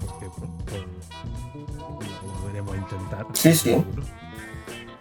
[0.00, 0.82] Porque, pues, pues,
[1.78, 3.26] lo volveremos a intentar.
[3.32, 3.84] Sí, sí.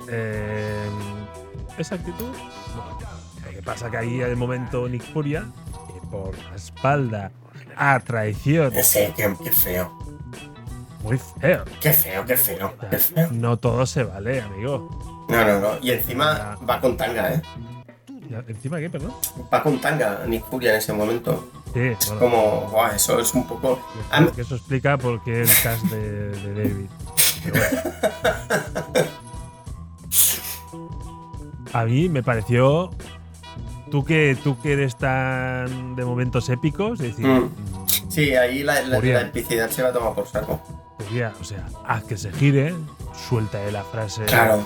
[0.09, 0.85] Eh,
[1.77, 2.27] esa actitud.
[2.27, 3.45] no.
[3.45, 5.45] Lo que pasa que ahí el momento Nick Furia,
[5.88, 7.31] que por la espalda,
[7.76, 9.91] a traición, qué feo.
[11.03, 11.65] muy feo.
[11.80, 13.30] Qué feo, qué feo, qué feo.
[13.31, 15.26] No todo se vale, amigo.
[15.30, 15.69] No, no, no.
[15.81, 17.41] Y encima va con tanga, ¿eh?
[18.48, 19.14] ¿Encima qué, perdón?
[19.53, 21.49] Va con tanga Nick Furia en ese momento.
[21.74, 23.80] Sí, Es como, eso es un poco.
[24.36, 26.90] que eso explica por qué el cast de, de David.
[27.49, 27.82] Bueno.
[31.74, 32.91] A mí me pareció.
[33.90, 37.49] Tú que, tú que eres tan de momentos épicos, es decir, Mm.
[38.10, 40.62] Sí, ahí la, la, la epicidad se va a tomar por saco.
[40.98, 42.74] podría, o sea, haz que se gire,
[43.30, 44.24] suelta de la frase.
[44.26, 44.64] Claro.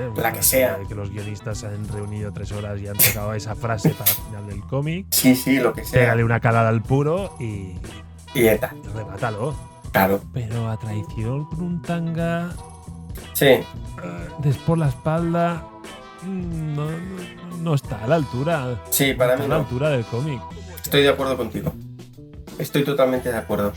[0.00, 0.78] No sé, La que sea.
[0.78, 4.10] de Que los guionistas se han reunido tres horas y han sacado esa frase para
[4.10, 5.06] el final del cómic.
[5.10, 6.00] Sí, sí, lo que sea.
[6.00, 7.74] Pégale una calada al puro y,
[8.34, 8.74] Y eta.
[8.94, 9.54] remátalo.
[9.92, 10.20] Claro.
[10.32, 12.50] Pero a traición con un tanga
[13.34, 13.58] Sí.
[14.38, 15.66] des por la espalda
[16.22, 18.80] mm, no, no- no está a la altura.
[18.90, 19.60] Sí, para no mí a la no.
[19.62, 20.40] altura del cómic.
[20.82, 21.72] Estoy de acuerdo contigo.
[22.58, 23.72] Estoy totalmente de acuerdo.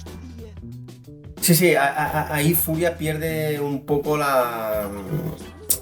[1.41, 4.87] Sí, sí, a- a- a- ahí Furia pierde un poco la,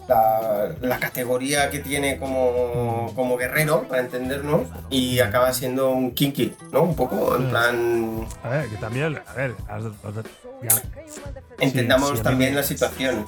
[0.07, 6.53] la, la categoría que tiene como, como guerrero, para entendernos, y acaba siendo un kinky,
[6.71, 6.83] ¿no?
[6.83, 7.49] Un poco, en Mm.
[7.49, 9.55] plan, A ver, que también, a ver,
[11.59, 13.25] entendamos sí, mí también me- la situación.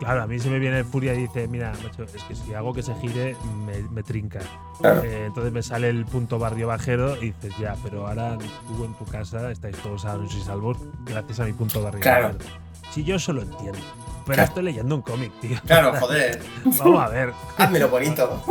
[0.00, 2.72] claro, a mí se me viene Furia y dice, mira, macho, es que si hago
[2.72, 3.36] que se gire,
[3.66, 4.40] me, me trinca.
[4.80, 5.02] Claro.
[5.04, 8.36] Eh, entonces me sale el punto barrio bajero y dices, ya, pero ahora
[8.66, 12.28] tú en tu casa estáis todos sanos y salvos gracias a mi punto barrio Claro.
[12.34, 12.44] bajero.
[12.92, 13.78] Si yo solo entiendo.
[14.28, 14.48] Pero Claro.
[14.48, 15.58] estoy leyendo un cómic, tío.
[15.66, 16.40] Claro, joder,
[16.78, 17.32] Vamos a ver.
[17.56, 18.42] házmelo bonito.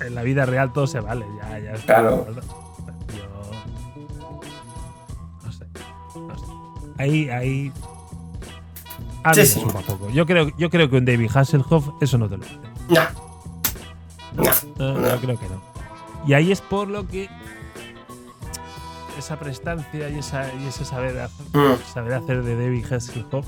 [0.00, 1.84] En la vida real todo se vale, ya, ya está.
[2.00, 2.26] Claro.
[3.14, 4.40] Yo.
[5.44, 5.66] No sé.
[6.14, 6.44] No sé.
[6.98, 7.72] Ahí, ahí.
[9.24, 9.60] A Sí, sí.
[9.60, 10.08] suma poco.
[10.10, 12.54] Yo creo, yo creo que un David Hasselhoff eso no te lo hace.
[12.88, 14.44] No, no,
[14.94, 15.08] No, No.
[15.10, 15.60] yo creo que no.
[16.26, 17.28] Y ahí es por lo que
[19.18, 21.76] esa prestancia y, esa, y ese saber hacer, Mm.
[21.92, 23.46] saber hacer de David Hasselhoff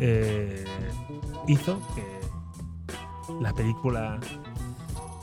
[0.00, 0.64] eh,
[1.46, 2.02] hizo que
[3.40, 4.18] la película.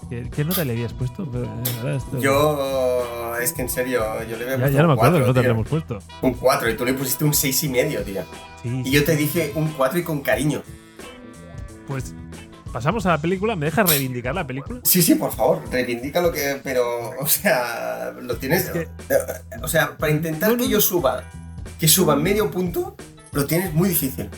[0.09, 1.23] ¿Qué, qué nota le habías puesto?
[1.33, 5.19] Eh, esto- Yo, es que en serio, yo le veo Ya, ya no me acuerdo
[5.19, 5.99] nota le hemos puesto.
[6.21, 8.21] Un 4 y tú le pusiste un seis y medio, tío.
[8.63, 10.61] Sí, Y yo te dije un 4 y con cariño.
[11.87, 12.15] Pues
[12.71, 13.55] pasamos a la película.
[13.57, 14.79] ¿Me dejas reivindicar la película?
[14.83, 16.59] Sí, sí, por favor, reivindica lo que.
[16.63, 18.65] Pero, o sea, lo tienes.
[18.65, 18.79] Es que-
[19.09, 19.17] eh,
[19.61, 20.81] O sea, para intentar No, no, que yo no.
[20.81, 21.23] suba,
[21.79, 22.95] que suba medio punto,
[23.33, 24.29] lo tienes muy difícil.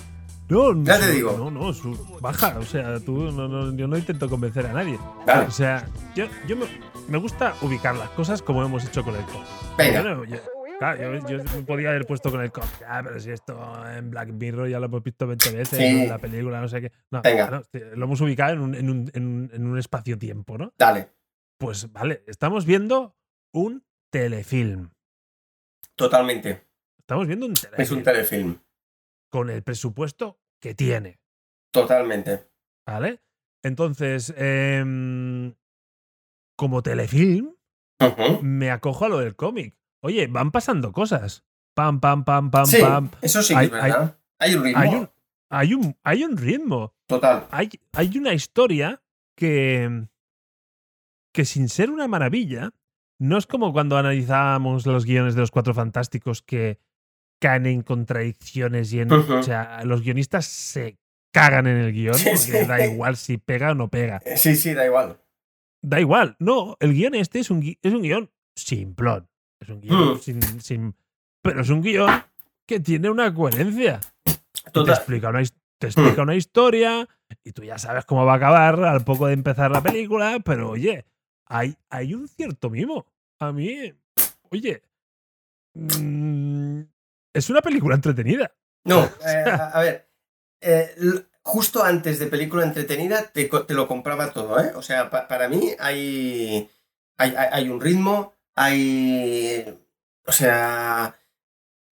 [0.49, 1.35] No, no, Ya te digo.
[1.38, 2.57] No, no, su- baja.
[2.57, 4.97] O sea, tú, no, no, yo no intento convencer a nadie.
[5.47, 6.65] O sea, yo, yo me,
[7.07, 9.47] me gusta ubicar las cosas como hemos hecho con el cómic.
[9.77, 10.01] venga.
[10.03, 10.39] Yo, no- yo-
[10.80, 12.71] claro, yo, yo me podía haber puesto con el cómic.
[12.88, 13.55] Ah, pero si esto
[13.95, 16.91] en Black Mirror ya lo hemos visto 20 veces, en la película, no sé qué.
[17.11, 17.61] No, Venga.
[17.95, 20.73] lo hemos ubicado en un, en un, en un, en un espacio-tiempo, ¿no?
[20.77, 21.09] Dale,
[21.59, 23.15] Pues vale, estamos viendo
[23.53, 24.89] un telefilm.
[25.95, 26.65] totalmente.
[26.97, 27.81] Estamos viendo un telefilm.
[27.81, 28.59] Es un telefilm.
[29.31, 31.19] con el presupuesto que tiene.
[31.72, 32.48] Totalmente.
[32.86, 33.22] ¿Vale?
[33.64, 35.53] Entonces, em,
[36.57, 37.53] como telefilm,
[38.41, 39.76] me acojo a lo del cómic.
[40.02, 41.45] Oye, van pasando cosas.
[41.76, 43.11] Pam, pam, pam, pam, Sí, pam.
[43.22, 44.18] eso sí Hay- es verdad.
[44.40, 44.80] Hay, un ritmo.
[44.81, 45.10] Hay un,
[45.49, 46.94] hay, un, hay un ritmo.
[47.07, 47.48] Total.
[47.52, 49.02] Hay, hay una historia
[49.36, 50.07] que,
[51.34, 52.72] que sin ser una maravilla,
[53.19, 56.80] no es como cuando analizábamos los guiones de los Cuatro Fantásticos que
[57.39, 59.11] caen en contradicciones y en...
[59.11, 60.97] O sea, los guionistas se
[61.33, 62.65] cagan en el guion Sí, porque sí.
[62.65, 64.19] da igual si pega o no pega.
[64.25, 65.19] Eh, Sí, sí, da igual.
[65.81, 66.35] Da igual.
[66.39, 69.29] No, el guion este es un, gui- es un guion simplón.
[69.61, 70.19] Es un guion Mm.
[70.19, 70.95] sin, sin-
[71.41, 72.09] Pero es un guion
[72.67, 73.99] que tiene una coherencia.
[74.25, 74.31] Y
[74.63, 74.95] te Total.
[74.95, 75.41] explica una,
[75.79, 77.07] te explica una historia
[77.43, 80.71] y tú ya sabes cómo va a acabar al poco de empezar la película, pero
[80.71, 81.05] oye,
[81.47, 83.05] hay, hay un cierto mimo.
[83.39, 83.93] A mí,
[84.51, 84.81] oye,
[85.75, 86.81] mm,
[87.34, 88.51] es una película entretenida.
[88.85, 90.10] No, eh, a, ver,
[90.61, 90.95] eh,
[91.41, 94.72] justo antes de película entretenida te, lo compraba todo, ¿eh?
[94.76, 96.69] O sea, pa- para mí hay,
[97.18, 99.77] hay, hay- un ritmo, hay...
[100.26, 101.15] O sea...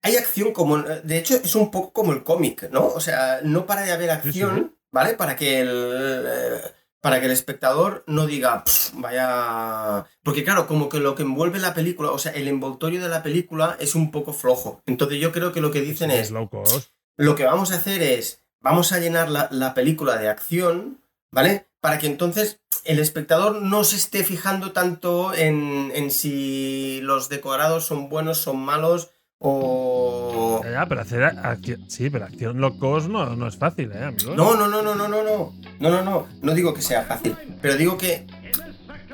[0.02, 0.78] Hay acción como...
[0.78, 2.86] De hecho, es un poco como el cómic, ¿no?
[2.86, 4.28] O sea, no para de haber Sí, sí.
[4.28, 5.14] acción, ¿vale?
[5.14, 5.68] Para que el...
[5.70, 6.60] eh,
[7.00, 10.06] Para que el espectador no diga, "Pf, vaya...
[10.24, 13.22] Porque claro, como que lo que envuelve la película, o sea, el envoltorio de la
[13.22, 14.82] película es un poco flojo.
[14.86, 16.90] Entonces yo creo que lo que dicen es, low cost.
[17.16, 21.00] lo que vamos a hacer es, vamos a llenar la, la película de acción,
[21.30, 21.68] ¿vale?
[21.80, 27.84] Para que entonces el espectador no se esté fijando tanto en, en si los decorados
[27.84, 29.10] son buenos, son malos
[29.40, 30.60] o.
[30.64, 34.34] Ya, pero hacer acción, sí, pero acción low cost no, no es fácil, ¿eh, amigo?
[34.34, 35.54] No, no, no, no, no, no, no.
[35.78, 36.26] No, no, no.
[36.42, 37.36] No digo que sea fácil.
[37.62, 38.26] Pero digo que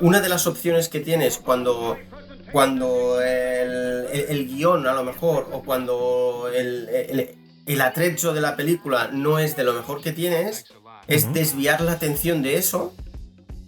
[0.01, 1.97] una de las opciones que tienes cuando.
[2.51, 7.35] Cuando el, el, el guion, a lo mejor, o cuando el, el,
[7.65, 10.65] el, atrecho de la película no es de lo mejor que tienes,
[11.07, 11.33] es uh -huh.
[11.33, 12.93] desviar la atención de eso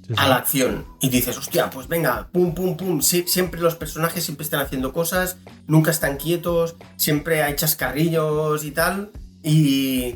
[0.08, 0.24] Sí, sí.
[0.24, 4.46] a la acción y dices, hostia, pues venga, pum, pum, pum, siempre los personajes siempre
[4.46, 9.11] están haciendo cosas, nunca están quietos, siempre hay chascarrillos y tal.
[9.44, 10.15] Y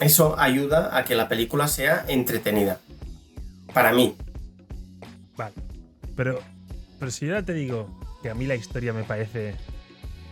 [0.00, 2.80] eso ayuda a que la película sea entretenida.
[3.72, 4.14] Para mí.
[5.36, 5.54] Vale.
[6.16, 6.40] Pero,
[6.98, 9.54] pero si yo ya te digo que a mí la historia me parece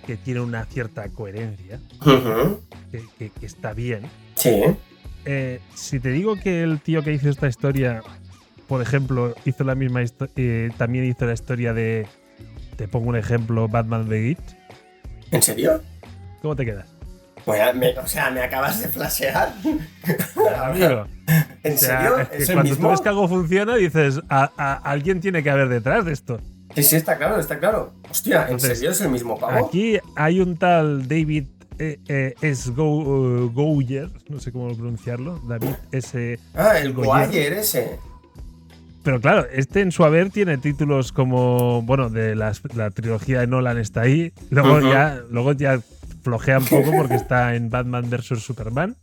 [0.06, 4.02] que tiene una cierta coherencia, que, que- que está bien.
[4.36, 4.50] Sí.
[5.24, 8.02] eh, si te digo que el tío que hizo esta historia,
[8.68, 10.02] por ejemplo, hizo la misma
[10.36, 12.06] eh, también hizo la historia de.
[12.76, 14.56] Te pongo un ejemplo, Batman Begins.
[15.30, 15.80] ¿En serio?
[16.42, 16.86] ¿Cómo te quedas?
[17.44, 19.52] Pues, me- o sea, me acabas de flashear.
[20.62, 21.06] Amigo,
[21.62, 22.18] ¿En o sea, serio?
[22.18, 25.42] es que ¿Es el cuando tú ves que algo funciona, dices, "A- a- alguien tiene
[25.42, 26.40] que haber detrás de esto.
[26.74, 27.92] Sí, sí, está claro, está claro.
[28.10, 29.66] Hostia, ¿en Entonces, serio es el mismo pavo?
[29.66, 31.44] Aquí hay un tal David
[31.78, 32.70] eh, eh, S.
[32.72, 36.38] Go- Goyer, no sé cómo pronunciarlo, David S.
[36.54, 37.26] Ah, el Goyer.
[37.26, 37.98] Goyer ese.
[39.04, 43.46] Pero claro, este en su haber tiene títulos como, bueno, de las- la trilogía de
[43.46, 45.78] Nolan está ahí, luego ya luego ya
[46.22, 48.96] flojea un poco porque está en Batman vs Superman.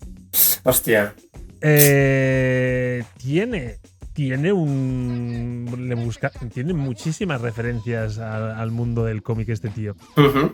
[0.64, 1.14] Hostia.
[1.62, 3.78] Eh, tiene
[4.14, 9.96] tiene un le busca tiene muchísimas referencias al, al mundo del cómic este tío.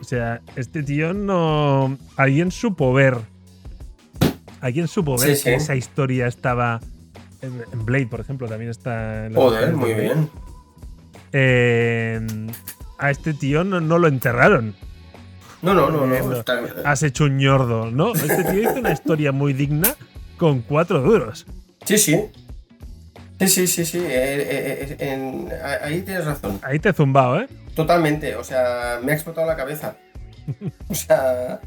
[0.00, 1.96] O sea, este tío no.
[2.16, 3.16] Alguien supo ver.
[4.60, 5.56] Alguien supo ver Sí, que sí.
[5.56, 6.80] esa historia estaba.
[7.42, 9.26] En, en Blade, por ejemplo, también está.
[9.26, 10.28] en la Joder, muy bien.
[11.32, 12.20] Eh,
[12.98, 14.74] a este tío no, no lo enterraron.
[15.62, 16.30] No, no, no, Eh, no.
[16.30, 16.36] no.
[16.38, 18.14] está- Has hecho un ñordo, ¿no?
[18.14, 19.94] Este tío hizo una historia muy digna
[20.36, 21.46] con cuatro duros.
[21.84, 22.20] Sí, sí.
[23.40, 23.98] Sí, sí, sí, sí.
[23.98, 25.48] eh, eh, eh, en-
[25.82, 26.58] ahí tienes razón.
[26.62, 27.48] Ahí te he zumbado, ¿eh?
[27.74, 28.34] Totalmente.
[28.36, 29.96] O sea, me ha explotado la cabeza.
[30.88, 31.60] O sea,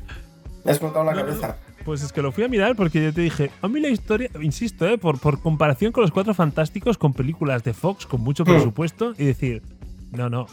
[0.65, 1.55] me ha explotado la No, no, cabeza.
[1.85, 4.29] Pues es que lo fui a mirar porque yo te dije, a mí la historia,
[4.41, 4.97] insisto, ¿eh?
[4.97, 8.49] por, por comparación con los Cuatro Fantásticos, con películas de Fox, con mucho Hmm.
[8.49, 9.63] presupuesto, y decir,
[10.11, 10.45] no, no,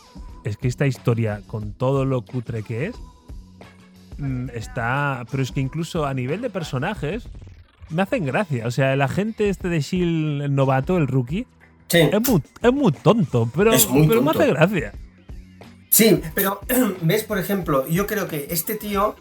[0.44, 2.96] es que esta historia, con todo lo cutre que es,
[4.18, 5.24] mm, está...
[5.30, 7.28] Pero es que incluso a nivel de personajes,
[7.90, 8.66] me hacen gracia.
[8.66, 11.46] O sea, el agente este de S.H.I.E.L.D., el novato, el rookie,
[11.88, 14.92] Sí, es muy, es muy tonto, pero, muy pero me hace gracia.
[15.88, 16.60] sí, pero
[17.00, 19.16] ves, por ejemplo, yo creo que este tío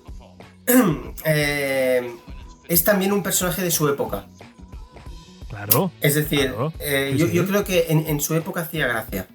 [1.26, 2.12] eh,
[2.68, 4.26] es también un personaje de su época.
[5.50, 5.92] Claro.
[6.02, 7.34] Es decir, Claro, eh, sí, yo, sí.
[7.34, 9.28] yo creo que en, en su época hacía gracia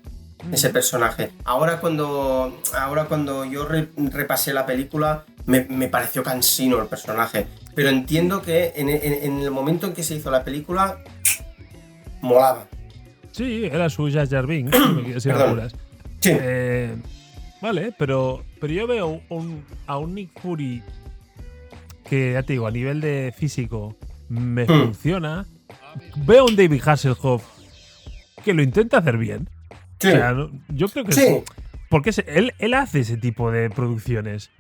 [0.53, 1.31] ese personaje.
[1.45, 7.47] Ahora cuando, ahora cuando yo re- repasé la película me, me pareció cansino el personaje.
[7.75, 10.99] Pero entiendo que en, en- en el momento en que se hizo la película
[12.21, 12.67] molaba.
[13.33, 15.49] Sí, era su Jar Jar Binks, si me- si me Perdón.
[15.51, 15.73] apuras.
[16.21, 16.95] Sí, Eh,
[17.61, 20.83] vale, pero, pero yo veo un- a un Nick Fury
[22.13, 23.97] que, ya te digo, a nivel de físico
[24.29, 24.85] me Hmm.
[24.85, 25.47] funciona.
[26.27, 27.43] Veo a un David Hasselhoff
[28.45, 29.49] que lo intenta hacer bien.
[29.99, 30.09] sí.
[30.09, 30.35] O sea,
[30.69, 31.23] yo creo que Sí.
[31.23, 31.45] es-
[31.89, 34.51] porque él, él hace ese tipo de producciones.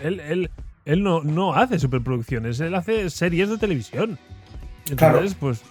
[0.00, 0.50] Él, él,
[0.84, 4.16] él no, no hace superproducciones, él hace series de televisión.
[4.90, 4.96] Entonces,
[5.34, 5.36] Claro.
[5.40, 5.62] pues,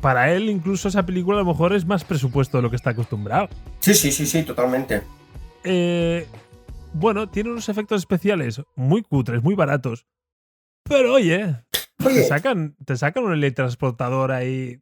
[0.00, 2.90] para él incluso esa película a lo mejor es más presupuesto de lo que está
[2.90, 3.48] acostumbrado.
[3.78, 5.02] sí, sí, sí, sí, totalmente.
[5.62, 6.26] Eh,
[6.94, 10.06] bueno, tiene unos efectos especiales muy cutres, muy baratos.
[10.84, 11.56] Pero oye,
[11.98, 14.80] te sacan, te sacan un teletransportador ahí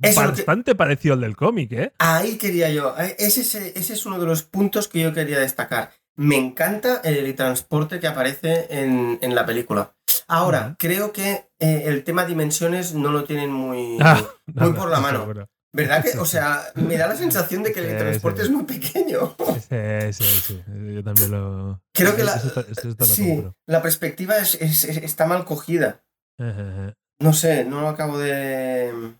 [0.00, 1.92] Eso que- bastante parecido al del cómic, ¿eh?
[1.98, 2.94] ahí quería yo.
[2.98, 5.90] eh, Ese, es- ese es uno de los puntos que yo quería destacar.
[6.16, 9.94] Me encanta el transporte que aparece en, en la película.
[10.28, 14.90] Ahora, creo que eh, el tema dimensiones no lo tienen muy, Ah, muy no, por
[14.90, 15.20] la mano.
[15.20, 15.48] seguro.
[15.74, 16.18] ¿Verdad que?
[16.18, 18.42] O sea, me da la sensación de que el Sí, sí.
[18.42, 19.34] es muy pequeño.
[19.58, 20.62] Sí, sí, sí.
[20.94, 21.82] Yo también lo.
[21.94, 25.24] Creo que la, eso está- eso está lo sí, la perspectiva es- es- es- está
[25.26, 26.04] mal cogida.
[26.38, 26.94] Ajá.
[27.20, 29.14] No sé, no lo acabo de.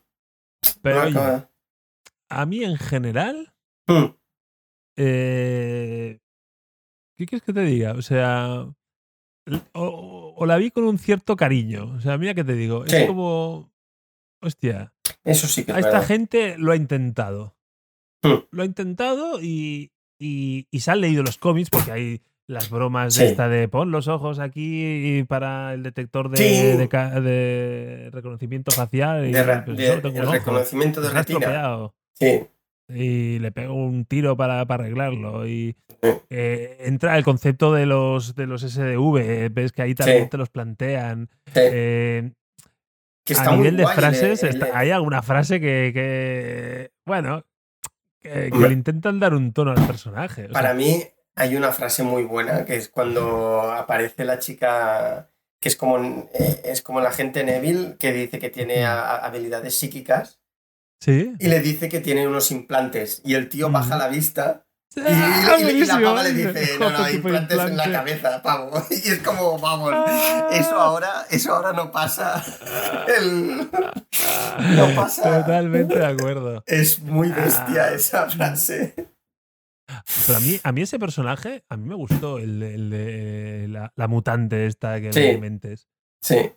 [0.82, 1.48] Pero no lo oye, acabo-
[2.28, 3.54] a mí en general,
[3.88, 4.14] Mm,
[4.96, 6.20] eh,
[7.16, 7.92] ¿qué quieres que te diga?
[7.92, 8.66] O sea,
[9.72, 11.94] o, o la vi con un cierto cariño.
[11.96, 13.71] O sea, mira que te digo, es como,
[14.42, 14.92] hostia,
[15.24, 16.06] Eso sí que a es esta verdad.
[16.08, 17.54] gente lo ha intentado.
[18.22, 18.34] Mm.
[18.50, 19.90] Lo ha intentado y,
[20.20, 23.22] y, y se han leído los cómics porque hay las bromas Sí.
[23.22, 26.44] de esta de pon los ojos aquí para el detector de, Sí.
[27.22, 29.26] de reconocimiento facial.
[29.26, 31.90] Y, De ra- pues, de- el ojo, reconocimiento de retina.
[32.14, 32.42] Sí.
[32.88, 35.46] y le pego un tiro para, para arreglarlo.
[35.48, 35.76] Y
[36.28, 40.50] eh, entra el concepto de los, de los SDV, ves que ahí también te los
[40.50, 41.30] plantean.
[41.46, 41.52] sí.
[41.54, 42.32] Eh,
[43.24, 45.90] que a está muy nivel de guay el- frases, el- está- hay alguna frase que,
[45.94, 47.44] que, bueno,
[48.20, 50.46] que, le intentan dar un tono al personaje.
[50.46, 51.02] o Para sea, mí
[51.36, 55.28] hay una frase muy buena que es cuando aparece la chica
[55.60, 59.26] que es como, eh, es como el agente Neville que dice que tiene a- a-
[59.26, 60.40] habilidades psíquicas
[61.00, 61.32] sí.
[61.38, 64.66] y le dice que tiene unos implantes y el tío baja la vista
[64.96, 67.76] y, y- Ah, y la pava le dice, no, no, "Joder, tipo de implantes en
[67.76, 67.92] la implante".
[68.20, 68.70] cabeza, pavo.
[68.90, 70.48] Y es como, vamos, Ah.
[70.52, 72.42] eso ahora, eso ahora no pasa.
[73.18, 73.68] El-
[74.76, 75.40] No pasa.
[75.40, 76.62] Totalmente de acuerdo.
[76.66, 77.94] Es muy bestia Ah.
[77.94, 78.94] esa frase.
[80.26, 83.92] Pero a mí, a mí ese personaje, a mí me gustó el, el de la,
[83.96, 85.20] la mutante esta que Sí.
[85.20, 85.88] me mentes.
[86.22, 86.52] Sí,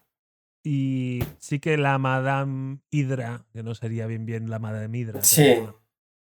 [0.64, 5.24] Y sí que la Madame Hydra, que no sería bien bien la Madame Hydra.
[5.24, 5.54] sí.
[5.58, 5.82] pero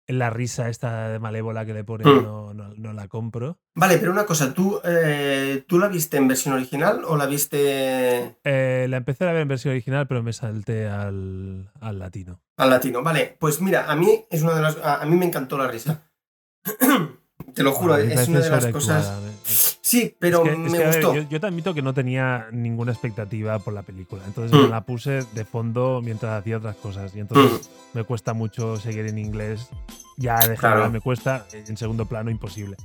[0.08, 2.22] la risa esta de malévola que le pone Mm.
[2.22, 3.58] no, no, no la compro.
[3.74, 8.36] Vale, pero una cosa, ¿tú, eh, ¿tú la viste en versión original o la viste
[8.44, 12.40] Eh, la empecé a ver en versión original, pero me salté al, al latino.
[12.56, 13.02] al latino?
[13.02, 14.76] Vale, pues mira, a mí es una de las.
[14.78, 16.02] A, a mí me encantó la risa.
[17.58, 19.12] Te lo juro, es una de las cosas.
[19.44, 21.14] Sí, pero es que- es me que, a ver, gustó.
[21.14, 24.22] yo, yo te admito que no tenía ninguna expectativa por la película.
[24.26, 24.62] Entonces Mm.
[24.62, 27.14] me la puse de fondo mientras hacía otras cosas.
[27.16, 29.68] Y entonces Mm, me cuesta mucho seguir en inglés.
[30.16, 30.88] Ya de Claro.
[30.90, 32.76] me cuesta, en segundo plano imposible.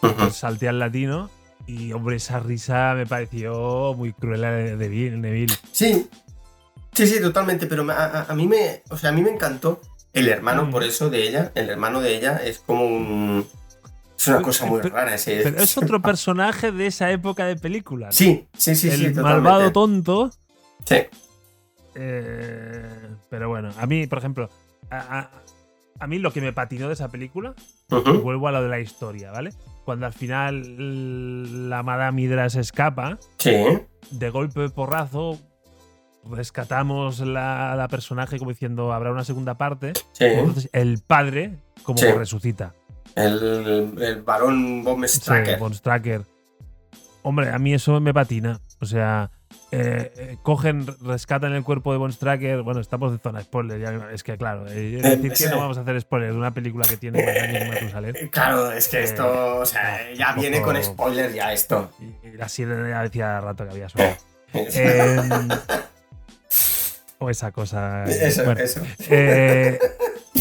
[0.00, 1.28] Pues salté al latino
[1.66, 5.54] y, hombre, esa risa me pareció muy cruel de, Neville.
[5.72, 6.08] Sí,
[6.92, 8.82] sí, sí, totalmente, pero a mí me.
[8.90, 9.80] O sea, a mí me encantó
[10.12, 10.70] el hermano, Mm.
[10.70, 11.52] por eso de ella.
[11.54, 13.46] El hermano de ella es como un.
[14.20, 15.40] Es una cosa muy pero- rara ese.
[15.42, 18.14] Pero es otro personaje de esa época de películas.
[18.14, 19.22] Sí, sí, sí, el sí, totalmente.
[19.22, 20.30] malvado tonto.
[20.84, 20.96] Sí.
[21.94, 22.86] eh,
[23.28, 24.48] pero bueno, a mí, por ejemplo,
[24.90, 25.30] a, a-
[25.98, 27.54] a mí lo que me patinó de esa película,
[28.22, 29.52] vuelvo a lo de la historia, ¿vale?
[29.84, 33.52] Cuando al final la Madame Hydra se escapa, Sí.
[34.10, 35.38] de golpe de porrazo
[36.30, 39.92] rescatamos la, la personaje como diciendo habrá una segunda parte.
[40.12, 40.24] Sí.
[40.24, 42.06] Entonces el padre como Sí.
[42.12, 42.74] resucita.
[43.16, 45.74] El, el varón Sí, Stracker.
[45.74, 46.22] Stracker.
[47.22, 48.60] Hombre, a mí eso me patina.
[48.80, 49.30] O sea,
[49.72, 52.62] eh, eh, cogen, rescatan el cuerpo de Von Stracker.
[52.62, 53.78] Bueno, estamos de zona spoiler.
[53.80, 55.44] ya- es que, claro, eh, es Eh, decir, sí.
[55.44, 57.94] que no vamos a hacer spoiler de una película que tiene años.
[58.16, 61.90] Eh, Claro, es que Eh, esto, o sea, ya viene con spoiler ya esto.
[62.00, 63.86] Y, y la sirena ya decía rato que había.
[63.98, 64.16] Eh,
[64.52, 65.48] Em,
[67.18, 68.04] o esa cosa.
[68.06, 68.80] eh, eso, bueno, eso.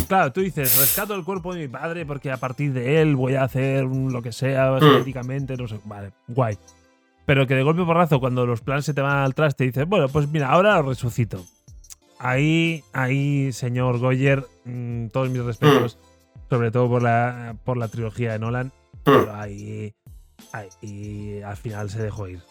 [0.10, 3.36] Claro, tú dices, rescato el cuerpo de mi padre porque a partir de él voy
[3.36, 4.80] a hacer lo que sea Mm.
[4.82, 5.80] genéticamente, no sé.
[5.86, 6.58] Vale, guay.
[7.26, 10.10] Pero que de golpe porrazo, cuando los planes se te van al traste, dices, bueno,
[10.10, 11.46] pues mira, ahora lo resucito.
[12.18, 15.98] Ahí, ahí, señor Goyer, mm, todos mis respetos,
[16.50, 18.72] sobre todo por la, por la trilogía de Nolan,
[19.04, 19.94] pero ahí,
[20.52, 22.42] ahí al final se dejó ir.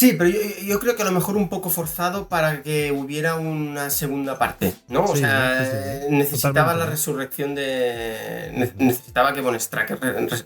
[0.00, 3.34] Sí, pero yo, yo creo que a lo mejor un poco forzado para que hubiera
[3.36, 5.04] una segunda parte, ¿no?
[5.04, 6.14] O sea, sí, sí, sí.
[6.16, 6.84] necesitaba Totalmente.
[6.86, 8.50] la resurrección de...
[8.54, 9.58] ne- Necesitaba que Von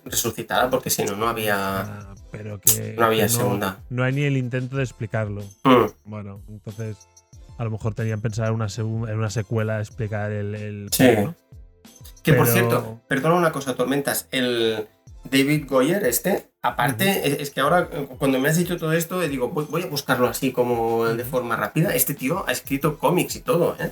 [0.04, 1.54] resucitara porque si no, no había...
[1.82, 3.78] Ah, pero que No había que segunda.
[3.90, 5.42] No hay ni el intento de explicarlo.
[5.62, 6.96] Mm, Bueno, entonces
[7.56, 11.06] a lo mejor tenían pensado en una, segu- en una secuela explicar el, el Sí.
[12.24, 14.88] Que por cierto, perdona una cosa, Tormentas, el
[15.30, 19.22] David Goyer este, aparte, es, es que ahora eh, cuando me has dicho todo esto,
[19.22, 21.94] eh, digo, voy, voy a buscarlo así como de forma rápida.
[21.94, 23.90] Este tío ha escrito cómics y todo, ¿eh?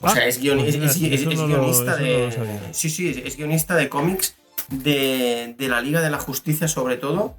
[0.00, 2.68] O Ah, sea, es, guion- pues es- no guionista de.
[2.72, 4.34] sí, sí, es, guionista de cómics
[4.68, 7.36] de, de la Liga de la Justicia, sobre todo.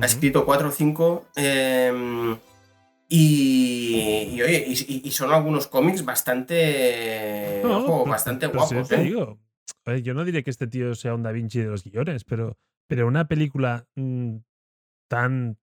[0.00, 1.26] Ha escrito cuatro o cinco.
[1.36, 2.36] eh,
[3.10, 7.60] y, y, oye, y, y son algunos cómics bastante.
[7.64, 9.02] No, ojo, pero- bastante pero guapos, te ¿eh?
[9.04, 9.38] digo,
[9.84, 12.24] a ver, yo no diré que este tío sea un Da Vinci de los guiones,
[12.24, 12.58] pero,
[12.88, 14.36] pero una película mm,
[15.08, 15.58] tan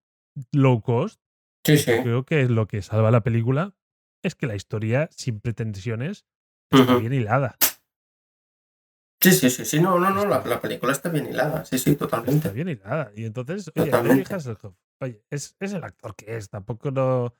[0.52, 1.20] low cost,
[1.64, 1.90] Sí, sí.
[2.02, 3.74] Creo que lo que salva la película
[4.22, 6.24] es que la historia, sin pretensiones,
[6.70, 7.56] está bien hilada.
[9.20, 9.80] Sí, sí, sí, sí.
[9.80, 10.26] No, no, no.
[10.26, 11.64] La, la película está bien hilada.
[11.64, 12.36] Sí, sí, totalmente.
[12.36, 13.10] Está bien hilada.
[13.16, 13.90] Y entonces, oye,
[15.00, 17.34] oye, es, es el actor que es, tampoco lo.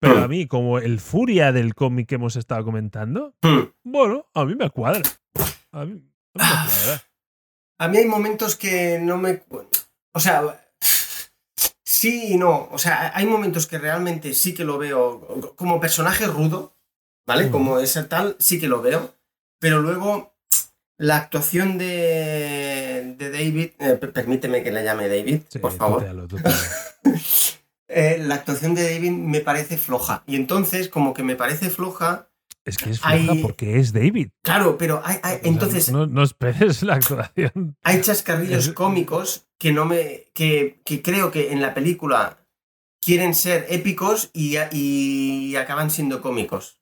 [0.00, 0.22] Pero Mm.
[0.24, 3.70] a mí, como el furia del cómic que hemos estado comentando, Hmm.
[3.84, 5.02] bueno, a mí me cuadra.
[5.72, 6.00] A mí, a mí
[6.38, 7.02] Ah.
[7.78, 9.42] A mí hay momentos que no me.
[10.14, 10.58] O sea.
[11.84, 12.68] Sí y no.
[12.72, 16.76] O sea, hay momentos que realmente sí que lo veo como personaje rudo,
[17.26, 17.46] ¿vale?
[17.46, 17.50] Mm.
[17.50, 19.14] Como ese tal, sí que lo veo.
[19.60, 20.34] Pero luego,
[20.98, 23.70] la actuación de, de David.
[23.78, 25.98] eh, per- permíteme que le llame David, Sí, por favor.
[26.00, 26.56] tutealo, tutealo.
[27.94, 30.22] Eh, la actuación de David me parece floja.
[30.26, 32.26] Y entonces, como que me parece floja.
[32.64, 34.28] Es que es floja Hay- porque es David.
[34.42, 37.76] Claro, pero hay, sea, entonces no, no esperes la actuación.
[37.82, 40.26] hay chascarrillos Es- cómicos que no me.
[40.34, 42.38] que, que creo que en la película
[43.00, 46.78] quieren ser épicos y, y acaban siendo cómicos.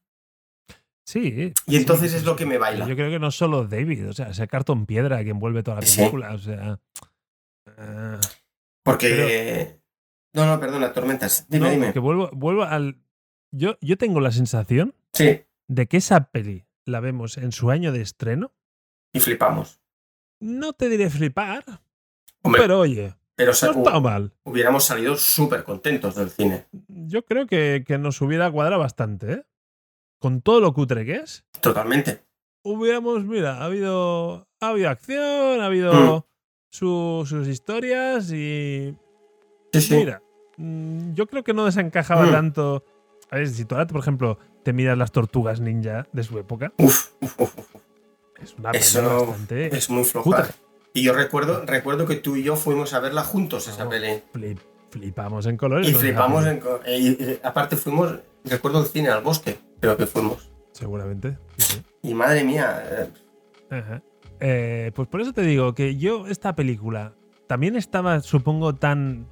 [1.07, 1.52] Sí.
[1.66, 2.86] Y entonces sí, es lo que me baila.
[2.86, 5.86] Yo creo que no solo David, o sea, ese cartón piedra que envuelve toda la
[5.86, 5.97] Sí.
[5.98, 6.35] película.
[6.35, 6.78] O sea.
[7.78, 8.19] eh,
[8.85, 9.81] Porque.
[10.35, 11.47] No, no, perdona, tormentas.
[11.48, 11.93] Dime, no, dime.
[11.98, 13.01] vuelvo, vuelvo al.
[13.52, 17.93] Yo, yo tengo la sensación Sí, de que esa peli la vemos en su año
[17.93, 18.53] de estreno.
[19.13, 19.81] y flipamos.
[20.41, 21.65] No te diré flipar,
[22.43, 24.33] Hombre, pero oye, pero no está mal.
[24.45, 26.67] hubiéramos salido súper contentos del cine.
[26.89, 29.47] Yo creo que, que nos hubiera cuadrado bastante, ¿eh?
[30.19, 32.23] Con todo lo cutre que es, Totalmente.
[32.65, 36.27] hubiéramos, mira, ha habido, ha habido acción, ha habido
[36.71, 38.95] su- sus historias y.
[39.73, 39.95] Sí, sí.
[39.97, 40.23] Mira,
[40.57, 42.33] mm, yo creo que no desencajaba Mm.
[42.33, 42.85] tanto.
[43.31, 46.73] A ver, si tú ahora, por ejemplo, te miras las tortugas ninja de su época,
[46.78, 47.55] Uf, uf, uf,
[48.43, 49.77] es una Eso bastante.
[49.77, 50.24] es muy floja.
[50.24, 50.49] Puta.
[50.93, 54.59] Y yo recuerdo, recuerdo que tú y yo fuimos a verla juntos, esa No, flip-
[54.91, 55.89] flipamos en colores.
[55.89, 56.59] Y flipamos en.
[56.61, 60.51] co- y- y aparte fuimos, recuerdo el cine al bosque, creo que fuimos.
[60.73, 61.39] Seguramente.
[61.59, 61.82] sí, sí.
[62.03, 63.09] Y madre mía, eh,
[63.70, 64.03] Ajá.
[64.41, 67.12] Eh, pues por eso te digo que yo, esta película,
[67.47, 69.27] también estaba, supongo, tan,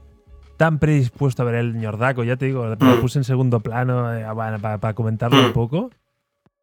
[0.58, 2.22] tan predispuesto a ver el ñordaco.
[2.24, 3.00] Ya te digo, lo Mm.
[3.00, 5.46] puse en segundo plano eh, bueno, para, para comentarlo Mm.
[5.46, 5.90] un poco.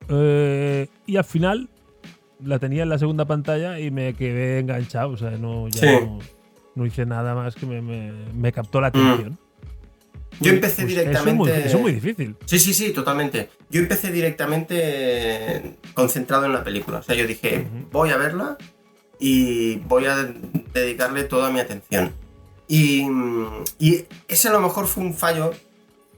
[0.10, 1.70] Eh, y al final
[2.44, 5.10] la tenía en la segunda pantalla y me quedé enganchado.
[5.10, 5.88] O sea, no, ya Sí.
[6.06, 6.20] no,
[6.76, 9.40] no hice nada más que me, me- me captó la atención.
[10.42, 11.60] yo empecé Pues Eso es, muy, directamente.
[11.68, 12.36] eso es muy difícil.
[12.46, 13.50] Sí, sí, sí, totalmente.
[13.70, 16.98] Yo empecé directamente concentrado en la película.
[17.00, 18.58] O sea, yo dije, voy a verla
[19.18, 20.28] y voy a
[20.74, 22.12] dedicarle toda mi atención.
[22.68, 23.08] Y,
[23.80, 25.52] y ese a lo mejor fue un fallo,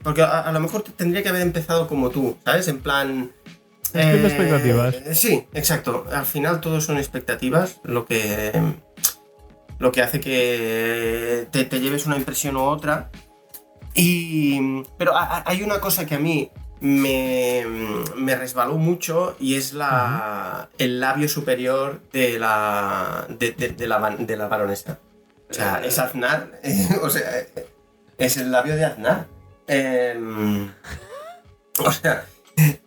[0.02, 2.68] porque a, a lo mejor tendría que haber empezado como tú, ¿sabes?
[2.68, 3.32] En plan...
[3.92, 4.96] Cumpliendo expectativas.
[5.18, 6.04] Sí, exacto.
[6.12, 8.52] Al final todo son expectativas, lo que,
[9.78, 13.10] lo que hace que te, te lleves una impresión u otra.
[13.94, 16.50] Y, pero ha- ha- hay una cosa que a mí
[16.80, 17.64] me,
[18.16, 24.10] me resbaló mucho y es la, el labio superior de la, de, de- de la,
[24.10, 24.98] de la baronesa.
[25.50, 26.60] O sea, es Aznar,
[27.02, 27.22] o sea,
[28.18, 29.26] es el labio de Aznar.
[29.66, 30.70] Em,
[31.78, 32.24] o sea,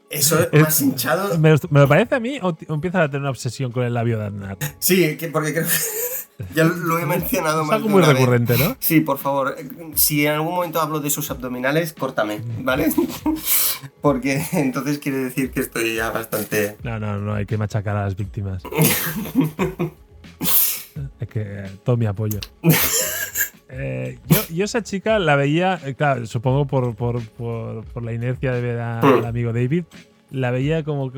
[0.09, 1.37] eso es más hinchado.
[1.39, 3.83] ¿Me, lo- me lo parece a mí o, o empiezas a tener una obsesión con
[3.83, 4.57] el labio de Aznar?
[4.79, 8.09] Sí, que- porque creo que ya lo he mencionado Es más algo de muy una
[8.13, 8.17] vez.
[8.19, 8.75] recurrente, ¿no?
[8.79, 12.91] Sí, por favor, eh, si en algún momento hablo de sus abdominales, córtame, ¿vale?
[14.01, 16.77] Porque entonces quiere decir que estoy ya bastante...
[16.83, 18.63] No, no, no, hay que machacar a las víctimas.
[21.21, 22.39] Es que eh, todo mi apoyo.
[23.73, 28.11] Eh, yo, yo esa chica la veía, eh, claro, supongo por, por, por, por la
[28.11, 29.19] inercia de ver a- Mm.
[29.19, 29.85] al amigo David,
[30.29, 31.09] la veía como,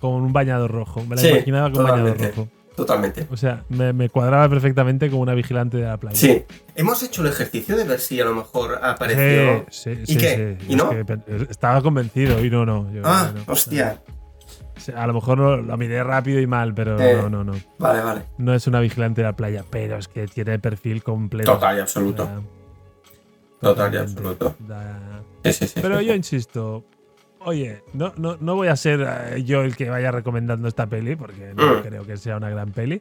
[0.00, 1.04] como un bañador rojo.
[1.04, 2.36] Me la Sí, imaginaba como un bañador totalmente.
[2.38, 2.48] rojo.
[2.74, 3.26] Totalmente.
[3.30, 6.16] O sea, me, me cuadraba perfectamente como una vigilante de la playa.
[6.16, 6.42] Sí.
[6.74, 9.66] Hemos hecho el ejercicio de ver si a lo mejor apareció...
[9.68, 10.56] Sí, sí, ¿Y sí, qué?
[10.68, 10.88] ¿Y Es no?
[10.88, 11.04] que
[11.50, 12.90] estaba convencido y no, no.
[12.94, 13.42] yo- Ah, no.
[13.52, 14.00] hostia.
[14.88, 17.16] A lo mejor lo, lo miré rápido y mal, pero Eh.
[17.20, 17.52] no, no, no.
[17.78, 18.22] Vale, vale.
[18.38, 21.52] No es una vigilante de la playa, pero es que tiene perfil completo.
[21.52, 22.28] Total y absoluto.
[23.60, 24.54] Total y absoluto.
[24.60, 25.80] Da- Sí, sí, sí.
[25.80, 26.84] Pero yo insisto,
[27.40, 29.00] oye, no, no, no voy a ser
[29.34, 31.82] eh, yo el que vaya recomendando esta peli, porque no Mm.
[31.82, 33.00] creo que sea una gran peli.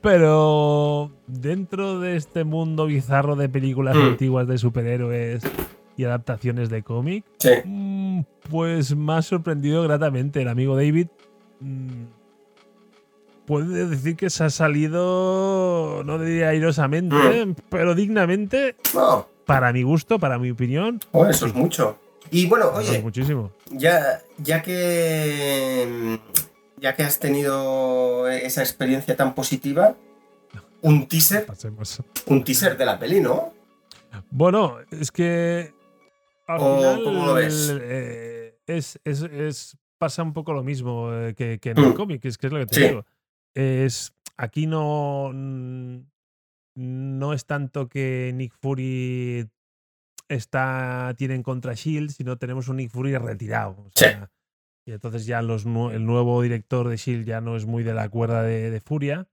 [0.00, 4.00] Pero dentro de este mundo bizarro de películas Mm.
[4.02, 5.42] antiguas de superhéroes
[5.98, 7.50] y adaptaciones de cómic, Sí.
[7.64, 8.20] mm,
[8.50, 10.40] pues me ha sorprendido gratamente.
[10.40, 11.08] El amigo David
[11.60, 12.04] mm,
[13.46, 17.16] puede decir que se ha salido, no diría airosamente,
[17.68, 18.76] pero dignamente,
[19.44, 21.00] para mi gusto, para mi opinión.
[21.12, 21.98] oh, eso es mucho.
[22.30, 23.50] Y bueno, oye, muchísimo.
[23.70, 26.20] ya, ya que
[26.80, 29.96] ya que has tenido esa experiencia tan positiva,
[30.82, 32.02] un teaser, Pasemos.
[32.26, 33.52] un teaser de la peli, ¿no?
[34.30, 35.72] Bueno, es que
[36.48, 37.74] Al ¿O final, cómo lo ves?
[37.80, 41.94] eh, es, es- es- pasa un poco lo mismo eh, que, que en el Mm.
[41.94, 42.82] cómic, es que es lo que te Sí.
[42.88, 43.04] digo.
[43.54, 49.48] Es, aquí no, no es tanto que Nick Fury
[50.28, 53.72] está, tiene en contra Shield, sino tenemos un Nick Fury retirado.
[53.72, 54.06] o Sí.
[54.86, 58.08] Y entonces ya los, el nuevo director de Shield ya no es muy de la
[58.08, 59.28] cuerda de, de Furia.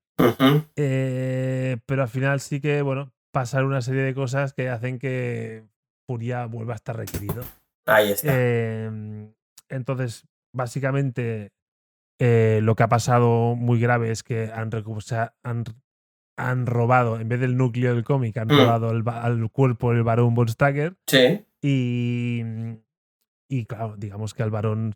[0.76, 5.64] Eh, pero al final sí que, bueno, pasan una serie de cosas que hacen que
[6.06, 7.44] Furia vuelva a estar requerido.
[7.86, 8.28] Ahí está.
[8.32, 9.32] Eh,
[9.70, 11.52] entonces, básicamente,
[12.20, 15.64] eh, lo que ha pasado muy grave es que han, o sea, han,
[16.38, 18.58] han robado, en vez del núcleo del cómic, han Mm.
[18.58, 20.48] robado el, al cuerpo del varón Von
[21.08, 21.46] sí.
[21.62, 22.42] y,
[23.50, 24.94] y, claro, digamos que al varón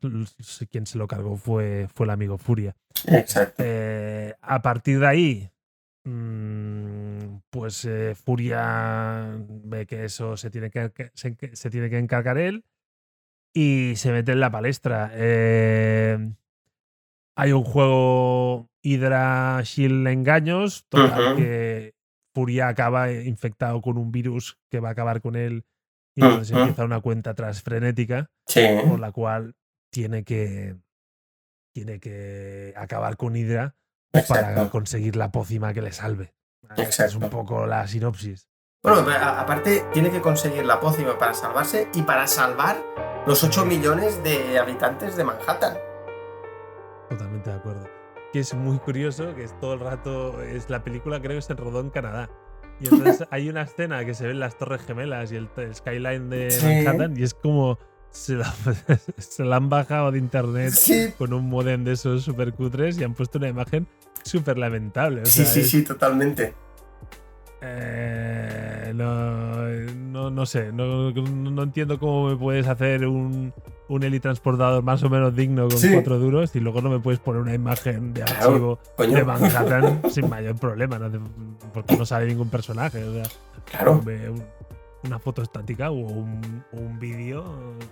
[0.69, 2.76] quien se lo cargó fue, fue el amigo Furia.
[3.07, 3.64] Exacto.
[3.65, 5.59] Eh, a partir de ahí, mm,
[7.49, 11.97] pues eh, Furia ve que eso se tiene que, que- se, que se tiene que
[11.97, 12.63] encargar él
[13.53, 15.11] y se mete en la palestra.
[15.13, 16.34] Eh,
[17.35, 20.85] hay un juego Hydra Shield Engaños,
[21.38, 21.93] que
[22.34, 25.65] Furia acaba infectado con un virus que va a acabar con él
[26.15, 28.61] y entonces empieza una cuenta atrás frenética Sí.
[28.88, 29.55] por la cual
[29.91, 30.76] tiene que
[31.73, 33.76] tiene que acabar con Hydra
[34.27, 36.34] para conseguir la pócima que le salve.
[36.77, 38.48] Esa Es un poco la sinopsis.
[38.84, 42.77] Bueno, pero aparte tiene que conseguir la pócima para salvarse y para salvar
[43.26, 45.77] los 8 millones de habitantes de Manhattan.
[47.10, 47.88] Totalmente de acuerdo.
[48.31, 51.56] Que es muy curioso que es todo el rato es la película creo que se
[51.56, 52.30] rodó en Canadá.
[52.80, 56.30] Y entonces hay una escena que se ven las torres gemelas y el, el skyline
[56.30, 56.65] de Sí.
[56.86, 57.80] Manhattan y es como
[58.11, 58.53] se la,
[59.18, 63.03] se la han bajado de internet Sí, con un modem de esos super cutres y
[63.03, 63.88] han puesto una imagen
[64.23, 65.22] súper lamentable.
[65.22, 66.53] o sí, sea, sí, es- sí, totalmente.
[67.61, 69.53] Eh, no,
[70.11, 73.53] no, no sé, no, no- entiendo cómo me puedes hacer un,
[73.90, 75.90] un helitransportador más o menos digno con Sí.
[75.91, 79.15] cuatro duros y luego no me puedes poner una imagen de Claro, archivo Coño.
[79.18, 80.99] de Manhattan sin mayor problema,
[81.73, 83.03] porque no sale ningún personaje.
[83.03, 83.23] O sea,
[83.65, 84.02] Claro.
[85.03, 87.43] Una foto estática o un, un vídeo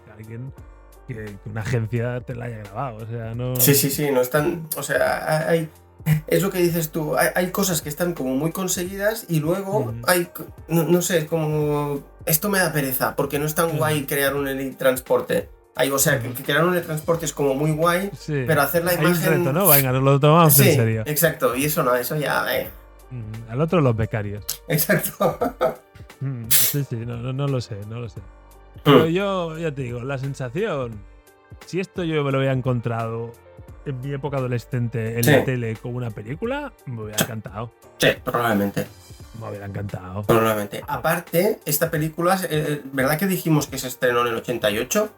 [0.05, 0.53] que alguien,
[1.07, 2.97] que, una agencia te la haya grabado.
[2.97, 3.55] O sea, no.
[3.57, 4.67] Sí, sí, sí, no están.
[4.77, 5.69] O sea, hay.
[6.27, 9.93] Es lo que dices tú, hay, hay cosas que están como muy conseguidas y luego
[10.05, 10.29] hay.
[10.67, 12.01] No, no sé, es como.
[12.25, 15.49] Esto me da pereza, porque no es tan guay crear un transporte.
[15.75, 18.43] Hay, o sea, que, que crear un transporte es como muy guay, Sí.
[18.47, 19.29] pero hacer la Hay un imagen.
[19.39, 19.67] reto, ¿no?
[19.67, 21.03] Venga, nos lo tomamos sí, en serio.
[21.05, 22.45] exacto, y eso no, eso ya.
[22.57, 22.67] eh,
[23.47, 24.43] Al otro los becarios.
[24.67, 25.37] exacto.
[26.19, 28.21] Mm, Sí, sí, no, no, no lo sé, no lo sé.
[28.83, 30.91] Pero yo, ya te digo, la sensación,
[31.65, 33.31] si esto yo me lo hubiera encontrado
[33.85, 35.31] en mi época adolescente en Sí.
[35.31, 37.71] la tele como una película, me hubiera encantado.
[37.97, 38.85] sí, probablemente.
[39.41, 40.23] Me hubiera encantado.
[40.23, 40.81] Probablemente.
[40.87, 45.09] Aparte, esta película, eh, ¿verdad que dijimos que se estrenó en el 88?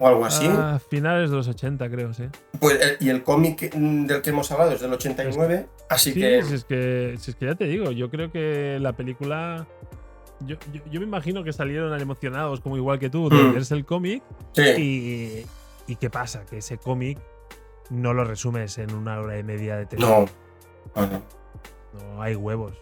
[0.00, 0.44] O algo así.
[0.46, 2.24] A finales de los 80, creo, sí.
[2.58, 6.20] Pues, eh, y el cómic mm, del que hemos hablado es del 89, así Sí,
[6.20, 6.42] que.
[6.42, 9.66] si es que, si es que ya te digo, yo creo que la película.
[10.40, 13.52] Yo, yo, yo me imagino que salieron emocionados, como igual que tú, de Mm.
[13.52, 14.22] leerse el cómic.
[14.52, 14.62] Sí,
[15.86, 16.44] Y, ¿Y qué pasa?
[16.46, 17.18] Que ese cómic
[17.90, 20.26] no lo resumes en una hora y media de televisión.
[20.96, 21.02] no.
[21.02, 21.22] No,
[22.16, 22.22] no.
[22.22, 22.72] Hay huevos.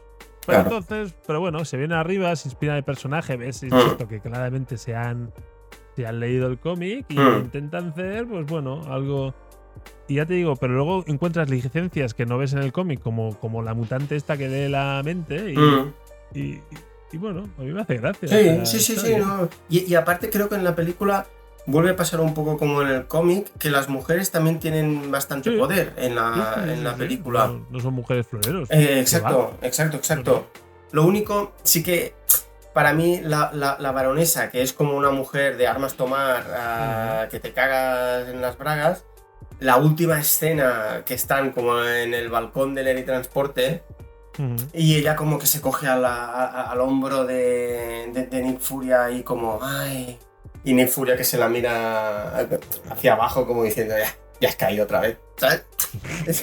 [0.47, 0.77] Pero Claro.
[0.79, 3.67] entonces, pero bueno, se viene arriba, se inspira el personaje, ves Mm.
[3.67, 5.33] insisto, que claramente se han,
[5.97, 7.39] se han leído el cómic y Mm.
[7.45, 9.35] intentan hacer, pues bueno, algo.
[10.09, 13.39] Y ya te digo, pero luego encuentras licencias que no ves en el cómic, como,
[13.39, 15.53] como la mutante esta que lee la mente.
[15.53, 15.93] Y, Mm.
[16.35, 16.61] y,
[17.13, 18.29] y- bueno, a mí me hace gracia.
[18.29, 19.49] Sí, sea, sí, sí, no.
[19.69, 21.27] Y, y aparte, creo que en la película
[21.67, 25.51] vuelve a pasar un poco como en el cómic, que las mujeres también tienen bastante
[25.53, 25.57] Sí.
[25.59, 26.99] poder en la, sí, sí, en la sí.
[26.99, 27.47] película.
[27.47, 28.69] No, no son mujeres floreros.
[28.71, 30.47] Eh, Que exacto, exacto, exacto.
[30.91, 32.15] Lo único, sí que
[32.75, 37.27] para mí la, la- la baronesa, que es como una mujer de armas tomar, ah,
[37.31, 39.05] que te cagas en las bragas,
[39.61, 42.89] la última escena que están como en el balcón del
[44.73, 48.61] y ella como que se coge a la- a- al hombro de, de- de Nick
[48.61, 50.19] Furia y como, ay,
[50.65, 52.39] y Nick Furia que se la mira
[52.91, 55.65] hacia abajo como diciendo, ya, ya has caído otra vez, ¿sabes?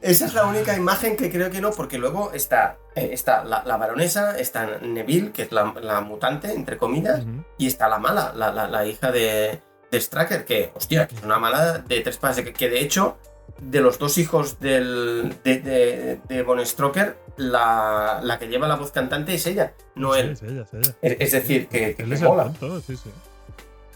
[0.00, 3.62] Esa es la única imagen que creo que no, porque luego está, eh, está la,
[3.64, 7.22] la baronesa, está Neville, que es la, la mutante, entre comillas,
[7.58, 9.60] y está la mala, la, la- la hija de,
[9.90, 13.18] de Stracker, que, hostia, que es una mala de tres pases, que, que de hecho,
[13.60, 18.76] de los dos hijos del, de, de, de Von Stroker, la, la que lleva la
[18.76, 20.30] voz cantante es ella, no Sí, él.
[20.30, 20.96] es ella, es ella.
[21.02, 23.10] Es, es decir, que, que, Él que es mola, tonto, sí, sí.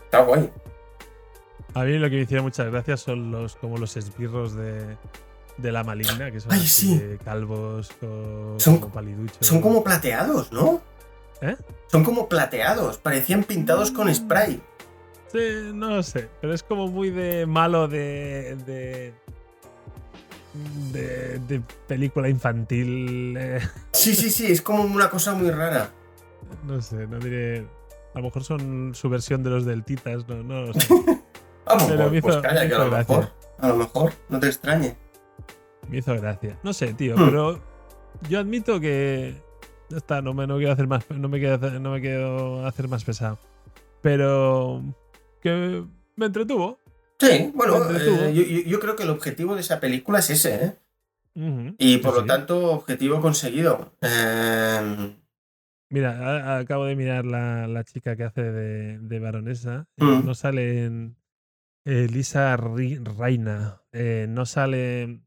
[0.05, 0.51] está guay.
[1.75, 4.97] A mí lo que me hiciera muchas gracias son los como los esbirros de,
[5.59, 7.19] de la maligna, que son Ay, así sí.
[7.25, 9.47] calvos co- Son- como paliduchos.
[9.47, 10.81] Son como plateados, ¿no?
[11.43, 11.55] ¿Eh?
[11.89, 14.63] son como plateados, parecían pintados con spray.
[15.31, 15.39] Sí,
[15.75, 19.13] no lo sé, pero es como muy de malo de.
[20.93, 21.39] De.
[21.41, 23.37] de, película infantil.
[23.39, 23.61] eh,
[23.93, 25.91] Sí, sí, sí, es como una cosa muy rara.
[26.67, 27.67] no sé, no diré.
[28.15, 30.89] A lo mejor son su versión de los del Titas, no, no lo sé.
[31.69, 33.17] Ah, pues, Pero me pues hizo- calla, me que a lo gracia.
[33.17, 34.97] mejor, a lo mejor, no te extrañe.
[35.91, 36.57] Me hizo gracia.
[36.63, 37.25] No sé, tío, Hmm.
[37.25, 37.61] pero
[38.31, 39.35] yo admito que.
[39.91, 41.05] Ya está, no me, no quiero hacer más.
[41.11, 43.39] No me quiero hacer, no me quiero hacer más pesado.
[44.01, 44.81] Pero.
[45.41, 45.83] que
[46.15, 46.79] me entretuvo.
[47.19, 50.77] Sí, bueno, eh, yo, creo que el objetivo de esa película es ese, ¿eh?
[51.79, 53.93] Y sí, por lo tanto, objetivo conseguido.
[54.01, 55.15] Eh,
[55.91, 59.87] Mira, acabo de mirar la, la chica que hace de, de baronesa.
[59.97, 60.27] eh, Mm.
[60.27, 61.17] No sale en
[61.85, 63.81] eh, Lisa Ri- Reina.
[63.93, 65.21] eh, no sale.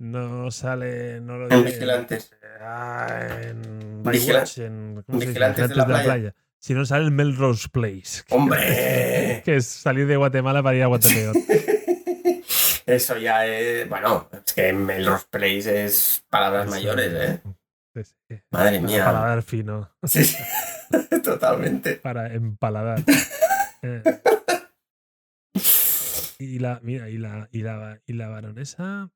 [0.00, 1.20] No sale.
[1.20, 2.30] No lo En diré, Vigilantes.
[2.60, 5.28] ah, en Vigila- Baywatch, en ¿cómo se dice?
[5.28, 6.34] Vigilantes de la playa.
[6.60, 8.22] Si no sale en Melrose Place.
[8.30, 9.42] ¡Hombre!
[9.44, 11.36] Que es salir de Guatemala para ir a Guatepeor.
[12.86, 13.88] Eso ya es.
[13.88, 17.40] Bueno, es que Melrose Place es palabras mayores, ¿eh?
[17.94, 18.40] Sí, sí.
[18.50, 19.04] Madre Para mía.
[19.04, 19.90] paladar fino.
[20.04, 20.36] Sí, sí.
[21.22, 21.94] Totalmente.
[21.96, 23.02] Para empaladar.
[23.82, 24.02] Eh.
[26.38, 29.10] Y la, mira, y la, y la, y la baronesa.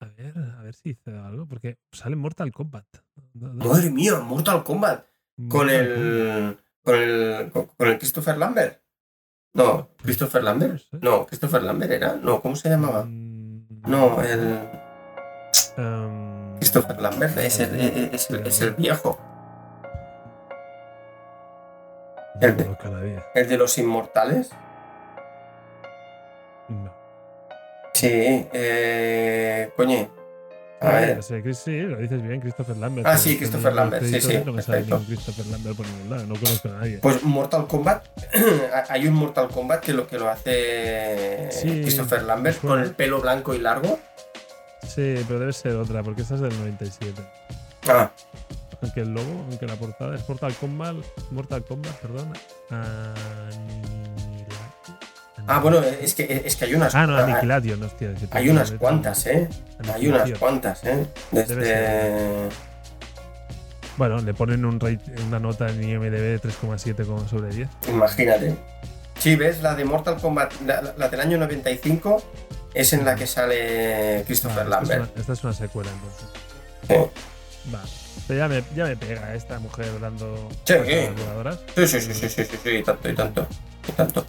[0.00, 1.46] A ver, a ver si hizo algo.
[1.46, 2.86] Porque sale Mortal Kombat.
[3.34, 5.06] Madre mía, Mortal Kombat.
[5.36, 6.58] Con Mortal el.
[6.84, 7.50] Con el.
[7.52, 8.80] Con, el Christopher Lambert.
[9.54, 10.82] No, Christopher Lambert.
[10.92, 12.14] No, Christopher Lambert era.
[12.14, 13.04] No, ¿cómo se llamaba?
[13.04, 14.58] Mm, No, el.
[15.76, 17.80] em, Christopher Lambert es el,
[18.12, 19.18] es el, es el viejo.
[22.40, 23.22] el de-.
[23.34, 24.50] El de los inmortales.
[26.68, 26.92] No.
[27.94, 28.08] Sí,
[28.52, 29.72] eh.
[29.76, 30.23] Coño.
[30.86, 33.06] Ah, sé, Chris- sí, lo dices bien, Christopher Lambert.
[33.06, 36.10] Ah, sí, Christopher no- Lambert, sí, sí, No me sale ningún Christopher Lambert por ningún
[36.10, 36.98] lado, no conozco a nadie.
[36.98, 38.04] Pues Mortal Kombat,
[38.88, 42.90] hay un Mortal Kombat que lo que lo hace Sí, Christopher Lambert me con el
[42.92, 43.98] pelo blanco y largo.
[44.86, 47.20] Sí, pero debe ser otra, porque esta es del 97.
[47.88, 48.10] Ah,
[48.82, 50.96] Aunque el logo, aunque la portada es Mortal Kombat,
[51.30, 52.32] Mortal Kombat, perdón.
[55.46, 58.12] Ah bueno, es que, es que hay unas Ah, no, Aniquilation, hostia.
[58.30, 59.48] hay unas cuantas, ¿eh?
[59.92, 61.06] Hay unas cuantas, ¿eh?
[61.30, 62.48] Desde...
[63.96, 64.98] Bueno, le ponen un rate-
[65.28, 67.68] una nota en IMDB de 3,7 como sobre 10.
[67.88, 68.56] Imagínate.
[69.18, 69.62] Sí, ¿ves?
[69.62, 72.22] La de Mortal Kombat, la, del año 95,
[72.74, 75.12] es en la que sale Christopher Vale, esta, es Lambert.
[75.12, 76.28] una, esta es una secuela, entonces.
[76.88, 77.72] Sí.
[77.74, 77.80] Va.
[78.26, 80.74] Pero ya me, ya me pega esta mujer dando Sí.
[81.76, 83.46] Sí, sí, sí, sí, sí, sí, sí, tanto, y tanto,
[83.88, 84.26] y tanto.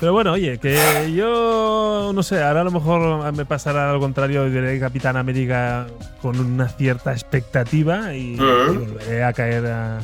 [0.00, 4.46] Pero bueno, oye, que yo no sé, ahora a lo mejor me pasará al contrario
[4.46, 5.86] y diré Capitán América
[6.22, 9.98] con una cierta expectativa y, volveré a caer a,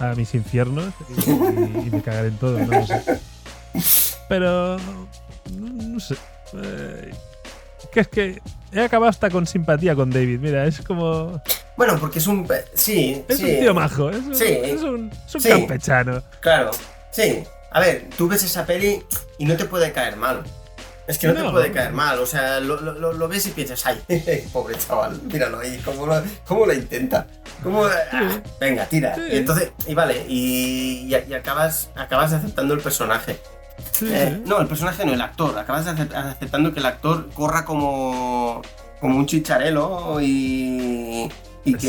[0.00, 0.92] a mis infiernos
[1.26, 1.30] y,
[1.86, 3.02] y me cagaré en todo, no lo sé.
[4.28, 6.16] Pero no, no sé.
[6.54, 7.10] eh,
[7.92, 8.40] que es que
[8.72, 10.40] he acabado hasta con simpatía con David.
[10.40, 11.40] Mira, es como.
[11.76, 12.46] Bueno, porque es un...
[12.74, 13.44] Sí, Es sí.
[13.44, 14.44] un tío majo, es un, Sí.
[14.46, 15.48] es un, es un Sí.
[15.50, 16.22] campechano.
[16.40, 16.70] Claro,
[17.10, 17.44] sí.
[17.76, 19.02] A ver, tú ves esa peli
[19.36, 20.42] y no te puede caer mal.
[21.06, 21.52] Es que no, te No.
[21.52, 24.00] puede caer mal, o sea, lo, lo- lo- lo ves y piensas, ay,
[24.52, 27.26] pobre chaval, míralo ahí, cómo lo, cómo lo intenta.
[27.62, 29.14] Cómo, ah, venga, tira.
[29.14, 29.20] Sí.
[29.30, 33.38] Y entonces, y vale, y, y- y acabas, acabas aceptando el personaje.
[33.92, 35.56] Sí, Eh, no, el personaje no, el actor.
[35.58, 38.62] Acabas acep- aceptando que el actor corra como,
[39.00, 41.30] como un chicharelo y,
[41.66, 41.80] y que...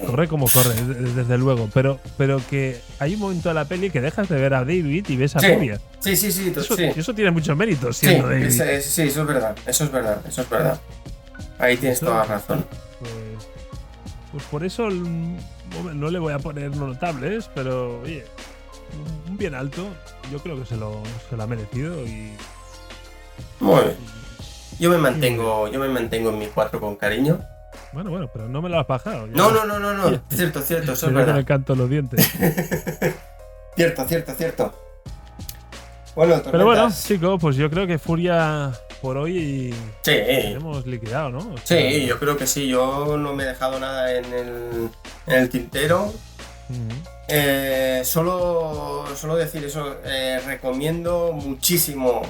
[0.00, 1.68] Sí, corre como corre, de- desde luego.
[1.74, 5.06] Pero, pero que hay un momento de la peli que dejas de ver a David
[5.08, 5.48] y ves a Sí.
[6.00, 6.84] Sí, sí, sí, Eso, sí.
[6.96, 8.44] eso tiene mucho mérito Sí, siendo David.
[8.46, 10.80] es- es- sí, eso es verdad, eso es verdad, eso es verdad.
[11.58, 12.64] Ahí tienes Eso- toda la razón.
[13.00, 13.10] Pues,
[14.32, 18.24] pues por eso no le voy a poner notables, pero oye,
[19.26, 19.86] un- un bien alto,
[20.30, 22.32] yo creo que se lo, se lo ha merecido y,
[23.60, 23.96] Muy bien.
[24.78, 27.40] Yo me mantengo, yo me mantengo en mi 4 con cariño.
[27.92, 29.26] Bueno, bueno, pero no me lo has bajado.
[29.26, 30.20] No, no, no, no, no.
[30.30, 31.44] Cierto, cierto, eso es verdad.
[31.46, 32.28] canto en los dientes.
[33.76, 34.74] Cierto, cierto, cierto.
[36.14, 41.38] Bueno, Pero bueno, chicos, pues yo creo que Furia por hoy Sí, hemos liquidado, ¿no?
[41.40, 42.68] O sea, sí, yo creo que sí.
[42.68, 44.88] Yo no me he dejado nada en el,
[45.26, 46.04] en el tintero.
[46.70, 46.96] ujú.
[47.28, 52.22] Eh, solo, solo decir eso, eh, recomiendo muchísimo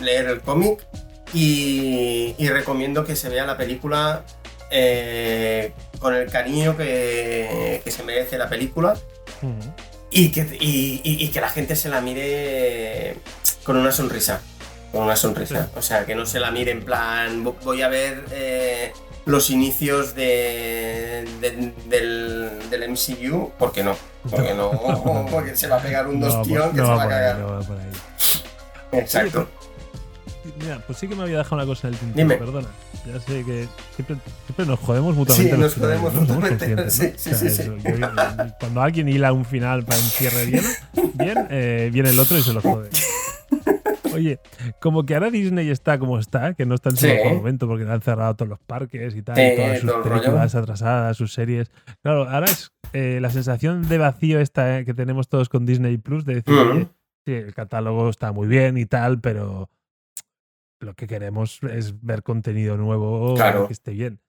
[0.00, 0.86] leer el cómic
[1.34, 4.22] y, y recomiendo que se vea la película
[4.76, 8.96] eh, con el cariño que, que se merece la película
[10.10, 13.16] y que, y- y- y que la gente se la mire
[13.62, 14.40] con una sonrisa.
[14.92, 15.70] Con una sonrisa.
[15.76, 18.92] O sea, que no se la mire en plan, "Vo- voy a ver eh,
[19.26, 23.96] los inicios de, de- del, del MCU, ¿por qué no?
[24.30, 24.70] Porque no,
[25.30, 27.10] porque se va a pegar un No dostión que no se va va a ahí,
[27.10, 27.38] cagar.
[27.38, 29.00] no va por ahí.
[29.00, 29.48] Exacto.
[30.60, 32.36] Mira, pues sí que me había dejado una cosa en el tintero, Dime.
[32.38, 32.68] perdona.
[33.06, 34.16] Ya sé que siempre,
[34.46, 35.54] siempre nos jodemos mutuamente.
[35.54, 38.08] Sí, nos jodemos mutuamente, sí, sí, sí, eso, yo- yo-
[38.60, 40.64] cuando alguien hila un final para un cierre bien,
[41.14, 42.90] bien eh, viene el otro y se lo jode.
[44.14, 44.38] Oye,
[44.80, 47.12] como que ahora Disney está como está, que no está en su Sí.
[47.12, 49.90] mejor momento porque le han cerrado todos los parques y tal, Sí, y todas sus
[49.90, 50.02] rollo.
[50.04, 51.70] películas atrasadas, sus series.
[52.02, 55.98] Claro, ahora es eh, la sensación de vacío esta eh, que tenemos todos con Disney
[55.98, 56.86] Plus, de decir, oye,
[57.26, 59.68] sí, el catálogo está muy bien y tal, pero
[60.84, 63.66] lo que queremos es ver contenido nuevo Claro.
[63.66, 64.20] que esté bien.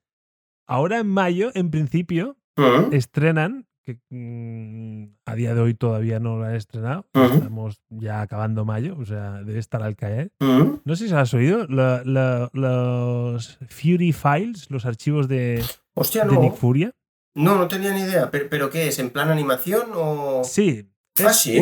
[0.67, 6.37] Ahora en mayo, en principio, Mm, estrenan, que mm, a día de hoy todavía no
[6.37, 7.25] lo han estrenado, Ujú.
[7.35, 10.31] estamos ya acabando mayo, o sea, debe estar al caer.
[10.39, 10.79] mm.
[10.85, 16.37] No sé si has oído la- la- los Fury Files, los archivos de, Hostia, de
[16.37, 16.55] Nick.
[16.55, 16.91] Furia.
[17.35, 18.31] No, no tenía ni idea.
[18.31, 18.97] ¿Pero, pero qué es?
[18.99, 20.43] ¿En plan animación o...?
[20.45, 20.89] Sí.
[21.23, 21.61] Ah, ¿sí?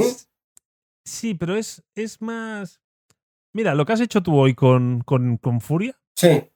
[1.03, 2.79] sí, pero es, es más...
[3.53, 6.49] Mira, lo que has hecho tú hoy con, con, con Furia, Sí.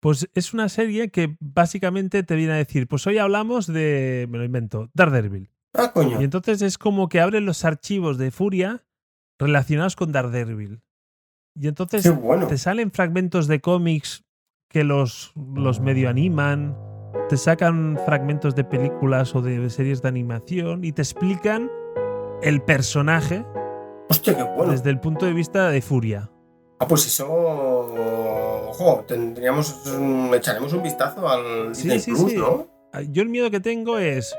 [0.00, 4.38] pues es una serie que básicamente te viene a decir, pues hoy hablamos de, me
[4.38, 5.50] lo invento, Daredevil.
[5.74, 6.20] Ah, coño.
[6.20, 8.84] Y entonces es como que abren los archivos de Furia
[9.38, 10.82] relacionados con Daredevil.
[11.54, 12.46] Y entonces bueno.
[12.46, 14.24] te salen fragmentos de cómics
[14.68, 16.76] que los, los medio animan,
[17.28, 21.70] te sacan fragmentos de películas o de series de animación y te explican
[22.42, 23.44] el personaje
[24.12, 24.72] Hostia, qué bueno.
[24.72, 26.30] desde el punto de vista de Furia.
[26.78, 27.26] Ah, pues eso.
[28.68, 29.82] Ojo, tendríamos.
[30.34, 32.36] Echaremos un vistazo al Sí, Disney sí, Plus, sí.
[32.36, 32.66] ¿no?
[32.92, 34.34] Ah, Yo el miedo que tengo es,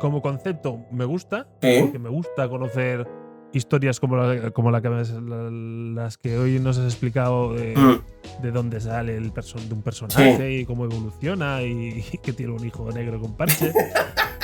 [0.00, 1.78] como concepto, me gusta, Sí.
[1.82, 3.06] porque me gusta conocer
[3.52, 8.50] historias como, la, como la que las que hoy nos has explicado de, Mm, de
[8.52, 12.64] dónde sale el perso- de un personaje y cómo evoluciona y, y que tiene un
[12.64, 13.72] hijo negro con parche.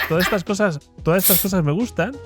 [0.08, 2.16] todas estas cosas, todas estas cosas me gustan,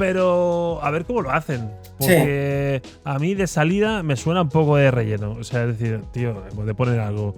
[0.00, 1.70] pero a ver cómo lo hacen.
[1.98, 5.32] Porque a mí de salida me suena un poco de relleno.
[5.38, 7.36] O sea, es decir, tío, hemos de poner algo.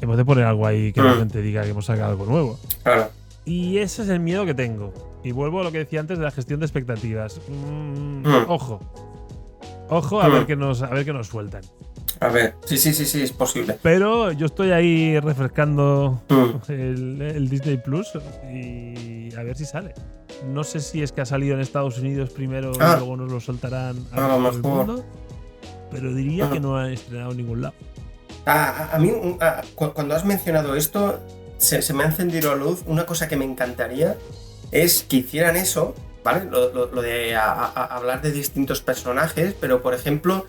[0.00, 1.18] Hemos de poner algo ahí que la Mm.
[1.18, 2.58] gente diga que hemos sacado algo nuevo.
[2.82, 3.08] Claro.
[3.44, 4.92] Y ese es el miedo que tengo.
[5.24, 7.40] Y vuelvo a lo que decía antes de la gestión de expectativas.
[7.48, 8.44] Mm, Mm.
[8.48, 8.80] Ojo.
[9.88, 10.32] Ojo a Mm.
[10.32, 11.62] ver qué nos, a ver qué nos sueltan.
[12.22, 12.54] A ver.
[12.64, 13.78] Sí, sí, sí, sí, es posible.
[13.82, 18.08] Pero yo estoy ahí refrescando Mm, el, el Disney Plus
[18.52, 19.94] y a ver si sale.
[20.46, 22.94] No sé si es que ha salido en Estados Unidos primero Ah.
[22.94, 24.62] y luego nos lo soltarán A lo el mejor.
[24.86, 25.04] mundo.
[25.90, 26.50] Pero diría Ah.
[26.52, 27.74] que no lo han estrenado en ningún lado.
[28.44, 31.20] A, mí, a- cuando has mencionado esto,
[31.58, 32.82] se, se me ha encendido la luz.
[32.86, 34.16] Una cosa que me encantaría
[34.72, 35.94] es que hicieran eso,
[36.24, 36.46] ¿vale?
[36.50, 40.46] Lo, lo- lo de a hablar de distintos personajes, pero por ejemplo,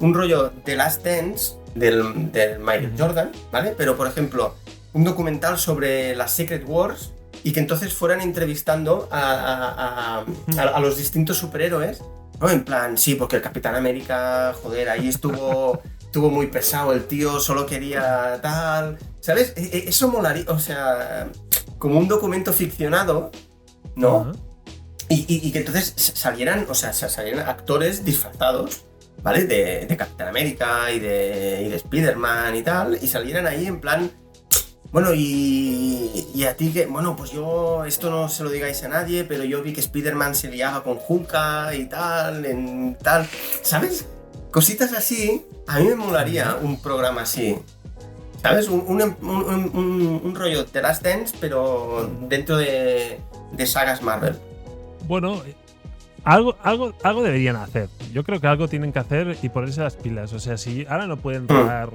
[0.00, 2.92] un rollo de Last Dance del, del Michael.
[2.98, 3.74] Jordan, ¿vale?
[3.76, 4.54] Pero por ejemplo,
[4.92, 7.12] un documental sobre las Secret Wars
[7.44, 10.24] y que entonces fueran entrevistando a, a- a-
[10.58, 12.00] a- a los distintos superhéroes.
[12.40, 12.50] ¿no?
[12.50, 17.40] En plan, sí, porque el Capitán América, joder, ahí estuvo, estuvo muy pesado, el tío
[17.40, 18.98] solo quería tal.
[19.20, 19.52] ¿Sabes?
[19.56, 21.28] E- e- Eso molaría, o sea,
[21.78, 23.30] como un documento ficcionado,
[23.96, 24.32] ¿no?
[25.08, 28.82] Y, y- y que entonces salieran, o sea, sa- salieran actores disfrazados,
[29.26, 29.44] ¿vale?
[29.44, 33.80] De, de Capitán América y de, y de Spider-Man y tal, y salieran ahí en
[33.80, 34.08] plan.
[34.92, 38.88] Bueno, y, y a ti que, bueno, pues yo, esto no se lo digáis a
[38.88, 43.26] nadie, pero yo vi que Spider-Man se liaba con Hulka y tal, en tal,
[43.62, 44.06] ¿sabes?
[44.52, 47.58] Cositas así, a mí me molaría un programa así.
[48.42, 48.68] ¿Sabes?
[48.68, 53.18] Un, un, un- un- rollo de Last Dance, pero dentro de,
[53.52, 54.36] de sagas Marvel.
[55.08, 55.42] Bueno,
[56.26, 57.88] algo, algo, algo deberían hacer.
[58.12, 60.32] Yo creo que algo tienen que hacer y ponerse las pilas.
[60.32, 61.88] O sea, si ahora no pueden rodar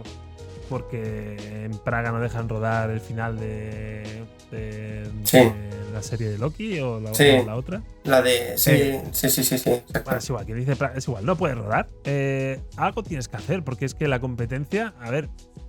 [0.69, 5.37] porque en Praga no dejan rodar el final de, de- Sí.
[5.37, 5.53] de
[5.93, 7.25] la serie de Loki o la, Sí.
[7.41, 7.81] o la otra.
[8.05, 8.57] La de.
[8.57, 9.69] Sí, Eh, sí, sí, sí, sí.
[10.05, 11.87] Bueno, es igual, que dice Praga, es igual, no puedes rodar.
[12.05, 15.27] Eh, algo tienes que hacer porque es que la competencia, a ver,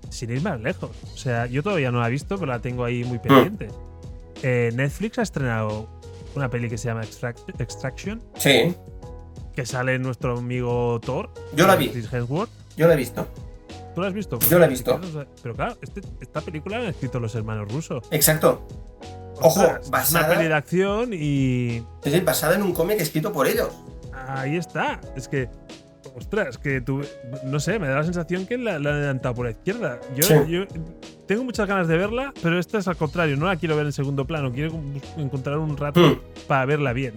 [0.08, 0.90] sin ir más lejos.
[1.12, 3.08] O sea, yo todavía no la he visto, pero la tengo ahí Mm.
[3.08, 3.68] muy pendiente.
[4.44, 5.88] Eh, Netflix ha estrenado
[6.34, 8.74] una peli que se llama Extract- Extraction Sí,
[9.54, 11.30] que sale nuestro amigo Thor.
[11.54, 11.92] Yo la vi.
[12.10, 12.50] Hemsworth.
[12.76, 13.26] yo la he visto.
[13.94, 14.38] ¿Tú la has visto?
[14.48, 14.98] Yo la he visto.
[15.42, 18.04] Pero claro, este- esta película la han escrito los hermanos rusos.
[18.10, 18.66] Exacto.
[19.40, 23.46] Ojo, es una basada- peli de acción y sí, basada en un cómic escrito por
[23.46, 23.68] ellos.
[24.28, 25.00] ahí está.
[25.16, 25.50] Es que,
[26.16, 27.00] ostras, que tú,
[27.44, 29.98] no sé, me da la sensación que la, la han adelantado por la izquierda.
[30.16, 30.34] Yo, Sí.
[30.48, 30.64] yo
[31.26, 33.92] tengo muchas ganas de verla, pero esta es al contrario, no la quiero ver en
[33.92, 34.72] segundo plano, quiero
[35.16, 37.14] encontrar un rato Hmm, para verla bien.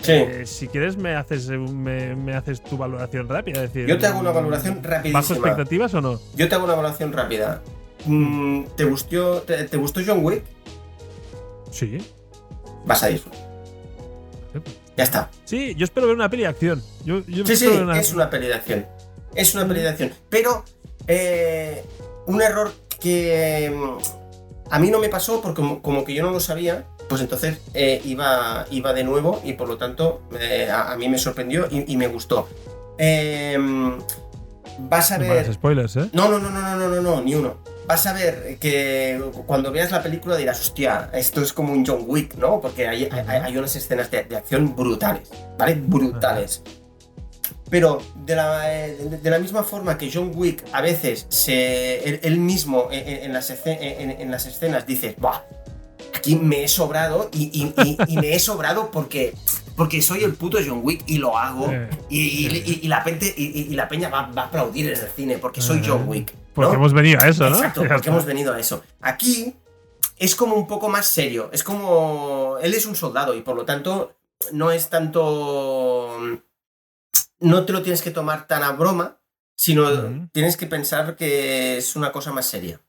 [0.00, 0.12] Sí.
[0.12, 3.62] Eh, si quieres, me haces, un- me, me haces tu valoración rápida.
[3.62, 5.20] Es decir, Yo te hago una valoración ¿Bajo rapidísima.
[5.38, 6.20] expectativas o no?
[6.34, 7.62] Yo te hago una valoración rápida.
[8.04, 10.42] mm, ¿te, gustó, te, te gustó John Wick?
[11.70, 11.98] Sí.
[12.84, 13.20] Vas a ir.
[14.96, 15.30] Ya está.
[15.44, 16.82] Sí, yo espero ver una peli de acción.
[17.04, 18.86] Yo, yo Sí, sí, una- es una peli de acción.
[19.34, 20.12] Es una peli de acción.
[20.28, 20.64] Pero
[21.06, 21.82] eh,
[22.26, 26.30] un error que mm, a mí no me pasó porque como, como que yo no
[26.30, 30.92] lo sabía, pues entonces eh, iba, iba de nuevo y por lo tanto eh, a,
[30.92, 32.48] a mí me sorprendió y, y me gustó.
[32.98, 33.58] Eh,
[34.78, 35.52] vas a No ver...
[35.52, 36.10] spoilers, ¿eh?
[36.12, 37.56] No, no, no, no, no, no, no, no, ni uno.
[37.86, 42.04] Vas a ver que cuando veas la película dirás, hostia, esto es como un John
[42.06, 42.60] Wick, ¿no?
[42.60, 43.44] Porque hay, hay- Ajá.
[43.44, 45.28] hay unas escenas de, de acción brutales,
[45.58, 45.74] ¿vale?
[45.74, 46.62] Brutales.
[47.70, 52.38] Pero de la, de, la misma forma que John Wick a veces se, él, él
[52.38, 55.40] mismo en, las, en- en las escenas dice, Buah,
[56.14, 59.34] aquí me he sobrado y, y- y- y me he sobrado porque,
[59.76, 61.70] porque soy el puto John Wick y lo hago.
[61.70, 64.46] Eh, Y, y- y- y la, pente- y, y- y la peña va, va a
[64.46, 65.82] aplaudir en el cine porque soy.
[65.84, 66.32] John Wick.
[66.34, 66.38] ¿no?
[66.54, 67.56] Porque hemos venido a eso, ¿no?
[67.56, 68.82] Exacto, porque hemos venido a eso.
[69.00, 69.54] Aquí
[70.18, 71.48] es como un poco más serio.
[71.52, 72.56] Es como.
[72.60, 74.14] Él es un soldado y por lo tanto
[74.52, 76.18] no es tanto.
[77.40, 79.18] No te lo tienes que tomar tan a broma,
[79.56, 82.80] sino tienes que pensar que es una cosa más seria.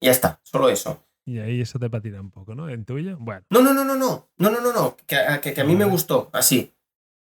[0.00, 1.02] Ya está, solo eso.
[1.30, 2.68] Y ahí eso te patina un poco, ¿no?
[2.68, 3.16] ¿En tuyo?
[3.20, 3.42] Bueno.
[3.50, 4.28] No, no, no, no, no.
[4.38, 4.96] No, no, no, no.
[5.06, 6.72] Que, a- que- que a mí me gustó así.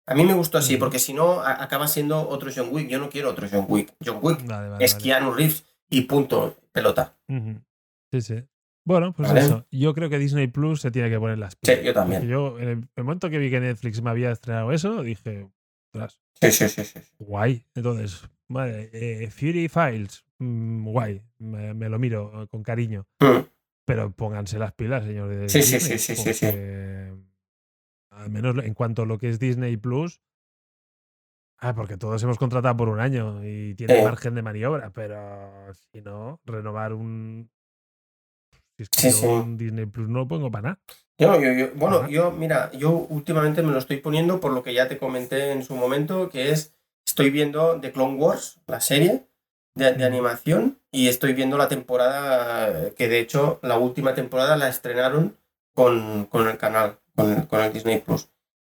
[0.06, 2.88] A mí me gustó así, porque si no, acaba siendo otro John Wick.
[2.88, 3.92] Yo no quiero otro John Wick.
[4.02, 4.82] John Wick Vale, vale.
[4.84, 5.02] es vale.
[5.04, 7.14] Keanu Reeves y punto, pelota.
[8.10, 8.42] Sí, sí.
[8.86, 9.40] Bueno, pues Vale.
[9.40, 9.66] eso.
[9.70, 11.82] Yo creo que Disney Plus se tiene que poner las Sí, pilas.
[11.84, 12.22] yo también.
[12.22, 15.46] Porque Yo, en el, el momento que vi que Netflix me había estrenado eso, dije,
[15.92, 17.00] ostras, Sí, sí, sí, sí.
[17.18, 17.66] guay.
[17.74, 21.22] Entonces, vale, eh, Fury Files, mm, guay.
[21.38, 23.06] Me, me lo miro eh, con cariño.
[23.20, 23.40] Mm.
[23.88, 25.30] Pero pónganse las pilas, señor.
[25.30, 26.46] de Sí, sí, Disney, sí, sí, sí,
[28.10, 30.20] Al menos en cuanto a lo que es Disney Plus.
[31.60, 34.04] Ah, porque todos hemos contratado por un año y tiene Eh.
[34.04, 37.50] margen de maniobra, pero si no, renovar un.
[38.76, 39.26] Si es que Sí, yo sí.
[39.26, 40.80] un Disney Plus no lo pongo para nada.
[41.18, 42.08] Yo, yo, yo- bueno, Ajá.
[42.10, 45.62] yo, mira, yo últimamente me lo estoy poniendo por lo que ya te comenté en
[45.64, 46.76] su momento, que es,
[47.06, 49.26] estoy viendo The Clone Wars, la serie
[49.78, 54.68] de, de animación, y estoy viendo la temporada, que de hecho la última temporada la
[54.68, 55.36] estrenaron
[55.74, 58.28] con, con el canal, con, con el Disney Plus.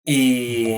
[0.04, 0.74] Y,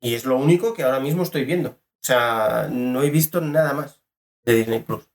[0.00, 1.70] y es lo único que ahora mismo estoy viendo.
[1.70, 4.00] O sea, no he visto nada más
[4.44, 5.08] de Disney Plus.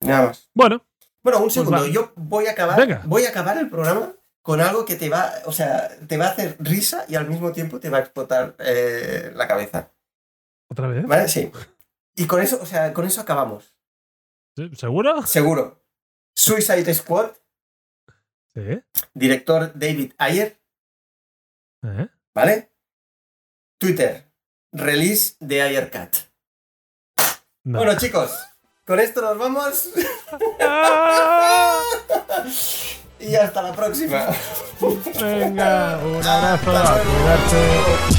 [0.00, 0.48] Nada más.
[0.54, 0.84] Bueno,
[1.22, 1.88] Bueno, un segundo, va.
[1.88, 3.02] yo voy a acabar, Venga.
[3.04, 4.12] voy a acabar el programa
[4.42, 7.50] con algo que te va, o sea, te va a hacer risa y al mismo
[7.50, 9.90] tiempo te va a explotar eh, la cabeza.
[10.68, 11.06] Otra vez.
[11.06, 11.28] ¿Vale?
[11.28, 11.50] Sí.
[12.14, 13.74] Y con eso, o sea, con eso acabamos.
[14.74, 15.26] ¿Seguro?
[15.26, 15.82] Seguro.
[16.34, 17.32] Suicide Squad,
[18.54, 18.82] Sí.
[19.12, 20.58] director David Ayer,
[21.82, 22.08] ¿Eh?
[22.34, 22.72] ¿vale?
[23.78, 24.30] Twitter,
[24.72, 26.16] release de Ayer Cat.
[27.64, 27.78] No.
[27.80, 28.32] Bueno, chicos,
[28.86, 29.90] con esto nos vamos
[33.20, 34.26] y hasta la próxima.
[35.20, 38.15] Venga, un abrazo, a cuidarse.